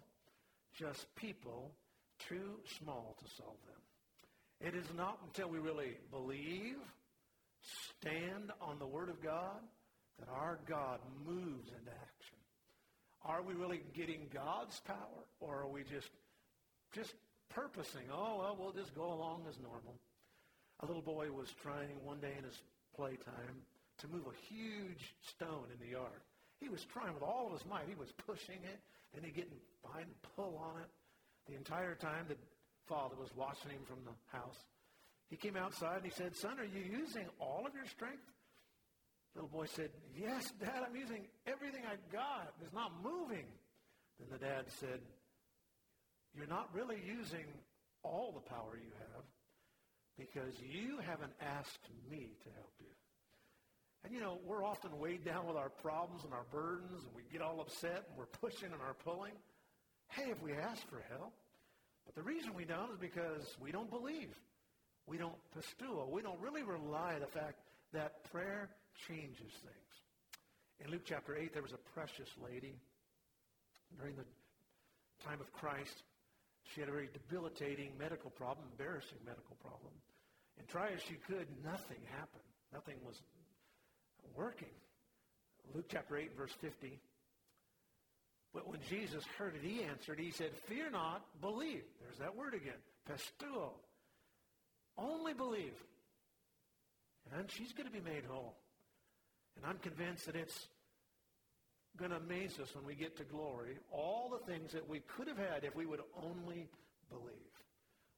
just 0.79 1.13
people 1.15 1.71
too 2.29 2.59
small 2.79 3.15
to 3.19 3.36
solve 3.36 3.57
them. 3.67 3.81
It 4.64 4.76
is 4.76 4.86
not 4.95 5.20
until 5.26 5.49
we 5.49 5.59
really 5.59 5.97
believe, 6.09 6.78
stand 7.99 8.51
on 8.61 8.80
the 8.80 8.88
Word 8.88 9.09
of 9.09 9.22
God, 9.22 9.59
that 10.20 10.30
our 10.30 10.57
God 10.66 10.99
moves 11.28 11.68
into 11.68 11.91
action. 11.91 12.38
Are 13.26 13.41
we 13.41 13.55
really 13.55 13.82
getting 13.93 14.30
God's 14.34 14.80
power, 14.88 15.28
or 15.41 15.64
are 15.64 15.68
we 15.68 15.84
just 15.84 16.09
just 16.93 17.14
purposing, 17.49 18.03
oh, 18.14 18.38
well, 18.39 18.55
we'll 18.57 18.72
just 18.72 18.95
go 18.95 19.11
along 19.11 19.41
as 19.49 19.59
normal? 19.59 19.99
A 20.80 20.86
little 20.86 21.01
boy 21.01 21.30
was 21.30 21.49
trying 21.61 21.99
one 22.01 22.20
day 22.20 22.34
in 22.38 22.45
his 22.45 22.61
playtime 22.95 23.66
to 23.99 24.07
move 24.07 24.24
a 24.28 24.53
huge 24.53 25.14
stone 25.28 25.68
in 25.74 25.86
the 25.86 25.91
yard. 25.91 26.24
He 26.61 26.70
was 26.70 26.86
trying 26.86 27.14
with 27.14 27.24
all 27.24 27.47
of 27.47 27.53
his 27.53 27.70
might. 27.70 27.89
He 27.89 27.95
was 27.95 28.14
pushing 28.26 28.64
it, 28.64 28.80
and 29.16 29.26
he 29.26 29.32
getting 29.32 29.59
behind 29.84 30.05
and 30.05 30.36
pull 30.38 30.55
on 30.55 30.82
it. 30.82 30.89
The 31.51 31.57
entire 31.57 31.95
time 31.95 32.26
the 32.30 32.38
father 32.88 33.15
was 33.19 33.29
watching 33.36 33.71
him 33.71 33.86
from 33.86 33.99
the 34.05 34.38
house. 34.38 34.57
He 35.29 35.38
came 35.38 35.55
outside 35.55 35.97
and 35.97 36.05
he 36.05 36.11
said, 36.11 36.36
Son, 36.36 36.59
are 36.59 36.65
you 36.65 36.84
using 36.84 37.25
all 37.39 37.65
of 37.65 37.73
your 37.73 37.86
strength? 37.86 38.23
The 39.34 39.41
little 39.41 39.57
boy 39.57 39.65
said, 39.65 39.89
Yes, 40.15 40.51
Dad, 40.59 40.84
I'm 40.88 40.95
using 40.95 41.25
everything 41.47 41.81
I 41.86 41.95
got. 42.13 42.53
It's 42.61 42.73
not 42.73 42.91
moving. 43.03 43.45
Then 44.19 44.27
the 44.31 44.38
dad 44.38 44.65
said, 44.79 44.99
You're 46.36 46.47
not 46.47 46.69
really 46.73 47.01
using 47.05 47.45
all 48.03 48.31
the 48.31 48.47
power 48.47 48.77
you 48.77 48.91
have 48.99 49.23
because 50.17 50.53
you 50.61 50.99
haven't 50.99 51.34
asked 51.41 51.89
me 52.11 52.29
to 52.43 52.49
help 52.53 52.73
you. 52.79 52.93
And 54.03 54.13
you 54.13 54.19
know, 54.19 54.38
we're 54.45 54.63
often 54.63 54.99
weighed 54.99 55.23
down 55.23 55.47
with 55.47 55.55
our 55.55 55.69
problems 55.69 56.25
and 56.25 56.34
our 56.34 56.45
burdens, 56.51 57.03
and 57.03 57.15
we 57.15 57.23
get 57.31 57.41
all 57.41 57.61
upset, 57.61 58.03
and 58.09 58.17
we're 58.17 58.25
pushing 58.25 58.71
and 58.71 58.81
our 58.81 58.93
pulling. 58.93 59.34
Hey, 60.09 60.29
if 60.29 60.41
we 60.43 60.53
ask 60.53 60.88
for 60.89 61.01
help. 61.09 61.34
But 62.06 62.16
the 62.16 62.24
reason 62.24 62.54
we 62.54 62.66
don't 62.66 62.91
is 62.91 62.99
because 62.99 63.56
we 63.62 63.72
don't 63.72 63.89
believe. 63.89 64.34
We 65.08 65.18
don't 65.18 65.36
pisteuo. 65.56 66.10
We 66.10 66.22
don't 66.22 66.39
really 66.39 66.64
rely 66.64 67.16
on 67.16 67.22
the 67.22 67.28
fact 67.28 67.60
that 67.93 68.24
prayer 68.32 68.70
changes 69.08 69.51
things. 69.64 69.93
In 70.80 70.91
Luke 70.91 71.04
chapter 71.06 71.36
8, 71.36 71.54
there 71.54 71.62
was 71.62 71.74
a 71.74 71.84
precious 71.93 72.30
lady 72.43 72.76
during 73.97 74.16
the 74.16 74.26
time 75.26 75.39
of 75.39 75.51
Christ. 75.54 76.04
She 76.74 76.82
had 76.82 76.89
a 76.89 76.91
very 76.91 77.10
debilitating 77.12 77.91
medical 77.99 78.32
problem, 78.32 78.68
embarrassing 78.72 79.20
medical 79.26 79.56
problem. 79.62 79.93
And 80.58 80.68
try 80.68 80.89
as 80.91 81.01
she 81.01 81.16
could, 81.28 81.47
nothing 81.64 81.99
happened. 82.12 82.43
Nothing 82.74 82.95
was 83.06 83.22
working. 84.36 84.74
Luke 85.74 85.86
chapter 85.89 86.18
8, 86.18 86.36
verse 86.38 86.51
50. 86.62 86.99
But 88.54 88.68
when 88.68 88.80
Jesus 88.88 89.24
heard 89.38 89.56
it, 89.56 89.68
he 89.68 89.84
answered, 89.84 90.20
he 90.20 90.32
said, 90.32 90.51
Fear 90.68 90.91
not, 90.91 91.26
believe. 91.41 91.84
There's 92.01 92.20
that 92.20 92.36
word 92.36 92.54
again. 92.54 92.74
Pisteuo. 93.10 93.72
Only 94.97 95.34
believe. 95.34 95.74
And 97.36 97.49
she's 97.49 97.74
going 97.74 97.88
to 97.88 97.93
be 97.93 97.99
made 97.99 98.26
whole. 98.26 98.56
And 99.56 99.66
I'm 99.66 99.78
convinced 99.80 100.28
that 100.28 100.36
it's 100.36 100.68
going 101.97 102.12
to 102.12 102.18
amaze 102.18 102.60
us 102.60 102.74
when 102.76 102.86
we 102.86 102.95
get 102.95 103.18
to 103.18 103.24
glory. 103.24 103.78
All 103.91 104.30
the 104.30 104.51
things 104.51 104.72
that 104.74 104.88
we 104.88 104.99
could 104.99 105.28
have 105.28 105.38
had 105.38 105.64
if 105.64 105.76
we 105.76 105.86
would 105.86 106.01
only 106.16 106.70
believe. 107.10 107.34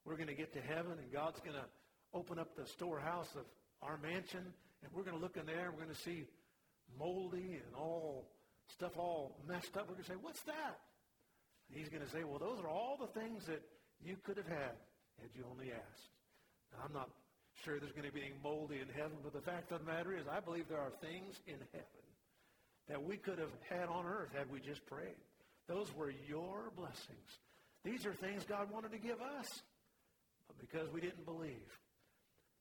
We're 0.06 0.16
going 0.16 0.28
to 0.28 0.36
get 0.36 0.54
to 0.54 0.62
heaven, 0.62 0.94
and 1.02 1.12
God's 1.12 1.40
going 1.40 1.56
to 1.56 1.66
open 2.14 2.40
up 2.40 2.56
the 2.56 2.66
storehouse 2.66 3.30
of 3.36 3.46
our 3.82 3.98
mansion, 3.98 4.42
and 4.84 4.92
we're 4.94 5.04
going 5.04 5.16
to 5.16 5.22
look 5.22 5.38
in 5.38 5.46
there, 5.46 5.66
and 5.66 5.74
we're 5.74 5.84
going 5.84 5.96
to 5.96 6.02
see 6.02 6.26
moldy 6.98 7.60
and 7.66 7.76
all 7.76 8.28
stuff 8.74 8.98
all 8.98 9.38
messed 9.48 9.76
up. 9.78 9.88
We're 9.88 9.96
going 9.96 10.06
to 10.06 10.12
say, 10.12 10.22
what's 10.22 10.42
that? 10.44 10.80
And 11.70 11.78
he's 11.78 11.90
going 11.90 12.04
to 12.04 12.10
say, 12.10 12.24
well, 12.24 12.40
those 12.40 12.60
are 12.60 12.70
all 12.70 12.98
the 13.00 13.12
things 13.20 13.46
that 13.46 13.62
you 14.04 14.16
could 14.24 14.38
have 14.38 14.48
had 14.48 14.76
had 15.22 15.30
you 15.34 15.44
only 15.50 15.72
asked. 15.72 16.12
Now, 16.72 16.86
I'm 16.86 16.94
not 16.94 17.10
sure 17.64 17.80
there's 17.80 17.94
going 17.94 18.08
to 18.08 18.14
be 18.14 18.22
anything 18.22 18.40
moldy 18.44 18.82
in 18.82 18.90
heaven, 18.94 19.18
but 19.24 19.34
the 19.34 19.42
fact 19.42 19.72
of 19.72 19.80
the 19.80 19.92
matter 19.92 20.16
is 20.16 20.28
I 20.28 20.40
believe 20.40 20.68
there 20.68 20.82
are 20.82 20.92
things 21.02 21.40
in 21.48 21.58
heaven 21.72 22.06
that 22.90 23.02
we 23.02 23.18
could 23.18 23.40
have 23.40 23.54
had 23.70 23.88
on 23.88 24.06
earth 24.06 24.30
had 24.36 24.52
we 24.52 24.60
just 24.60 24.86
prayed. 24.86 25.18
Those 25.68 25.88
were 25.96 26.12
your 26.28 26.72
blessings. 26.76 27.30
These 27.84 28.06
are 28.06 28.14
things 28.14 28.44
God 28.44 28.72
wanted 28.72 28.92
to 28.92 29.00
give 29.00 29.22
us, 29.22 29.62
but 30.48 30.60
because 30.60 30.92
we 30.94 31.02
didn't 31.02 31.26
believe. 31.26 31.70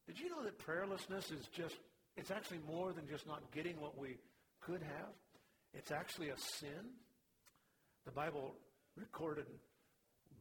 Did 0.06 0.18
you 0.18 0.30
know 0.30 0.44
that 0.44 0.58
prayerlessness 0.58 1.32
is 1.32 1.48
just, 1.56 1.76
it's 2.16 2.30
actually 2.30 2.60
more 2.66 2.92
than 2.92 3.08
just 3.08 3.26
not 3.26 3.42
getting 3.52 3.80
what 3.80 3.98
we 3.98 4.16
could 4.60 4.82
have? 4.82 5.12
It's 5.74 5.90
actually 5.90 6.28
a 6.30 6.38
sin. 6.38 6.94
The 8.04 8.12
Bible 8.12 8.54
recorded 8.96 9.46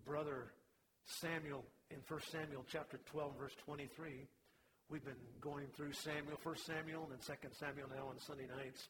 brother 0.05 0.53
Samuel 1.05 1.65
in 1.89 1.97
1 2.07 2.19
Samuel 2.31 2.63
chapter 2.71 2.99
12, 3.11 3.37
verse 3.37 3.55
23. 3.65 4.27
We've 4.89 5.03
been 5.03 5.15
going 5.41 5.67
through 5.75 5.93
Samuel, 5.93 6.37
1 6.43 6.55
Samuel, 6.57 7.07
and 7.09 7.19
then 7.19 7.37
2 7.41 7.49
Samuel 7.59 7.87
now 7.89 8.07
on 8.09 8.19
Sunday 8.19 8.45
nights. 8.45 8.87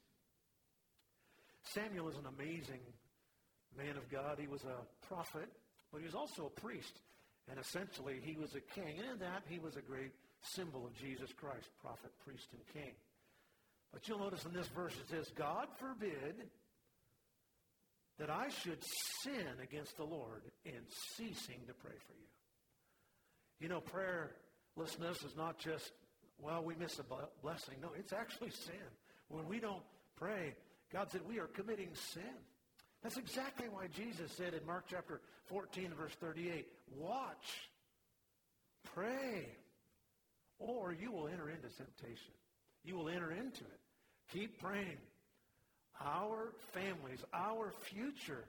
Samuel 1.64 2.10
is 2.10 2.18
an 2.18 2.28
amazing 2.28 2.82
man 3.78 3.96
of 3.96 4.10
God. 4.12 4.38
He 4.38 4.48
was 4.48 4.64
a 4.64 4.84
prophet, 5.08 5.48
but 5.91 6.00
he 6.00 6.06
was 6.06 6.16
also 6.16 6.52
a 6.52 6.60
priest. 6.60 7.00
And 7.50 7.60
essentially, 7.60 8.20
he 8.22 8.36
was 8.36 8.56
a 8.56 8.62
king. 8.80 9.00
And 9.00 9.12
in 9.14 9.20
that, 9.20 9.44
he 9.48 9.60
was 9.60 9.76
a 9.76 9.82
great 9.82 10.12
symbol 10.41 10.86
of 10.86 10.96
Jesus 10.96 11.32
Christ, 11.38 11.70
prophet, 11.82 12.12
priest, 12.26 12.48
and 12.52 12.62
king. 12.74 12.94
But 13.94 14.08
you'll 14.08 14.20
notice 14.20 14.44
in 14.44 14.54
this 14.54 14.68
verse 14.70 14.94
it 15.00 15.08
says, 15.10 15.32
God 15.36 15.68
forbid 15.80 16.50
that 18.18 18.30
I 18.30 18.50
should 18.50 18.84
sin 19.22 19.48
against 19.62 19.96
the 19.98 20.04
Lord 20.04 20.41
in 20.66 20.82
ceasing 21.16 21.60
to 21.68 21.74
pray 21.74 21.96
for 22.08 22.14
you. 22.14 22.28
You 23.60 23.70
know, 23.70 23.82
prayerlessness 23.82 25.26
is 25.26 25.36
not 25.38 25.60
just, 25.60 25.91
well, 26.41 26.64
we 26.64 26.76
miss 26.76 27.00
a 27.00 27.04
blessing. 27.41 27.76
No, 27.82 27.89
it's 27.98 28.14
actually 28.14 28.50
sin. 28.50 28.76
When 29.30 29.48
we 29.48 29.60
don't 29.60 29.84
pray, 30.16 30.56
God 30.91 31.12
said 31.12 31.22
we 31.28 31.39
are 31.39 31.48
committing 31.48 31.89
sin. 32.14 32.24
That's 33.04 33.18
exactly 33.18 33.68
why 33.70 33.88
Jesus 33.88 34.32
said 34.32 34.54
in 34.54 34.66
Mark 34.66 34.86
chapter 34.89 35.22
14, 35.46 35.91
verse 35.98 36.14
38, 36.20 36.68
watch, 36.96 37.70
pray, 38.94 39.50
or 40.58 40.94
you 40.94 41.12
will 41.12 41.28
enter 41.28 41.50
into 41.50 41.68
temptation. 41.76 42.34
You 42.84 42.98
will 42.98 43.10
enter 43.10 43.32
into 43.32 43.62
it. 43.62 43.82
Keep 44.32 44.61
praying. 44.61 44.97
Our 46.03 46.53
families, 46.74 47.19
our 47.34 47.71
future, 47.82 48.45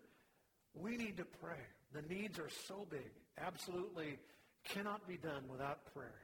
we 0.74 0.96
need 0.96 1.16
to 1.18 1.24
pray. 1.24 1.60
The 1.92 2.02
needs 2.12 2.38
are 2.38 2.50
so 2.66 2.86
big, 2.90 3.10
absolutely 3.38 4.18
cannot 4.64 5.06
be 5.06 5.16
done 5.16 5.44
without 5.50 5.92
prayer. 5.94 6.20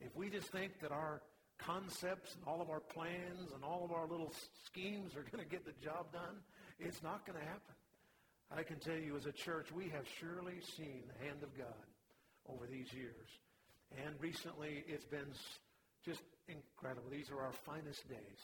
If 0.00 0.14
we 0.16 0.30
just 0.30 0.48
think 0.48 0.80
that 0.80 0.90
our 0.90 1.22
concepts 1.58 2.34
and 2.34 2.42
all 2.46 2.60
of 2.60 2.70
our 2.70 2.80
plans 2.80 3.52
and 3.54 3.62
all 3.62 3.84
of 3.84 3.92
our 3.92 4.06
little 4.06 4.32
schemes 4.66 5.14
are 5.14 5.22
going 5.32 5.42
to 5.42 5.48
get 5.48 5.64
the 5.64 5.72
job 5.82 6.12
done, 6.12 6.42
it's 6.78 7.02
not 7.02 7.24
going 7.26 7.38
to 7.38 7.44
happen. 7.44 7.74
I 8.54 8.62
can 8.62 8.78
tell 8.78 8.98
you 8.98 9.16
as 9.16 9.26
a 9.26 9.32
church, 9.32 9.72
we 9.72 9.88
have 9.88 10.04
surely 10.20 10.60
seen 10.76 11.04
the 11.06 11.24
hand 11.24 11.42
of 11.42 11.56
God 11.56 11.86
over 12.48 12.66
these 12.66 12.92
years. 12.92 13.28
And 14.04 14.14
recently, 14.20 14.84
it's 14.86 15.04
been 15.04 15.32
just 16.04 16.22
incredible. 16.48 17.08
These 17.10 17.30
are 17.30 17.40
our 17.40 17.52
finest 17.52 18.08
days. 18.08 18.40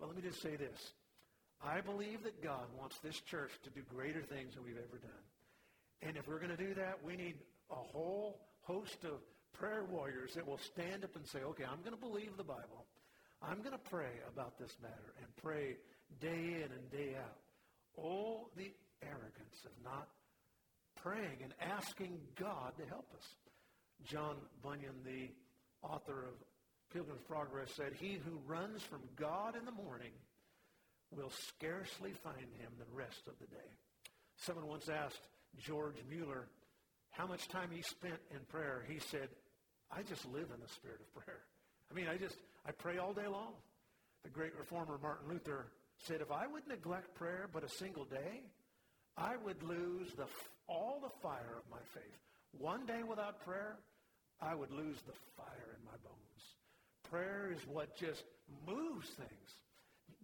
But 0.00 0.08
let 0.08 0.16
me 0.16 0.22
just 0.22 0.40
say 0.40 0.56
this. 0.56 0.92
I 1.62 1.82
believe 1.82 2.24
that 2.24 2.42
God 2.42 2.64
wants 2.78 2.98
this 3.00 3.20
church 3.20 3.52
to 3.64 3.70
do 3.70 3.82
greater 3.94 4.22
things 4.22 4.54
than 4.54 4.64
we've 4.64 4.78
ever 4.78 4.98
done. 4.98 5.24
And 6.00 6.16
if 6.16 6.26
we're 6.26 6.38
going 6.38 6.56
to 6.56 6.64
do 6.64 6.72
that, 6.74 6.98
we 7.04 7.16
need 7.16 7.36
a 7.70 7.74
whole 7.74 8.40
host 8.62 9.04
of 9.04 9.20
prayer 9.52 9.84
warriors 9.84 10.32
that 10.34 10.46
will 10.46 10.58
stand 10.58 11.04
up 11.04 11.14
and 11.16 11.26
say, 11.26 11.40
okay, 11.40 11.64
I'm 11.64 11.80
going 11.80 11.94
to 11.94 12.00
believe 12.00 12.36
the 12.38 12.44
Bible. 12.44 12.86
I'm 13.42 13.58
going 13.58 13.72
to 13.72 13.90
pray 13.90 14.20
about 14.32 14.58
this 14.58 14.72
matter 14.82 15.14
and 15.18 15.26
pray 15.36 15.76
day 16.20 16.62
in 16.64 16.72
and 16.72 16.90
day 16.90 17.14
out. 17.18 17.36
All 17.94 18.50
the 18.56 18.72
arrogance 19.02 19.64
of 19.66 19.72
not 19.84 20.08
praying 21.02 21.42
and 21.42 21.52
asking 21.60 22.18
God 22.38 22.72
to 22.78 22.86
help 22.86 23.08
us. 23.16 23.26
John 24.04 24.36
Bunyan, 24.62 24.96
the 25.04 25.28
author 25.86 26.24
of 26.24 26.34
Pilgrim's 26.92 27.22
Progress, 27.22 27.70
said, 27.76 27.92
He 27.98 28.18
who 28.24 28.38
runs 28.46 28.82
from 28.82 29.00
God 29.16 29.56
in 29.56 29.64
the 29.64 29.72
morning 29.72 30.12
will 31.10 31.30
scarcely 31.30 32.12
find 32.12 32.50
him 32.58 32.70
the 32.78 32.96
rest 32.96 33.26
of 33.26 33.34
the 33.40 33.46
day. 33.46 33.70
Someone 34.36 34.66
once 34.66 34.88
asked 34.88 35.20
George 35.58 35.96
Mueller 36.08 36.48
how 37.10 37.26
much 37.26 37.48
time 37.48 37.70
he 37.72 37.82
spent 37.82 38.20
in 38.30 38.40
prayer. 38.48 38.84
He 38.88 38.98
said, 38.98 39.28
I 39.90 40.02
just 40.02 40.24
live 40.26 40.48
in 40.54 40.60
the 40.60 40.72
spirit 40.72 41.00
of 41.00 41.24
prayer. 41.24 41.40
I 41.90 41.94
mean, 41.94 42.06
I 42.08 42.16
just, 42.16 42.36
I 42.64 42.70
pray 42.72 42.98
all 42.98 43.12
day 43.12 43.26
long. 43.26 43.52
The 44.22 44.30
great 44.30 44.56
reformer 44.56 44.98
Martin 45.02 45.28
Luther 45.28 45.66
said, 46.06 46.20
if 46.20 46.30
I 46.30 46.46
would 46.46 46.66
neglect 46.68 47.14
prayer 47.14 47.48
but 47.52 47.64
a 47.64 47.68
single 47.68 48.04
day, 48.04 48.42
I 49.16 49.36
would 49.44 49.62
lose 49.62 50.12
the, 50.16 50.26
all 50.68 51.00
the 51.02 51.10
fire 51.20 51.56
of 51.58 51.70
my 51.70 51.82
faith. 51.92 52.18
One 52.58 52.86
day 52.86 53.02
without 53.02 53.44
prayer, 53.44 53.76
I 54.40 54.54
would 54.54 54.70
lose 54.70 54.96
the 55.06 55.12
fire 55.36 55.76
in 55.76 55.84
my 55.84 55.96
bones. 56.04 56.29
Prayer 57.10 57.50
is 57.52 57.60
what 57.66 57.96
just 57.96 58.22
moves 58.66 59.08
things. 59.08 59.54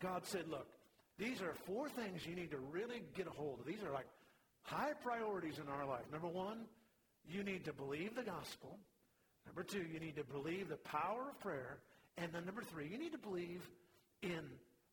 God 0.01 0.25
said, 0.25 0.49
look, 0.49 0.69
these 1.19 1.41
are 1.41 1.55
four 1.67 1.89
things 1.89 2.27
you 2.27 2.37
need 2.37 2.51
to 2.51 2.59
really 2.59 3.03
get 3.17 3.27
a 3.27 3.31
hold 3.31 3.61
of. 3.61 3.67
These 3.67 3.83
are 3.83 3.93
like 3.93 4.07
high 4.63 4.93
priorities 5.03 5.59
in 5.59 5.69
our 5.69 5.87
life. 5.87 6.05
Number 6.13 6.29
one, 6.29 6.67
you 7.29 7.43
need 7.43 7.65
to 7.65 7.73
believe 7.73 8.15
the 8.15 8.23
gospel. 8.23 8.79
Number 9.47 9.63
two, 9.63 9.85
you 9.93 9.99
need 9.99 10.17
to 10.17 10.25
believe 10.25 10.69
the 10.69 10.77
power 10.77 11.31
of 11.31 11.41
prayer. 11.41 11.79
And 12.19 12.33
then 12.33 12.45
number 12.45 12.63
three, 12.63 12.89
you 12.89 12.99
need 12.99 13.13
to 13.13 13.19
believe 13.19 13.69
in 14.23 14.43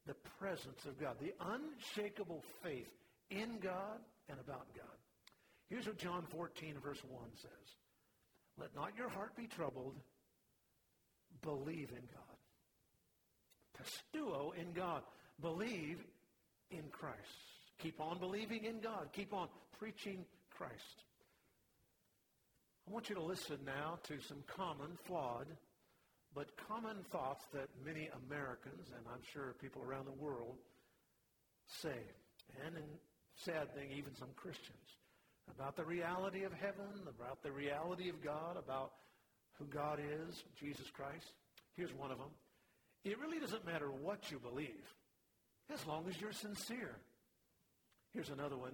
the 0.05 0.15
presence 0.39 0.85
of 0.85 0.99
God, 0.99 1.15
the 1.19 1.33
unshakable 1.39 2.43
faith 2.61 2.89
in 3.29 3.59
God 3.61 3.99
and 4.29 4.39
about 4.39 4.67
God. 4.75 4.85
Here's 5.69 5.87
what 5.87 5.97
John 5.97 6.23
14, 6.29 6.75
verse 6.83 7.01
1 7.07 7.21
says. 7.35 7.75
Let 8.59 8.75
not 8.75 8.91
your 8.97 9.09
heart 9.09 9.35
be 9.35 9.47
troubled. 9.47 9.95
Believe 11.41 11.89
in 11.91 12.03
God. 12.13 12.23
Pisteuo 13.77 14.55
in 14.55 14.71
God. 14.73 15.01
Believe 15.41 15.99
in 16.71 16.83
Christ. 16.91 17.17
Keep 17.79 17.99
on 17.99 18.17
believing 18.19 18.65
in 18.65 18.79
God. 18.79 19.09
Keep 19.13 19.33
on 19.33 19.47
preaching 19.79 20.25
Christ. 20.49 21.03
I 22.87 22.91
want 22.91 23.09
you 23.09 23.15
to 23.15 23.23
listen 23.23 23.57
now 23.65 23.99
to 24.03 24.19
some 24.21 24.43
common, 24.47 24.97
flawed, 25.05 25.47
but 26.35 26.47
common 26.67 26.97
thoughts 27.11 27.45
that 27.53 27.69
many 27.85 28.09
Americans, 28.27 28.89
and 28.95 29.05
I'm 29.11 29.21
sure 29.33 29.55
people 29.61 29.81
around 29.83 30.05
the 30.05 30.23
world, 30.23 30.57
say. 31.67 31.99
And, 32.65 32.75
in 32.75 32.83
sad 33.35 33.73
thing, 33.73 33.89
even 33.95 34.15
some 34.15 34.29
Christians, 34.35 34.97
about 35.49 35.75
the 35.75 35.85
reality 35.85 36.43
of 36.43 36.53
heaven, 36.53 37.07
about 37.07 37.41
the 37.41 37.51
reality 37.51 38.09
of 38.09 38.23
God, 38.23 38.57
about 38.57 38.91
who 39.57 39.65
God 39.65 39.99
is, 39.99 40.43
Jesus 40.59 40.89
Christ. 40.91 41.33
Here's 41.75 41.93
one 41.93 42.11
of 42.11 42.17
them. 42.17 42.29
It 43.03 43.19
really 43.19 43.39
doesn't 43.39 43.65
matter 43.65 43.91
what 43.91 44.31
you 44.31 44.39
believe, 44.39 44.93
as 45.71 45.85
long 45.85 46.05
as 46.07 46.19
you're 46.19 46.33
sincere. 46.33 46.95
Here's 48.13 48.29
another 48.29 48.57
one. 48.57 48.73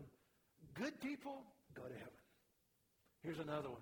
Good 0.76 1.00
people 1.02 1.42
go 1.74 1.84
to 1.84 1.94
heaven. 1.94 2.14
Here's 3.24 3.40
another 3.40 3.70
one. 3.70 3.82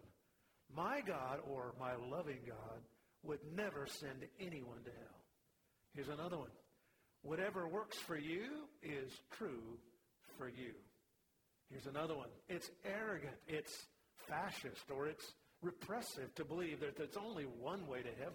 My 0.76 1.02
God 1.02 1.40
or 1.50 1.74
my 1.80 1.94
loving 2.10 2.40
God 2.48 2.82
would 3.24 3.40
never 3.56 3.88
send 3.88 4.26
anyone 4.40 4.84
to 4.86 4.92
hell. 4.92 5.22
Here's 5.94 6.10
another 6.10 6.38
one. 6.38 6.52
Whatever 7.24 7.68
works 7.68 7.98
for 7.98 8.18
you 8.18 8.68
is 8.84 9.12
true 9.32 9.78
for 10.38 10.48
you. 10.48 10.74
Here's 11.70 11.88
another 11.88 12.16
one. 12.16 12.30
It's 12.48 12.70
arrogant, 12.86 13.36
it's 13.48 13.88
fascist, 14.30 14.90
or 14.94 15.08
it's 15.08 15.34
repressive 15.62 16.34
to 16.36 16.46
believe 16.46 16.80
that 16.82 16.98
there's 16.98 17.18
only 17.18 17.44
one 17.44 17.88
way 17.88 18.02
to 18.02 18.10
heaven. 18.20 18.34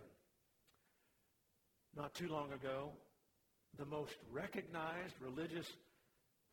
Not 1.97 2.15
too 2.15 2.29
long 2.29 2.53
ago, 2.53 2.91
the 3.79 3.87
most 3.87 4.15
recognized 4.31 5.15
religious 5.21 5.67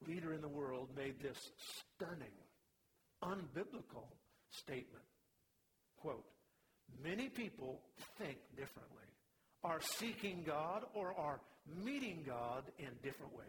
leader 0.08 0.34
in 0.34 0.42
the 0.42 0.48
world 0.48 0.90
made 0.96 1.22
this 1.22 1.52
stunning, 1.96 2.36
unbiblical 3.24 4.08
statement. 4.52 5.04
Quote, 6.02 6.26
many 7.04 7.30
people 7.30 7.82
think 8.18 8.38
differently, 8.56 9.04
are 9.64 9.82
seeking 9.82 10.44
God, 10.46 10.86
or 10.94 11.14
are 11.18 11.42
meeting 11.84 12.24
God 12.26 12.64
in 12.78 12.90
different 13.04 13.36
ways. 13.36 13.46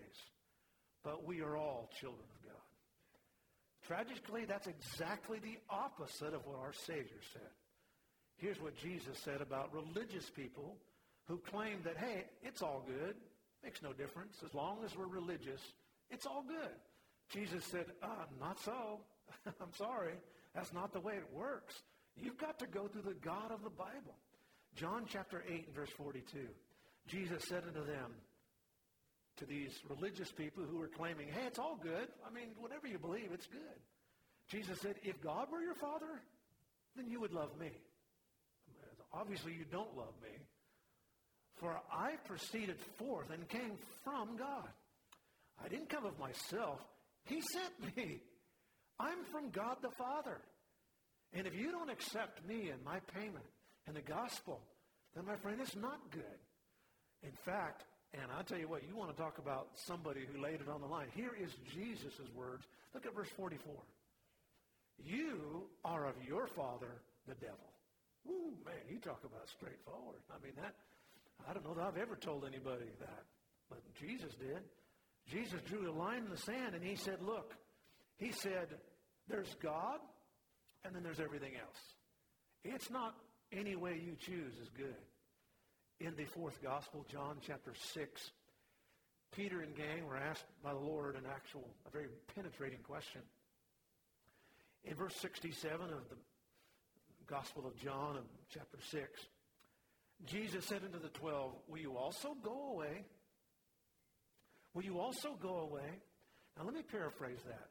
But 1.05 1.25
we 1.25 1.41
are 1.41 1.57
all 1.57 1.91
children 2.01 2.27
of 2.35 2.49
God. 2.49 2.70
Tragically, 3.91 4.45
that's 4.45 4.69
exactly 4.69 5.41
the 5.41 5.59
opposite 5.69 6.33
of 6.33 6.47
what 6.47 6.61
our 6.61 6.73
Savior 6.73 7.19
said. 7.33 7.51
Here's 8.37 8.61
what 8.61 8.77
Jesus 8.77 9.19
said 9.19 9.41
about 9.41 9.75
religious 9.75 10.31
people 10.31 10.77
who 11.27 11.39
claim 11.39 11.81
that, 11.83 11.97
hey, 11.97 12.27
it's 12.41 12.63
all 12.63 12.85
good. 12.87 13.17
Makes 13.65 13.83
no 13.83 13.93
difference. 13.93 14.37
As 14.47 14.55
long 14.55 14.79
as 14.85 14.97
we're 14.97 15.09
religious, 15.09 15.61
it's 16.09 16.25
all 16.25 16.45
good. 16.47 16.71
Jesus 17.31 17.65
said, 17.65 17.87
uh, 18.01 18.27
not 18.39 18.61
so. 18.61 19.01
I'm 19.61 19.75
sorry. 19.77 20.15
That's 20.55 20.73
not 20.73 20.93
the 20.93 21.01
way 21.01 21.15
it 21.15 21.27
works. 21.35 21.83
You've 22.17 22.39
got 22.39 22.61
to 22.61 22.69
go 22.69 22.87
through 22.87 23.03
the 23.03 23.15
God 23.15 23.51
of 23.51 23.65
the 23.65 23.71
Bible. 23.71 24.15
John 24.77 25.03
chapter 25.09 25.43
8 25.49 25.67
and 25.67 25.75
verse 25.75 25.91
42. 25.97 26.39
Jesus 27.09 27.43
said 27.49 27.65
unto 27.67 27.85
them, 27.85 28.13
to 29.41 29.47
these 29.47 29.73
religious 29.89 30.31
people 30.31 30.65
who 30.65 30.79
were 30.79 30.89
claiming, 30.89 31.29
hey, 31.29 31.47
it's 31.47 31.59
all 31.59 31.79
good. 31.83 32.09
I 32.27 32.33
mean, 32.33 32.49
whatever 32.59 32.87
you 32.87 32.99
believe, 32.99 33.31
it's 33.33 33.47
good. 33.47 33.79
Jesus 34.49 34.79
said, 34.81 34.97
if 35.03 35.21
God 35.23 35.49
were 35.51 35.63
your 35.63 35.75
father, 35.75 36.21
then 36.97 37.09
you 37.09 37.21
would 37.21 37.33
love 37.33 37.51
me. 37.59 37.71
Obviously, 39.13 39.53
you 39.53 39.65
don't 39.71 39.97
love 39.97 40.15
me. 40.23 40.31
For 41.57 41.79
I 41.93 42.13
proceeded 42.25 42.77
forth 42.97 43.31
and 43.31 43.49
came 43.49 43.73
from 44.05 44.37
God. 44.37 44.69
I 45.63 45.69
didn't 45.69 45.89
come 45.89 46.07
of 46.07 46.19
myself. 46.19 46.81
He 47.25 47.41
sent 47.53 47.97
me. 47.97 48.21
I'm 48.99 49.25
from 49.33 49.51
God 49.51 49.77
the 49.83 49.91
Father. 49.91 50.41
And 51.33 51.47
if 51.47 51.55
you 51.55 51.71
don't 51.71 51.91
accept 51.91 52.47
me 52.47 52.71
and 52.71 52.83
my 52.85 53.01
payment 53.15 53.45
and 53.87 53.97
the 53.97 54.03
gospel, 54.03 54.61
then 55.15 55.27
my 55.27 55.37
friend, 55.37 55.59
it's 55.61 55.77
not 55.77 55.99
good. 56.11 56.39
In 57.23 57.33
fact, 57.45 57.85
and 58.15 58.31
I'll 58.37 58.45
tell 58.45 58.59
you 58.59 58.69
what, 58.69 58.83
you 58.89 58.97
want 58.97 59.15
to 59.15 59.17
talk 59.17 59.39
about 59.39 59.69
somebody 59.75 60.27
who 60.27 60.43
laid 60.43 60.61
it 60.61 60.69
on 60.69 60.81
the 60.81 60.87
line. 60.87 61.07
Here 61.15 61.31
is 61.41 61.51
Jesus' 61.73 62.19
words. 62.35 62.65
Look 62.93 63.07
at 63.07 63.15
verse 63.15 63.29
44. 63.37 63.73
You 65.05 65.69
are 65.85 66.07
of 66.07 66.15
your 66.27 66.49
father, 66.49 66.91
the 67.29 67.35
devil. 67.35 67.71
Ooh, 68.29 68.53
man, 68.67 68.83
you 68.89 68.99
talk 68.99 69.23
about 69.25 69.49
straightforward. 69.49 70.21
I 70.31 70.45
mean, 70.45 70.53
that, 70.57 70.75
I 71.49 71.53
don't 71.53 71.65
know 71.65 71.75
that 71.75 71.85
I've 71.85 71.97
ever 71.97 72.17
told 72.17 72.45
anybody 72.45 72.91
that, 72.99 73.25
but 73.71 73.79
Jesus 74.01 74.35
did. 74.35 74.61
Jesus 75.29 75.61
drew 75.69 75.89
a 75.89 75.95
line 75.95 76.25
in 76.25 76.31
the 76.31 76.37
sand 76.37 76.75
and 76.75 76.83
he 76.83 76.97
said, 76.97 77.23
look, 77.23 77.55
he 78.19 78.33
said, 78.33 78.69
there's 79.29 79.55
God 79.63 80.01
and 80.85 80.95
then 80.95 81.05
there's 81.05 81.21
everything 81.21 81.53
else. 81.55 81.79
It's 82.65 82.91
not 82.91 83.15
any 83.53 83.77
way 83.77 84.01
you 84.05 84.17
choose 84.19 84.53
is 84.61 84.69
good 84.77 84.97
in 86.01 86.17
the 86.17 86.25
fourth 86.25 86.63
gospel, 86.63 87.05
John 87.11 87.37
chapter 87.47 87.75
6, 87.75 88.31
Peter 89.37 89.61
and 89.61 89.77
gang 89.77 90.07
were 90.07 90.17
asked 90.17 90.47
by 90.65 90.73
the 90.73 90.79
Lord 90.79 91.15
an 91.15 91.25
actual, 91.31 91.69
a 91.87 91.91
very 91.91 92.07
penetrating 92.35 92.81
question. 92.81 93.21
In 94.85 94.95
verse 94.95 95.15
67 95.17 95.81
of 95.81 96.09
the 96.09 96.17
Gospel 97.27 97.67
of 97.67 97.77
John, 97.77 98.17
of 98.17 98.25
chapter 98.53 98.79
6, 98.91 99.21
Jesus 100.27 100.65
said 100.67 100.83
unto 100.85 100.99
the 100.99 101.09
twelve, 101.09 101.53
Will 101.69 101.79
you 101.79 101.97
also 101.97 102.35
go 102.43 102.73
away? 102.73 103.05
Will 104.75 104.85
you 104.85 104.99
also 104.99 105.37
go 105.41 105.59
away? 105.59 106.01
Now 106.57 106.65
let 106.65 106.75
me 106.75 106.83
paraphrase 106.83 107.39
that, 107.47 107.69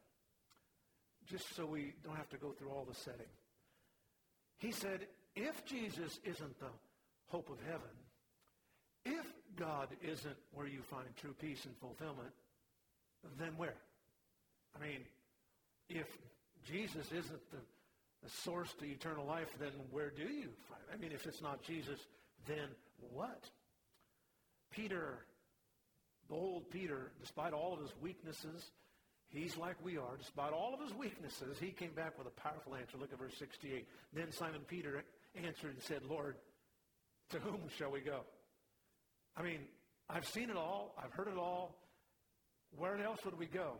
just 1.27 1.55
so 1.55 1.65
we 1.65 1.93
don't 2.03 2.15
have 2.15 2.29
to 2.29 2.37
go 2.37 2.51
through 2.51 2.69
all 2.69 2.85
the 2.85 2.95
setting. 2.95 3.27
He 4.59 4.71
said, 4.71 5.07
If 5.35 5.65
Jesus 5.65 6.19
isn't 6.23 6.59
the 6.59 6.71
hope 7.27 7.49
of 7.49 7.59
heaven, 7.65 7.89
if 9.09 9.25
God 9.55 9.89
isn't 10.01 10.37
where 10.53 10.67
you 10.67 10.81
find 10.81 11.05
true 11.17 11.35
peace 11.39 11.65
and 11.65 11.75
fulfillment, 11.77 12.31
then 13.37 13.53
where? 13.57 13.75
I 14.75 14.83
mean, 14.83 15.01
if 15.89 16.07
Jesus 16.65 17.07
isn't 17.07 17.51
the, 17.51 17.57
the 18.23 18.29
source 18.29 18.73
to 18.79 18.85
eternal 18.85 19.25
life, 19.25 19.49
then 19.59 19.71
where 19.91 20.09
do 20.09 20.23
you 20.23 20.49
find? 20.69 20.81
I 20.93 20.97
mean, 20.97 21.11
if 21.11 21.25
it's 21.25 21.41
not 21.41 21.63
Jesus, 21.63 21.99
then 22.47 22.69
what? 23.11 23.43
Peter, 24.71 25.25
the 26.29 26.35
old 26.35 26.69
Peter, 26.69 27.11
despite 27.19 27.53
all 27.53 27.73
of 27.73 27.79
his 27.79 27.91
weaknesses, 28.01 28.71
he's 29.29 29.57
like 29.57 29.75
we 29.83 29.97
are. 29.97 30.17
Despite 30.17 30.53
all 30.53 30.73
of 30.73 30.79
his 30.81 30.93
weaknesses, 30.97 31.57
he 31.59 31.71
came 31.71 31.91
back 31.91 32.17
with 32.17 32.27
a 32.27 32.41
powerful 32.41 32.75
answer. 32.75 32.97
Look 32.97 33.11
at 33.11 33.19
verse 33.19 33.35
68. 33.37 33.87
Then 34.13 34.31
Simon 34.31 34.61
Peter 34.67 35.03
answered 35.35 35.73
and 35.73 35.81
said, 35.81 36.01
Lord, 36.07 36.35
to 37.31 37.39
whom 37.39 37.61
shall 37.77 37.91
we 37.91 38.01
go? 38.01 38.21
I 39.39 39.43
mean, 39.43 39.59
I've 40.09 40.25
seen 40.25 40.49
it 40.49 40.57
all. 40.57 40.93
I've 41.01 41.13
heard 41.13 41.29
it 41.29 41.37
all. 41.37 41.75
Where 42.77 43.01
else 43.01 43.19
would 43.23 43.39
we 43.39 43.45
go? 43.45 43.75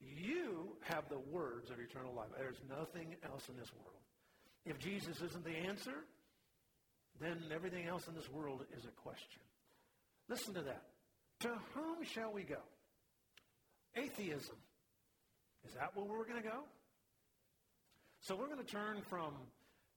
You 0.00 0.76
have 0.82 1.08
the 1.08 1.20
words 1.30 1.70
of 1.70 1.78
eternal 1.78 2.12
life. 2.14 2.28
There's 2.36 2.60
nothing 2.68 3.14
else 3.24 3.48
in 3.48 3.56
this 3.56 3.70
world. 3.72 4.02
If 4.66 4.78
Jesus 4.78 5.20
isn't 5.22 5.44
the 5.44 5.56
answer, 5.56 6.04
then 7.20 7.38
everything 7.54 7.86
else 7.86 8.08
in 8.08 8.14
this 8.14 8.28
world 8.28 8.64
is 8.76 8.84
a 8.84 9.02
question. 9.02 9.40
Listen 10.28 10.54
to 10.54 10.62
that. 10.62 10.82
To 11.40 11.48
whom 11.74 12.04
shall 12.04 12.32
we 12.32 12.42
go? 12.42 12.60
Atheism. 13.94 14.56
Is 15.66 15.74
that 15.74 15.94
where 15.94 16.04
we're 16.04 16.26
going 16.26 16.42
to 16.42 16.48
go? 16.48 16.64
So 18.20 18.34
we're 18.34 18.48
going 18.48 18.64
to 18.64 18.64
turn 18.64 19.00
from 19.08 19.34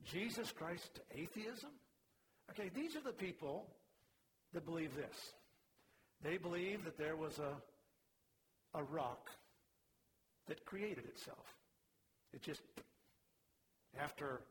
Jesus 0.06 0.52
Christ 0.52 0.90
to 0.96 1.02
atheism? 1.20 1.72
Okay, 2.52 2.70
these 2.74 2.96
are 2.96 3.02
the 3.02 3.14
people 3.14 3.68
that 4.54 4.66
believe 4.66 4.96
this. 4.96 5.34
They 6.24 6.38
believe 6.38 6.84
that 6.86 6.98
there 6.98 7.16
was 7.16 7.40
a, 7.40 8.78
a 8.78 8.84
rock 8.84 9.30
that 10.48 10.66
created 10.66 11.06
itself. 11.06 11.46
It 12.34 12.42
just, 12.42 12.62
after 14.00 14.42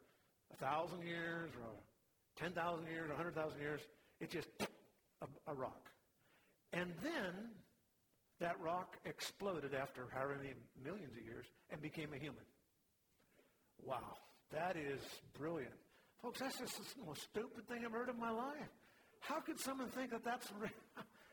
a 0.53 0.57
thousand 0.57 1.03
years 1.03 1.51
or 1.63 1.71
10,000 2.37 2.87
years, 2.87 3.09
100,000 3.09 3.61
years, 3.61 3.81
it 4.21 4.31
just, 4.31 4.49
a, 5.23 5.27
a 5.51 5.55
rock. 5.55 5.91
And 6.73 6.93
then 7.03 7.33
that 8.41 8.61
rock 8.61 8.97
exploded 9.05 9.75
after 9.75 10.07
however 10.13 10.37
many 10.37 10.55
millions 10.85 11.13
of 11.17 11.25
years 11.25 11.47
and 11.71 11.81
became 11.81 12.13
a 12.13 12.19
human. 12.19 12.45
Wow, 13.83 14.19
that 14.53 14.77
is 14.77 15.01
brilliant. 15.39 15.73
Folks, 16.23 16.41
that's 16.41 16.59
just 16.59 16.77
the 16.77 17.05
most 17.05 17.23
stupid 17.23 17.67
thing 17.69 17.85
I've 17.85 17.93
heard 17.93 18.09
in 18.09 18.19
my 18.19 18.31
life. 18.31 18.71
How 19.29 19.41
could 19.41 19.59
someone 19.59 19.89
think 19.89 20.11
that 20.11 20.25
that's 20.25 20.49
real? 20.61 20.71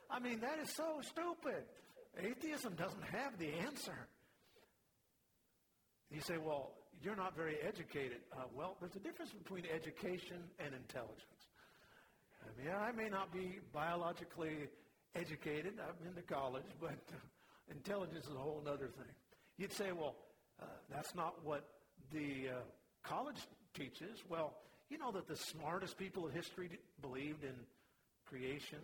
I 0.10 0.20
mean, 0.20 0.40
that 0.42 0.60
is 0.60 0.76
so 0.76 1.02
stupid. 1.02 1.64
Atheism 2.18 2.74
doesn't 2.76 3.04
have 3.04 3.38
the 3.38 3.50
answer. 3.66 4.08
You 6.12 6.22
say, 6.22 6.38
well, 6.38 6.72
you're 7.02 7.16
not 7.16 7.36
very 7.36 7.58
educated. 7.68 8.20
Uh, 8.32 8.44
well, 8.56 8.78
there's 8.80 8.96
a 8.96 9.00
difference 9.00 9.32
between 9.32 9.64
education 9.74 10.38
and 10.60 10.74
intelligence. 10.74 11.44
I 12.44 12.62
mean, 12.62 12.74
I 12.74 12.92
may 12.92 13.10
not 13.10 13.34
be 13.34 13.60
biologically 13.74 14.70
educated. 15.16 15.74
I've 15.80 16.02
been 16.04 16.14
to 16.16 16.22
college, 16.22 16.70
but 16.82 16.98
intelligence 17.70 18.26
is 18.26 18.36
a 18.36 18.40
whole 18.40 18.62
other 18.68 18.88
thing. 18.88 19.14
You'd 19.58 19.74
say, 19.74 19.92
well, 19.92 20.16
uh, 20.62 20.66
that's 20.92 21.16
not 21.16 21.44
what 21.44 21.68
the 22.12 22.50
uh, 22.50 22.54
college 23.04 23.38
teaches. 23.74 24.24
Well, 24.30 24.54
you 24.90 24.98
know 24.98 25.12
that 25.12 25.28
the 25.28 25.36
smartest 25.36 25.98
people 25.98 26.26
of 26.26 26.34
history 26.34 26.70
believed 27.02 27.44
in 27.44 27.56
creation. 28.34 28.80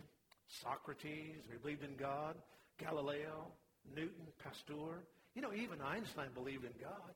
Socrates, 0.62 1.42
they 1.50 1.56
believed 1.56 1.82
in 1.82 1.96
God. 1.96 2.36
Galileo, 2.78 3.50
Newton, 3.94 4.26
Pasteur. 4.42 5.02
You 5.34 5.42
know, 5.42 5.52
even 5.52 5.80
Einstein 5.80 6.28
believed 6.34 6.64
in 6.64 6.72
God. 6.80 7.14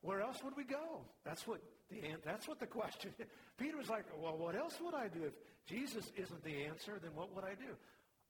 Where 0.00 0.20
else 0.20 0.42
would 0.44 0.56
we 0.56 0.64
go? 0.64 1.02
That's 1.24 1.46
what 1.46 1.60
the 1.90 2.00
that's 2.24 2.46
what 2.46 2.60
the 2.60 2.66
question. 2.66 3.10
Peter 3.58 3.76
was 3.76 3.88
like, 3.88 4.04
well, 4.20 4.36
what 4.36 4.54
else 4.54 4.78
would 4.80 4.94
I 4.94 5.08
do 5.08 5.24
if 5.24 5.32
Jesus 5.66 6.10
isn't 6.16 6.44
the 6.44 6.64
answer? 6.64 6.98
Then 7.02 7.10
what 7.14 7.34
would 7.34 7.44
I 7.44 7.54
do? 7.54 7.74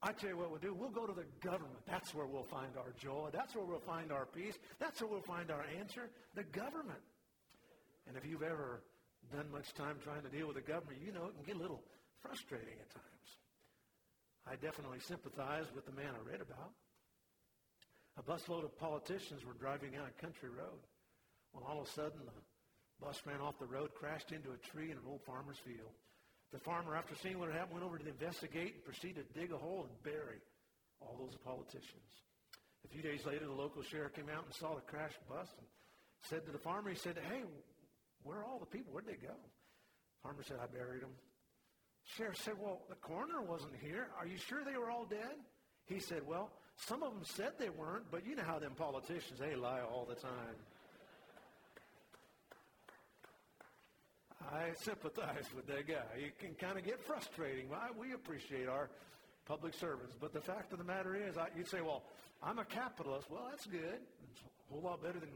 I 0.00 0.12
tell 0.12 0.30
you 0.30 0.36
what 0.36 0.50
we'll 0.50 0.60
do. 0.60 0.72
We'll 0.72 0.90
go 0.90 1.06
to 1.06 1.12
the 1.12 1.26
government. 1.40 1.80
That's 1.86 2.14
where 2.14 2.26
we'll 2.26 2.44
find 2.44 2.76
our 2.76 2.92
joy. 2.98 3.30
That's 3.32 3.54
where 3.54 3.64
we'll 3.64 3.80
find 3.80 4.12
our 4.12 4.26
peace. 4.26 4.54
That's 4.78 5.00
where 5.00 5.10
we'll 5.10 5.20
find 5.20 5.50
our 5.50 5.64
answer. 5.78 6.08
The 6.34 6.44
government. 6.44 7.00
And 8.06 8.16
if 8.16 8.24
you've 8.24 8.44
ever 8.44 8.80
done 9.34 9.50
much 9.52 9.74
time 9.74 9.96
trying 10.02 10.22
to 10.22 10.28
deal 10.28 10.46
with 10.46 10.56
the 10.56 10.62
government, 10.62 10.98
you 11.04 11.12
know 11.12 11.26
it 11.26 11.34
can 11.34 11.44
get 11.44 11.56
a 11.56 11.60
little 11.60 11.82
frustrating 12.22 12.78
at 12.80 12.90
times. 12.90 13.28
I 14.46 14.56
definitely 14.56 15.00
sympathize 15.00 15.66
with 15.74 15.84
the 15.84 15.92
man 15.92 16.14
I 16.16 16.30
read 16.30 16.40
about. 16.40 16.72
A 18.18 18.22
busload 18.22 18.64
of 18.64 18.76
politicians 18.78 19.44
were 19.44 19.54
driving 19.54 19.94
on 19.96 20.08
a 20.08 20.20
country 20.20 20.48
road 20.48 20.82
when 21.52 21.64
all 21.64 21.80
of 21.80 21.86
a 21.86 21.92
sudden 21.92 22.18
the 22.24 22.34
bus 22.98 23.20
ran 23.26 23.40
off 23.40 23.58
the 23.58 23.66
road, 23.66 23.94
crashed 23.94 24.32
into 24.32 24.50
a 24.50 24.66
tree 24.72 24.90
in 24.90 24.98
an 24.98 25.06
old 25.06 25.22
farmer's 25.22 25.58
field. 25.62 25.94
The 26.50 26.58
farmer, 26.58 26.96
after 26.96 27.14
seeing 27.14 27.38
what 27.38 27.50
had 27.50 27.58
happened, 27.58 27.80
went 27.80 27.86
over 27.86 27.98
to 27.98 28.08
investigate 28.08 28.74
and 28.74 28.84
proceeded 28.84 29.28
to 29.28 29.38
dig 29.38 29.52
a 29.52 29.58
hole 29.58 29.86
and 29.86 30.02
bury 30.02 30.40
all 31.00 31.14
those 31.20 31.36
politicians. 31.44 32.10
A 32.84 32.88
few 32.88 33.02
days 33.02 33.26
later, 33.26 33.44
the 33.44 33.52
local 33.52 33.82
sheriff 33.82 34.14
came 34.14 34.30
out 34.32 34.44
and 34.46 34.54
saw 34.54 34.74
the 34.74 34.80
crashed 34.80 35.20
bus 35.28 35.46
and 35.58 35.66
said 36.24 36.46
to 36.46 36.52
the 36.52 36.58
farmer, 36.58 36.90
he 36.90 36.96
said, 36.96 37.16
hey, 37.30 37.42
where 38.22 38.38
are 38.38 38.44
all 38.44 38.58
the 38.58 38.66
people? 38.66 38.92
Where'd 38.92 39.06
they 39.06 39.20
go? 39.20 39.34
The 39.36 40.22
farmer 40.22 40.42
said, 40.42 40.56
I 40.62 40.66
buried 40.66 41.02
them. 41.02 41.14
Sheriff 42.16 42.36
said, 42.36 42.54
well, 42.60 42.80
the 42.88 42.96
coroner 42.96 43.42
wasn't 43.42 43.74
here. 43.80 44.08
Are 44.18 44.26
you 44.26 44.38
sure 44.38 44.64
they 44.64 44.76
were 44.76 44.90
all 44.90 45.04
dead? 45.04 45.36
He 45.86 46.00
said, 46.00 46.22
well, 46.26 46.50
some 46.76 47.02
of 47.02 47.12
them 47.12 47.24
said 47.24 47.52
they 47.58 47.70
weren't, 47.70 48.10
but 48.10 48.26
you 48.26 48.36
know 48.36 48.44
how 48.44 48.58
them 48.58 48.72
politicians, 48.76 49.38
they 49.38 49.54
lie 49.54 49.80
all 49.80 50.06
the 50.08 50.14
time. 50.14 50.56
I 54.50 54.70
sympathize 54.80 55.44
with 55.54 55.66
that 55.66 55.86
guy. 55.86 56.06
It 56.16 56.38
can 56.38 56.54
kind 56.54 56.78
of 56.78 56.84
get 56.84 57.04
frustrating. 57.04 57.66
I, 57.74 57.90
we 57.98 58.14
appreciate 58.14 58.68
our 58.68 58.88
public 59.44 59.74
servants. 59.74 60.14
But 60.18 60.32
the 60.32 60.40
fact 60.40 60.72
of 60.72 60.78
the 60.78 60.84
matter 60.84 61.14
is, 61.14 61.36
I, 61.36 61.48
you'd 61.56 61.68
say, 61.68 61.82
well, 61.82 62.04
I'm 62.42 62.58
a 62.58 62.64
capitalist. 62.64 63.30
Well, 63.30 63.46
that's 63.50 63.66
good. 63.66 64.00
It's 64.30 64.40
a 64.40 64.72
whole 64.72 64.82
lot 64.82 65.02
better 65.02 65.18
than 65.20 65.28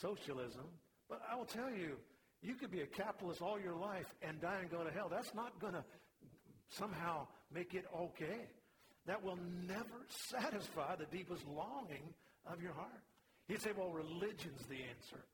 socialism. 0.00 0.64
But 1.10 1.20
I 1.30 1.36
will 1.36 1.44
tell 1.44 1.70
you, 1.70 1.96
you 2.42 2.54
could 2.54 2.70
be 2.70 2.80
a 2.80 2.86
capitalist 2.86 3.42
all 3.42 3.60
your 3.60 3.74
life 3.74 4.06
and 4.22 4.40
die 4.40 4.58
and 4.60 4.70
go 4.70 4.82
to 4.84 4.90
hell. 4.90 5.08
That's 5.10 5.34
not 5.34 5.58
going 5.60 5.74
to 5.74 5.84
somehow 6.70 7.26
make 7.52 7.74
it 7.74 7.84
okay. 7.96 8.48
That 9.06 9.22
will 9.22 9.38
never 9.68 10.06
satisfy 10.30 10.96
the 10.96 11.06
deepest 11.06 11.46
longing 11.46 12.14
of 12.46 12.62
your 12.62 12.72
heart. 12.72 13.02
You'd 13.48 13.60
say, 13.60 13.70
well, 13.76 13.90
religion's 13.90 14.64
the 14.68 14.76
answer. 14.76 15.24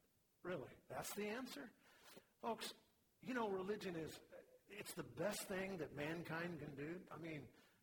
Really? 0.42 0.72
That's 0.88 1.12
the 1.14 1.26
answer? 1.26 1.70
Folks, 2.42 2.72
you 3.26 3.34
know, 3.34 3.48
religion 3.48 3.94
is, 3.94 4.10
it's 4.70 4.92
the 4.94 5.04
best 5.18 5.46
thing 5.48 5.76
that 5.78 5.96
mankind 5.96 6.58
can 6.58 6.74
do. 6.76 6.96
I 7.14 7.22
mean, 7.22 7.42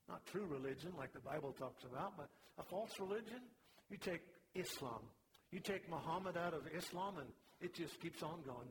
not 0.10 0.26
true 0.26 0.46
religion 0.46 0.92
like 0.98 1.14
the 1.14 1.20
Bible 1.20 1.54
talks 1.58 1.84
about, 1.84 2.18
but 2.18 2.28
a 2.58 2.64
false 2.64 3.00
religion, 3.00 3.40
you 3.90 3.98
take 3.98 4.22
Islam. 4.56 5.02
You 5.52 5.60
take 5.60 5.90
Muhammad 5.90 6.36
out 6.36 6.54
of 6.54 6.64
Islam 6.76 7.20
and 7.20 7.28
it 7.62 7.74
just 7.74 8.00
keeps 8.02 8.22
on 8.24 8.42
going. 8.46 8.68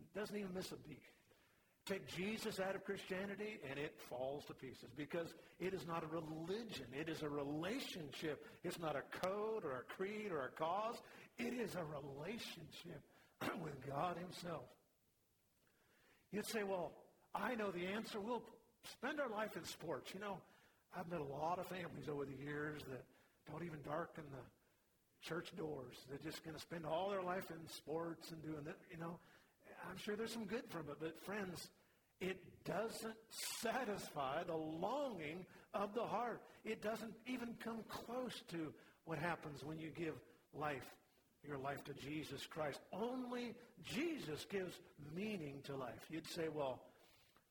It 0.00 0.18
doesn't 0.18 0.36
even 0.36 0.54
miss 0.54 0.70
a 0.70 0.76
beat. 0.88 1.02
Take 1.84 2.06
Jesus 2.14 2.60
out 2.60 2.76
of 2.76 2.84
Christianity 2.84 3.58
and 3.68 3.78
it 3.78 3.94
falls 4.08 4.44
to 4.44 4.54
pieces 4.54 4.90
because 4.96 5.34
it 5.58 5.74
is 5.74 5.84
not 5.86 6.04
a 6.04 6.06
religion. 6.06 6.86
It 6.92 7.08
is 7.08 7.22
a 7.22 7.28
relationship. 7.28 8.46
It's 8.62 8.78
not 8.78 8.94
a 8.94 9.02
code 9.18 9.64
or 9.64 9.80
a 9.80 9.94
creed 9.96 10.30
or 10.30 10.44
a 10.44 10.50
cause. 10.50 10.96
It 11.38 11.54
is 11.54 11.74
a 11.74 11.82
relationship 11.82 13.02
with 13.62 13.74
God 13.88 14.16
himself. 14.16 14.64
You'd 16.30 16.46
say, 16.46 16.62
well, 16.62 16.92
I 17.34 17.56
know 17.56 17.72
the 17.72 17.86
answer. 17.86 18.20
We'll 18.20 18.44
spend 18.92 19.20
our 19.20 19.28
life 19.28 19.56
in 19.56 19.64
sports. 19.64 20.12
You 20.14 20.20
know, 20.20 20.38
I've 20.96 21.10
met 21.10 21.20
a 21.20 21.24
lot 21.24 21.58
of 21.58 21.66
families 21.66 22.08
over 22.08 22.24
the 22.24 22.44
years 22.44 22.82
that 22.90 23.04
don't 23.50 23.64
even 23.64 23.80
darken 23.84 24.24
the 24.30 25.28
church 25.28 25.54
doors. 25.56 25.96
They're 26.08 26.18
just 26.24 26.44
going 26.44 26.54
to 26.54 26.62
spend 26.62 26.86
all 26.86 27.10
their 27.10 27.22
life 27.22 27.50
in 27.50 27.68
sports 27.68 28.30
and 28.30 28.42
doing 28.42 28.64
that. 28.64 28.76
You 28.90 28.98
know, 28.98 29.18
I'm 29.88 29.96
sure 29.96 30.16
there's 30.16 30.32
some 30.32 30.44
good 30.44 30.64
from 30.68 30.82
it, 30.90 30.96
but 31.00 31.18
friends, 31.24 31.68
it 32.20 32.38
doesn't 32.64 33.16
satisfy 33.60 34.44
the 34.44 34.56
longing 34.56 35.44
of 35.74 35.94
the 35.94 36.04
heart. 36.04 36.40
It 36.64 36.82
doesn't 36.82 37.14
even 37.26 37.54
come 37.62 37.78
close 37.88 38.42
to 38.50 38.72
what 39.04 39.18
happens 39.18 39.64
when 39.64 39.78
you 39.78 39.90
give 39.96 40.14
life 40.54 40.86
your 41.46 41.58
life 41.58 41.82
to 41.84 41.92
Jesus 41.94 42.46
Christ. 42.46 42.80
Only 42.92 43.54
Jesus 43.84 44.46
gives 44.48 44.78
meaning 45.14 45.60
to 45.64 45.74
life. 45.74 46.06
You'd 46.08 46.28
say, 46.28 46.48
well, 46.48 46.80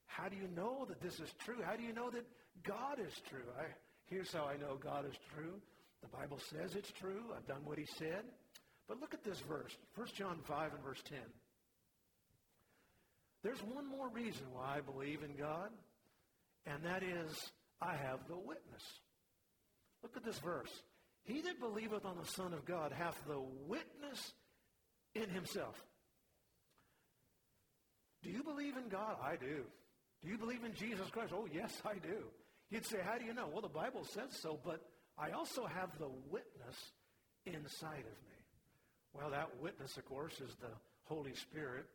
how 0.05 0.29
do 0.29 0.35
you 0.35 0.47
know 0.55 0.85
that 0.87 1.01
this 1.01 1.19
is 1.19 1.29
true? 1.43 1.57
How 1.63 1.75
do 1.75 1.83
you 1.83 1.93
know 1.93 2.09
that 2.09 2.25
God 2.63 2.99
is 2.99 3.13
true? 3.29 3.43
I, 3.59 3.65
here's 4.05 4.31
how 4.31 4.45
I 4.45 4.57
know 4.57 4.77
God 4.81 5.05
is 5.05 5.17
true. 5.35 5.59
The 6.01 6.07
Bible 6.07 6.39
says 6.39 6.75
it's 6.75 6.91
true. 6.91 7.21
I've 7.35 7.47
done 7.47 7.65
what 7.65 7.77
he 7.77 7.85
said. 7.85 8.23
But 8.87 8.99
look 8.99 9.13
at 9.13 9.23
this 9.23 9.39
verse, 9.39 9.77
1 9.95 10.07
John 10.15 10.39
5 10.43 10.73
and 10.73 10.83
verse 10.83 11.01
10. 11.07 11.19
There's 13.43 13.61
one 13.63 13.89
more 13.89 14.09
reason 14.09 14.45
why 14.53 14.77
I 14.77 14.81
believe 14.81 15.23
in 15.23 15.35
God, 15.35 15.69
and 16.65 16.83
that 16.83 17.03
is 17.03 17.51
I 17.81 17.95
have 17.95 18.19
the 18.27 18.37
witness. 18.37 18.83
Look 20.03 20.15
at 20.15 20.23
this 20.23 20.39
verse. 20.39 20.71
He 21.23 21.41
that 21.41 21.59
believeth 21.59 22.05
on 22.05 22.17
the 22.17 22.25
Son 22.25 22.53
of 22.53 22.65
God 22.65 22.91
hath 22.91 23.17
the 23.27 23.41
witness 23.67 24.33
in 25.15 25.29
himself. 25.29 25.75
Do 28.23 28.29
you 28.29 28.43
believe 28.43 28.77
in 28.77 28.89
God? 28.89 29.17
I 29.23 29.35
do. 29.35 29.63
Do 30.21 30.29
you 30.29 30.37
believe 30.37 30.63
in 30.63 30.73
Jesus 30.75 31.09
Christ? 31.09 31.33
Oh, 31.35 31.47
yes, 31.51 31.81
I 31.85 31.95
do. 31.95 32.25
You'd 32.69 32.85
say, 32.85 32.97
how 33.03 33.17
do 33.17 33.25
you 33.25 33.33
know? 33.33 33.47
Well, 33.51 33.61
the 33.61 33.69
Bible 33.69 34.05
says 34.05 34.37
so, 34.39 34.59
but 34.63 34.81
I 35.17 35.31
also 35.31 35.65
have 35.65 35.97
the 35.97 36.09
witness 36.29 36.77
inside 37.45 38.05
of 38.05 38.17
me. 38.29 38.37
Well, 39.13 39.31
that 39.31 39.59
witness, 39.59 39.97
of 39.97 40.05
course, 40.05 40.33
is 40.33 40.55
the 40.61 40.71
Holy 41.03 41.33
Spirit. 41.33 41.85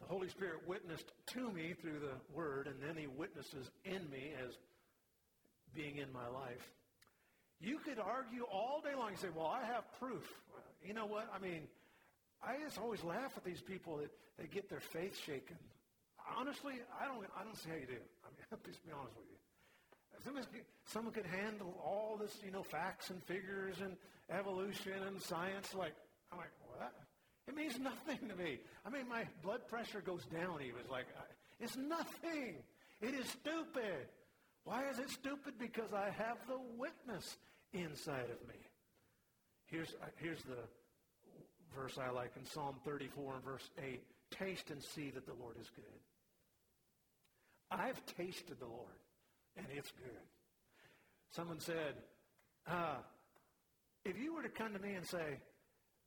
The 0.00 0.06
Holy 0.06 0.28
Spirit 0.28 0.66
witnessed 0.66 1.12
to 1.34 1.50
me 1.50 1.74
through 1.80 2.00
the 2.00 2.14
Word, 2.34 2.66
and 2.66 2.76
then 2.80 2.96
He 2.96 3.06
witnesses 3.06 3.70
in 3.84 4.08
me 4.10 4.32
as 4.44 4.54
being 5.74 5.96
in 5.96 6.12
my 6.12 6.28
life. 6.28 6.72
You 7.60 7.78
could 7.78 7.98
argue 7.98 8.44
all 8.44 8.80
day 8.80 8.94
long 8.96 9.08
and 9.08 9.18
say, 9.18 9.28
well, 9.34 9.46
I 9.48 9.64
have 9.66 9.84
proof. 9.98 10.24
You 10.86 10.94
know 10.94 11.06
what? 11.06 11.28
I 11.34 11.38
mean, 11.40 11.62
I 12.42 12.54
just 12.64 12.78
always 12.78 13.02
laugh 13.02 13.32
at 13.36 13.44
these 13.44 13.60
people 13.60 13.96
that 13.96 14.10
they 14.38 14.46
get 14.46 14.70
their 14.70 14.80
faith 14.80 15.18
shaken. 15.26 15.56
Honestly, 16.36 16.74
I 17.00 17.06
don't, 17.06 17.24
I 17.36 17.42
don't 17.42 17.56
see 17.56 17.70
how 17.70 17.76
you 17.76 17.86
do. 17.86 17.98
I 18.22 18.30
mean, 18.30 18.46
I'll 18.52 18.58
just 18.64 18.84
be 18.86 18.92
honest 18.92 19.16
with 19.16 19.26
you. 19.26 19.38
Someone, 20.84 21.12
could 21.12 21.26
handle 21.26 21.74
all 21.84 22.18
this, 22.20 22.36
you 22.44 22.50
know, 22.50 22.62
facts 22.62 23.10
and 23.10 23.22
figures 23.24 23.76
and 23.80 23.96
evolution 24.30 25.00
and 25.06 25.22
science. 25.22 25.74
Like, 25.74 25.94
I'm 26.32 26.38
like? 26.38 26.50
It 27.48 27.56
means 27.56 27.78
nothing 27.80 28.28
to 28.28 28.36
me. 28.36 28.58
I 28.84 28.90
mean, 28.90 29.08
my 29.08 29.24
blood 29.42 29.66
pressure 29.68 30.02
goes 30.02 30.24
down. 30.26 30.60
He 30.60 30.70
was 30.70 30.88
like, 30.90 31.06
it's 31.58 31.76
nothing. 31.76 32.56
It 33.00 33.14
is 33.14 33.26
stupid. 33.26 34.06
Why 34.64 34.88
is 34.90 34.98
it 34.98 35.08
stupid? 35.08 35.54
Because 35.58 35.94
I 35.94 36.10
have 36.10 36.36
the 36.46 36.60
witness 36.76 37.38
inside 37.72 38.28
of 38.30 38.46
me. 38.46 38.60
Here's, 39.66 39.88
uh, 40.02 40.06
here's 40.16 40.42
the 40.42 40.58
verse 41.74 41.96
I 41.98 42.10
like 42.10 42.32
in 42.36 42.44
Psalm 42.44 42.76
34 42.84 43.36
and 43.36 43.44
verse 43.44 43.70
8. 43.82 44.02
Taste 44.30 44.70
and 44.70 44.82
see 44.82 45.10
that 45.10 45.24
the 45.24 45.32
Lord 45.40 45.56
is 45.58 45.70
good. 45.74 45.84
I've 47.70 48.04
tasted 48.16 48.60
the 48.60 48.66
Lord, 48.66 49.00
and 49.56 49.66
it's 49.74 49.90
good. 49.92 50.26
Someone 51.30 51.60
said, 51.60 51.94
uh, 52.66 52.96
if 54.04 54.18
you 54.18 54.34
were 54.34 54.42
to 54.42 54.48
come 54.50 54.74
to 54.74 54.78
me 54.78 54.94
and 54.94 55.06
say, 55.06 55.40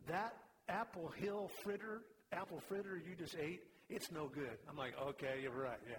that 0.08 0.36
apple 0.70 1.12
hill 1.18 1.50
fritter, 1.64 2.02
apple 2.32 2.62
fritter 2.68 2.98
you 2.98 3.16
just 3.18 3.36
ate, 3.36 3.62
it's 3.90 4.12
no 4.12 4.28
good. 4.28 4.58
I'm 4.70 4.78
like, 4.78 4.94
okay, 5.10 5.40
you're 5.42 5.52
right, 5.52 5.80
yeah. 5.90 5.96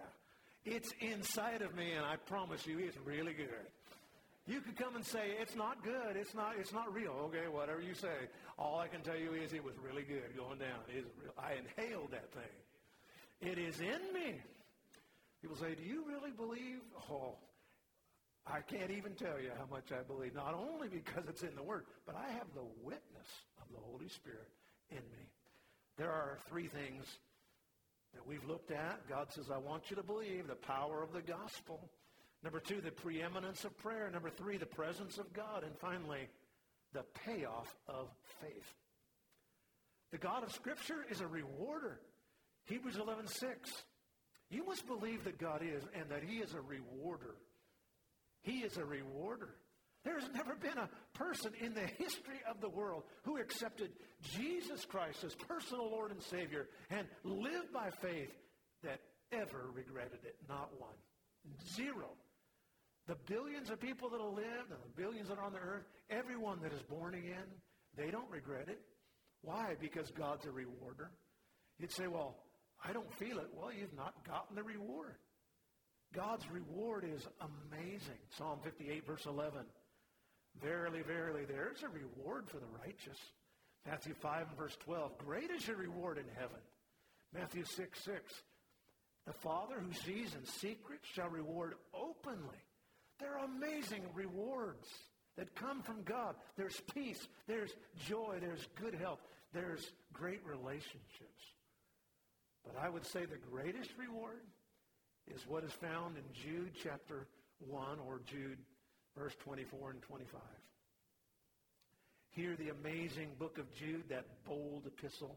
It's 0.65 0.93
inside 1.01 1.63
of 1.63 1.75
me, 1.75 1.93
and 1.93 2.05
I 2.05 2.17
promise 2.17 2.67
you, 2.67 2.79
it's 2.79 2.97
really 3.05 3.33
good. 3.33 3.67
You 4.47 4.61
could 4.61 4.77
come 4.77 4.97
and 4.97 5.05
say, 5.05 5.37
it's 5.41 5.55
not 5.55 5.85
good, 5.85 6.17
it's 6.17 6.35
not, 6.35 6.55
it's 6.59 6.73
not 6.73 6.93
real. 6.93 7.13
Okay, 7.27 7.47
whatever 7.51 7.81
you 7.81 7.95
say. 7.95 8.29
All 8.59 8.79
I 8.79 8.89
can 8.89 9.01
tell 9.03 9.17
you 9.17 9.35
is 9.35 9.53
it 9.53 9.63
was 9.63 9.75
really 9.79 10.03
good 10.03 10.37
going 10.37 10.59
down. 10.59 10.81
It 10.89 10.99
is 10.99 11.05
real. 11.23 11.33
I 11.39 11.55
inhaled 11.55 12.11
that 12.11 12.33
thing. 12.33 13.51
It 13.51 13.59
is 13.59 13.81
in 13.81 14.13
me. 14.15 14.41
People 15.41 15.57
say, 15.57 15.75
do 15.75 15.83
you 15.83 16.05
really 16.09 16.31
believe? 16.31 16.81
Oh, 17.11 17.35
I 18.47 18.61
can't 18.61 18.91
even 18.91 19.15
tell 19.15 19.39
you 19.41 19.51
how 19.57 19.67
much 19.71 19.93
I 19.93 20.03
believe. 20.03 20.35
Not 20.35 20.55
only 20.55 20.89
because 20.89 21.25
it's 21.29 21.43
in 21.43 21.55
the 21.55 21.63
Word, 21.63 21.85
but 22.07 22.17
I 22.17 22.33
have 22.33 22.47
the 22.55 22.67
witness 22.83 23.29
the 23.73 23.91
Holy 23.91 24.09
Spirit 24.09 24.49
in 24.91 24.97
me. 24.97 25.29
There 25.99 26.11
are 26.11 26.39
three 26.49 26.69
things 26.69 27.05
that 28.15 28.27
we've 28.27 28.45
looked 28.45 28.71
at. 28.71 29.09
God 29.09 29.33
says, 29.33 29.51
I 29.53 29.59
want 29.59 29.91
you 29.91 29.97
to 29.97 30.03
believe 30.03 30.47
the 30.47 30.55
power 30.55 31.03
of 31.03 31.13
the 31.13 31.23
gospel. 31.23 31.91
Number 32.43 32.61
two, 32.61 32.81
the 32.81 32.91
preeminence 32.91 33.65
of 33.65 33.77
prayer. 33.79 34.11
Number 34.11 34.31
three, 34.31 34.57
the 34.57 34.67
presence 34.67 35.19
of 35.19 35.33
God. 35.33 35.65
And 35.65 35.77
finally, 35.79 36.29
the 36.93 37.05
payoff 37.25 37.75
of 37.89 38.09
faith. 38.41 38.75
The 40.11 40.19
God 40.19 40.43
of 40.43 40.53
Scripture 40.53 41.07
is 41.11 41.21
a 41.21 41.27
rewarder. 41.27 42.01
Hebrews 42.67 42.97
11, 42.97 43.27
6. 43.29 43.73
You 44.51 44.67
must 44.67 44.87
believe 44.87 45.25
that 45.25 45.39
God 45.39 45.63
is 45.63 45.83
and 45.95 46.09
that 46.11 46.23
he 46.23 46.37
is 46.37 46.53
a 46.55 46.61
rewarder. 46.61 47.37
He 48.43 48.59
is 48.59 48.77
a 48.77 48.85
rewarder. 48.85 49.55
There's 50.05 50.29
never 50.35 50.55
been 50.55 50.79
a 50.79 50.89
person 51.15 51.53
in 51.61 51.75
the 51.75 51.87
history 51.87 52.41
of 52.51 52.61
the 52.61 52.69
world 52.69 53.05
who 53.23 53.39
accepted 53.39 53.93
Jesus 54.21 54.85
Christ 54.85 55.23
as 55.25 55.35
personal 55.35 55.91
Lord 55.91 56.11
and 56.11 56.23
Savior 56.23 56.67
and 56.91 57.07
lived 57.23 57.73
by 57.73 57.91
faith 58.01 58.33
that 58.83 59.01
ever 59.31 59.71
regretted 59.73 60.25
it. 60.25 60.37
Not 60.49 60.71
one. 60.79 60.97
Zero. 61.77 62.11
The 63.07 63.17
billions 63.27 63.71
of 63.71 63.81
people 63.81 64.11
that 64.11 64.21
have 64.21 64.33
lived 64.33 64.71
and 64.71 64.81
the 64.83 65.03
billions 65.03 65.29
that 65.29 65.39
are 65.39 65.45
on 65.45 65.53
the 65.53 65.59
earth, 65.59 65.85
everyone 66.11 66.61
that 66.63 66.73
is 66.73 66.83
born 66.83 67.15
again, 67.15 67.47
they 67.97 68.11
don't 68.11 68.31
regret 68.31 68.69
it. 68.69 68.81
Why? 69.43 69.75
Because 69.81 70.11
God's 70.11 70.47
a 70.47 70.51
rewarder. 70.51 71.11
You'd 71.79 71.93
say, 71.93 72.07
well, 72.07 72.37
I 72.85 72.93
don't 72.93 73.13
feel 73.15 73.39
it. 73.39 73.49
Well, 73.55 73.73
you've 73.73 73.95
not 73.97 74.15
gotten 74.27 74.57
the 74.57 74.63
reward. 74.63 75.17
God's 76.15 76.49
reward 76.51 77.05
is 77.05 77.27
amazing. 77.41 78.19
Psalm 78.37 78.59
58, 78.63 79.07
verse 79.07 79.27
11. 79.27 79.63
Verily, 80.61 81.03
verily, 81.03 81.45
there's 81.45 81.83
a 81.83 81.89
reward 81.89 82.49
for 82.49 82.59
the 82.59 82.67
righteous. 82.85 83.19
Matthew 83.87 84.15
5 84.15 84.49
and 84.49 84.57
verse 84.57 84.77
12. 84.85 85.19
Great 85.19 85.51
is 85.51 85.67
your 85.67 85.77
reward 85.77 86.19
in 86.19 86.25
heaven. 86.37 86.61
Matthew 87.35 87.65
6, 87.65 88.05
6. 88.05 88.35
The 89.27 89.33
Father 89.33 89.77
who 89.81 89.93
sees 89.93 90.35
in 90.35 90.45
secret 90.45 91.01
shall 91.15 91.29
reward 91.29 91.75
openly. 91.95 92.59
There 93.19 93.39
are 93.39 93.45
amazing 93.45 94.03
rewards 94.15 94.89
that 95.37 95.55
come 95.55 95.83
from 95.83 96.03
God. 96.03 96.35
There's 96.57 96.81
peace, 96.93 97.29
there's 97.47 97.71
joy, 98.07 98.39
there's 98.41 98.67
good 98.75 98.95
health, 98.95 99.21
there's 99.53 99.93
great 100.13 100.45
relationships. 100.45 101.43
But 102.65 102.77
I 102.81 102.89
would 102.89 103.07
say 103.07 103.25
the 103.25 103.39
greatest 103.51 103.91
reward 103.99 104.43
is 105.33 105.47
what 105.47 105.65
is 105.65 105.73
found 105.73 106.17
in 106.17 106.25
Jude 106.33 106.73
chapter 106.83 107.27
1 107.67 107.99
or 108.07 108.21
Jude 108.27 108.59
verse 109.17 109.35
24 109.45 109.91
and 109.91 110.03
25. 110.03 110.41
Here, 112.31 112.57
the 112.57 112.71
amazing 112.71 113.29
book 113.39 113.59
of 113.59 113.73
Jude, 113.75 114.09
that 114.09 114.25
bold 114.47 114.87
epistle, 114.87 115.37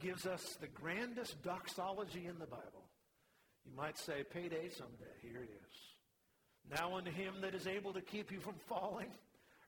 gives 0.00 0.26
us 0.26 0.56
the 0.60 0.66
grandest 0.68 1.42
doxology 1.42 2.26
in 2.26 2.38
the 2.38 2.46
Bible. 2.46 2.84
You 3.64 3.72
might 3.76 3.96
say, 3.96 4.24
payday 4.30 4.68
someday. 4.70 5.14
Here 5.22 5.42
it 5.42 5.50
is. 5.50 6.76
Now 6.78 6.96
unto 6.96 7.10
him 7.10 7.34
that 7.40 7.54
is 7.54 7.66
able 7.66 7.92
to 7.94 8.00
keep 8.00 8.30
you 8.30 8.40
from 8.40 8.54
falling 8.68 9.10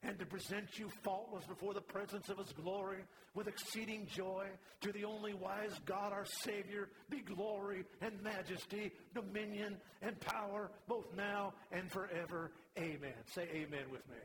and 0.06 0.18
to 0.18 0.26
present 0.26 0.78
you 0.78 0.88
faultless 1.02 1.44
before 1.46 1.72
the 1.72 1.80
presence 1.80 2.28
of 2.28 2.38
his 2.38 2.52
glory 2.52 2.98
with 3.34 3.48
exceeding 3.48 4.06
joy. 4.06 4.46
To 4.82 4.92
the 4.92 5.04
only 5.04 5.32
wise 5.32 5.72
God 5.86 6.12
our 6.12 6.26
Savior 6.26 6.88
be 7.08 7.20
glory 7.20 7.84
and 8.02 8.12
majesty, 8.22 8.92
dominion 9.14 9.76
and 10.02 10.18
power, 10.20 10.70
both 10.86 11.06
now 11.16 11.54
and 11.72 11.90
forever. 11.90 12.52
Amen. 12.78 13.14
Say 13.34 13.48
amen 13.52 13.84
with 13.90 14.06
me. 14.08 14.16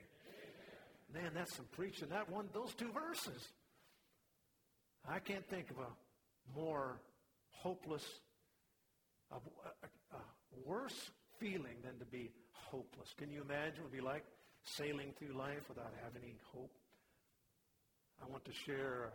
Amen. 1.13 1.23
Man, 1.23 1.31
that's 1.33 1.55
some 1.55 1.67
preaching. 1.71 2.09
That 2.09 2.29
one, 2.29 2.49
those 2.53 2.73
two 2.73 2.91
verses. 2.91 3.47
I 5.09 5.19
can't 5.19 5.47
think 5.49 5.71
of 5.71 5.77
a 5.77 6.59
more 6.59 6.99
hopeless, 7.51 8.03
a, 9.31 9.35
a, 9.35 10.17
a 10.17 10.69
worse 10.69 11.09
feeling 11.39 11.77
than 11.83 11.97
to 11.99 12.05
be 12.05 12.31
hopeless. 12.51 13.13
Can 13.17 13.31
you 13.31 13.41
imagine 13.41 13.81
what 13.83 13.93
it 13.93 13.95
would 13.95 13.97
be 13.97 14.01
like 14.01 14.25
sailing 14.63 15.13
through 15.17 15.37
life 15.37 15.67
without 15.67 15.93
having 16.03 16.23
any 16.23 16.39
hope. 16.53 16.71
I 18.21 18.29
want 18.29 18.45
to 18.45 18.53
share 18.65 19.11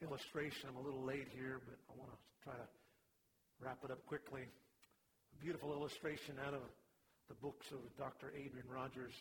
an 0.00 0.08
illustration. 0.08 0.68
I'm 0.68 0.76
a 0.76 0.84
little 0.84 1.02
late 1.02 1.28
here, 1.34 1.60
but 1.64 1.76
I 1.90 1.98
want 1.98 2.10
to 2.10 2.18
try 2.44 2.54
to 2.54 2.68
wrap 3.60 3.78
it 3.84 3.90
up 3.90 4.04
quickly. 4.06 4.42
A 4.42 5.42
beautiful 5.42 5.72
illustration 5.72 6.36
out 6.46 6.54
of 6.54 6.62
the 7.28 7.34
books 7.34 7.66
of 7.72 7.78
Dr. 7.98 8.32
Adrian 8.36 8.66
Rogers. 8.70 9.12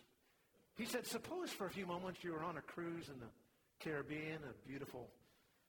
He 0.77 0.85
said, 0.85 1.07
suppose 1.07 1.49
for 1.49 1.65
a 1.65 1.69
few 1.69 1.85
moments 1.85 2.19
you 2.23 2.33
were 2.33 2.43
on 2.43 2.57
a 2.57 2.61
cruise 2.61 3.07
in 3.07 3.19
the 3.19 3.31
Caribbean, 3.79 4.39
a 4.43 4.67
beautiful 4.67 5.09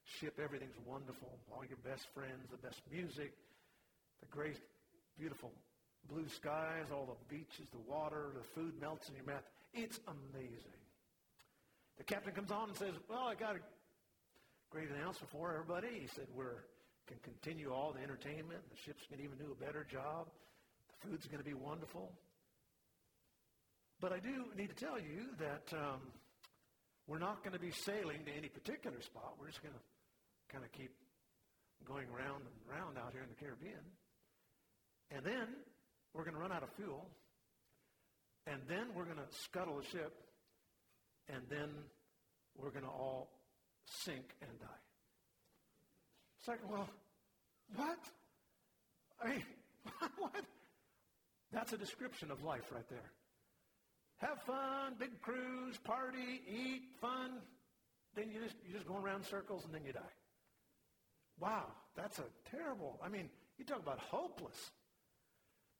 ship, 0.04 0.38
everything's 0.42 0.76
wonderful, 0.84 1.38
all 1.52 1.64
your 1.66 1.78
best 1.82 2.06
friends, 2.14 2.46
the 2.50 2.58
best 2.58 2.80
music, 2.90 3.32
the 4.20 4.26
great, 4.26 4.58
beautiful 5.18 5.50
blue 6.08 6.28
skies, 6.28 6.86
all 6.92 7.06
the 7.06 7.34
beaches, 7.34 7.66
the 7.72 7.90
water, 7.90 8.32
the 8.34 8.44
food 8.54 8.74
melts 8.80 9.08
in 9.08 9.16
your 9.16 9.24
mouth. 9.24 9.42
It's 9.74 10.00
amazing. 10.06 10.80
The 11.98 12.04
captain 12.04 12.32
comes 12.32 12.50
on 12.50 12.68
and 12.68 12.78
says, 12.78 12.94
well, 13.08 13.26
I 13.26 13.34
got 13.34 13.56
a 13.56 13.60
great 14.70 14.90
announcement 14.90 15.30
for 15.30 15.52
everybody. 15.52 16.00
He 16.00 16.08
said, 16.08 16.26
we 16.36 16.44
can 17.06 17.18
continue 17.22 17.72
all 17.72 17.92
the 17.92 18.02
entertainment. 18.02 18.60
The 18.70 18.76
ship's 18.84 19.06
going 19.06 19.18
to 19.18 19.24
even 19.24 19.38
do 19.38 19.52
a 19.52 19.64
better 19.64 19.86
job. 19.90 20.28
The 20.88 21.08
food's 21.08 21.26
going 21.26 21.42
to 21.42 21.48
be 21.48 21.54
wonderful. 21.54 22.12
But 24.00 24.12
I 24.12 24.18
do 24.18 24.44
need 24.56 24.68
to 24.68 24.84
tell 24.84 24.98
you 24.98 25.32
that 25.38 25.72
um, 25.72 26.00
we're 27.06 27.18
not 27.18 27.42
going 27.42 27.54
to 27.54 27.62
be 27.62 27.70
sailing 27.70 28.24
to 28.24 28.32
any 28.36 28.48
particular 28.48 29.00
spot. 29.00 29.34
We're 29.40 29.48
just 29.48 29.62
going 29.62 29.74
to 29.74 30.52
kind 30.52 30.64
of 30.64 30.72
keep 30.72 30.90
going 31.86 32.06
round 32.12 32.44
and 32.44 32.56
round 32.68 32.98
out 32.98 33.12
here 33.12 33.22
in 33.22 33.28
the 33.28 33.40
Caribbean. 33.40 33.84
And 35.10 35.24
then 35.24 35.48
we're 36.16 36.24
going 36.24 36.34
to 36.34 36.40
run 36.40 36.52
out 36.52 36.62
of 36.62 36.70
fuel, 36.76 37.06
and 38.46 38.60
then 38.68 38.86
we're 38.94 39.04
going 39.04 39.18
to 39.18 39.36
scuttle 39.42 39.76
the 39.76 39.84
ship, 39.84 40.14
and 41.28 41.42
then 41.50 41.68
we're 42.56 42.70
going 42.70 42.84
to 42.84 42.90
all 42.90 43.28
sink 43.84 44.24
and 44.40 44.58
die. 44.58 44.66
It's 46.38 46.48
like, 46.48 46.70
well, 46.70 46.88
what? 47.74 47.98
I 49.22 49.28
mean, 49.28 49.42
what? 50.18 50.44
That's 51.52 51.72
a 51.72 51.78
description 51.78 52.30
of 52.30 52.42
life 52.42 52.64
right 52.72 52.88
there. 52.88 53.10
Have 54.18 54.40
fun, 54.42 54.94
big 54.98 55.20
cruise, 55.20 55.76
party, 55.84 56.40
eat, 56.48 56.82
fun. 57.00 57.32
Then 58.14 58.30
you 58.32 58.40
just, 58.40 58.56
you 58.66 58.72
just 58.72 58.86
go 58.86 58.96
around 58.96 59.24
circles 59.26 59.64
and 59.64 59.74
then 59.74 59.84
you 59.84 59.92
die. 59.92 60.00
Wow, 61.38 61.66
that's 61.94 62.18
a 62.18 62.24
terrible, 62.50 62.98
I 63.04 63.08
mean, 63.08 63.28
you 63.58 63.64
talk 63.66 63.80
about 63.80 63.98
hopeless. 63.98 64.70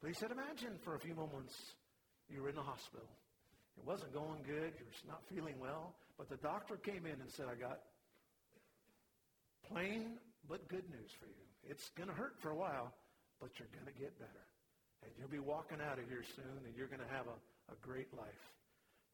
But 0.01 0.09
he 0.09 0.15
said, 0.15 0.31
imagine 0.31 0.79
for 0.85 0.95
a 0.95 0.99
few 1.01 1.15
moments 1.15 1.55
you 2.29 2.43
were 2.43 2.51
in 2.51 2.57
the 2.57 2.63
hospital. 2.63 3.09
It 3.79 3.87
wasn't 3.87 4.13
going 4.13 4.43
good. 4.47 4.73
You're 4.77 5.09
not 5.09 5.23
feeling 5.29 5.55
well. 5.61 5.95
But 6.19 6.29
the 6.29 6.37
doctor 6.37 6.77
came 6.77 7.05
in 7.07 7.21
and 7.21 7.31
said, 7.31 7.47
I 7.51 7.55
got 7.55 7.81
plain 9.69 10.19
but 10.49 10.69
good 10.69 10.89
news 10.91 11.11
for 11.19 11.27
you. 11.27 11.45
It's 11.69 11.91
going 11.91 12.09
to 12.09 12.15
hurt 12.15 12.37
for 12.39 12.51
a 12.51 12.57
while, 12.57 12.95
but 13.41 13.51
you're 13.59 13.69
going 13.75 13.93
to 13.93 14.01
get 14.01 14.19
better. 14.19 14.47
And 15.03 15.13
you'll 15.19 15.29
be 15.29 15.41
walking 15.41 15.79
out 15.81 15.99
of 15.99 16.09
here 16.09 16.25
soon, 16.35 16.65
and 16.65 16.75
you're 16.77 16.87
going 16.87 17.03
to 17.03 17.15
have 17.15 17.27
a, 17.27 17.73
a 17.73 17.77
great 17.83 18.13
life. 18.17 18.53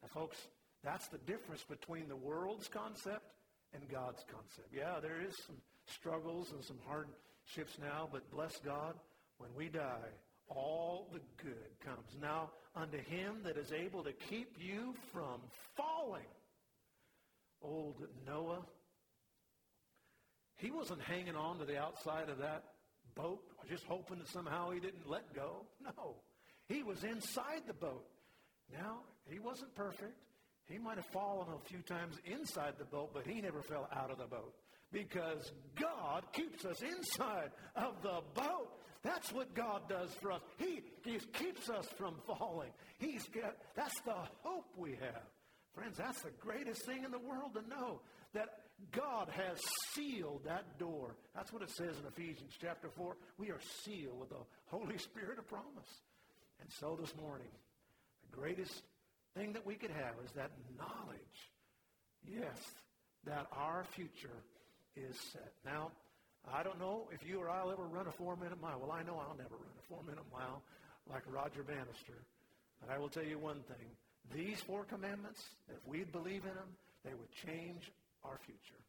Now, 0.01 0.09
folks, 0.13 0.37
that's 0.83 1.07
the 1.07 1.17
difference 1.19 1.63
between 1.63 2.07
the 2.07 2.15
world's 2.15 2.67
concept 2.67 3.33
and 3.73 3.83
God's 3.89 4.23
concept. 4.31 4.69
Yeah, 4.71 4.99
there 5.01 5.21
is 5.21 5.35
some 5.45 5.57
struggles 5.85 6.51
and 6.51 6.63
some 6.63 6.79
hardships 6.87 7.77
now, 7.81 8.07
but 8.11 8.29
bless 8.31 8.57
God, 8.59 8.95
when 9.37 9.49
we 9.57 9.69
die, 9.69 10.13
all 10.47 11.09
the 11.11 11.19
good 11.41 11.79
comes. 11.83 12.17
Now, 12.21 12.51
unto 12.75 12.97
him 12.97 13.37
that 13.43 13.57
is 13.57 13.71
able 13.71 14.03
to 14.03 14.13
keep 14.13 14.55
you 14.59 14.93
from 15.11 15.41
falling. 15.75 16.25
Old 17.61 17.95
Noah, 18.25 18.65
he 20.57 20.71
wasn't 20.71 21.01
hanging 21.01 21.35
on 21.35 21.59
to 21.59 21.65
the 21.65 21.77
outside 21.77 22.29
of 22.29 22.39
that 22.39 22.63
boat, 23.15 23.41
just 23.69 23.85
hoping 23.85 24.19
that 24.19 24.27
somehow 24.27 24.71
he 24.71 24.79
didn't 24.79 25.09
let 25.09 25.33
go. 25.33 25.65
No. 25.83 26.15
He 26.67 26.83
was 26.83 27.03
inside 27.03 27.63
the 27.67 27.73
boat. 27.73 28.05
Now, 28.71 29.01
he 29.29 29.39
wasn't 29.39 29.75
perfect. 29.75 30.17
He 30.65 30.77
might 30.77 30.97
have 30.97 31.05
fallen 31.07 31.47
a 31.53 31.67
few 31.67 31.79
times 31.79 32.15
inside 32.25 32.73
the 32.77 32.85
boat, 32.85 33.11
but 33.13 33.27
he 33.27 33.41
never 33.41 33.61
fell 33.61 33.87
out 33.93 34.11
of 34.11 34.17
the 34.17 34.25
boat 34.25 34.53
because 34.91 35.51
God 35.79 36.23
keeps 36.31 36.63
us 36.63 36.81
inside 36.81 37.51
of 37.75 38.01
the 38.01 38.21
boat. 38.35 38.69
That's 39.03 39.33
what 39.33 39.53
God 39.53 39.89
does 39.89 40.09
for 40.21 40.31
us. 40.31 40.41
He, 40.57 40.81
he 41.03 41.19
keeps 41.33 41.69
us 41.69 41.85
from 41.97 42.15
falling. 42.25 42.71
He's 42.99 43.27
that's 43.75 43.99
the 44.05 44.15
hope 44.43 44.65
we 44.77 44.91
have. 44.91 45.23
Friends, 45.75 45.97
that's 45.97 46.21
the 46.21 46.31
greatest 46.39 46.85
thing 46.85 47.03
in 47.03 47.11
the 47.11 47.19
world 47.19 47.55
to 47.55 47.67
know 47.67 47.99
that 48.33 48.47
God 48.91 49.29
has 49.31 49.59
sealed 49.93 50.41
that 50.45 50.77
door. 50.79 51.15
That's 51.35 51.51
what 51.51 51.61
it 51.61 51.69
says 51.71 51.95
in 51.99 52.05
Ephesians 52.07 52.53
chapter 52.61 52.89
4. 52.95 53.15
We 53.37 53.49
are 53.51 53.59
sealed 53.83 54.19
with 54.19 54.29
the 54.29 54.43
Holy 54.67 54.97
Spirit 54.97 55.39
of 55.39 55.47
promise. 55.47 56.01
And 56.61 56.69
so 56.79 56.97
this 56.99 57.13
morning, 57.17 57.51
the 58.29 58.37
greatest 58.37 58.83
thing 59.35 59.53
that 59.53 59.65
we 59.65 59.75
could 59.75 59.91
have 59.91 60.15
is 60.23 60.31
that 60.35 60.51
knowledge, 60.77 61.51
yes, 62.25 62.57
that 63.25 63.47
our 63.51 63.83
future 63.95 64.43
is 64.95 65.15
set. 65.31 65.53
Now, 65.65 65.91
I 66.51 66.63
don't 66.63 66.79
know 66.79 67.07
if 67.11 67.27
you 67.27 67.39
or 67.39 67.49
I'll 67.49 67.71
ever 67.71 67.83
run 67.83 68.07
a 68.07 68.11
four-minute 68.11 68.61
mile. 68.61 68.79
Well, 68.81 68.91
I 68.91 69.03
know 69.03 69.15
I'll 69.15 69.37
never 69.37 69.55
run 69.55 69.73
a 69.79 69.87
four-minute 69.87 70.25
mile 70.31 70.61
like 71.09 71.23
Roger 71.31 71.63
Bannister. 71.63 72.19
But 72.81 72.93
I 72.93 72.97
will 72.97 73.09
tell 73.09 73.23
you 73.23 73.37
one 73.37 73.61
thing. 73.67 73.87
These 74.33 74.59
four 74.59 74.83
commandments, 74.83 75.41
if 75.69 75.85
we 75.87 76.03
believe 76.03 76.43
in 76.43 76.55
them, 76.55 76.69
they 77.03 77.13
would 77.13 77.31
change 77.31 77.91
our 78.23 78.39
future 78.45 78.81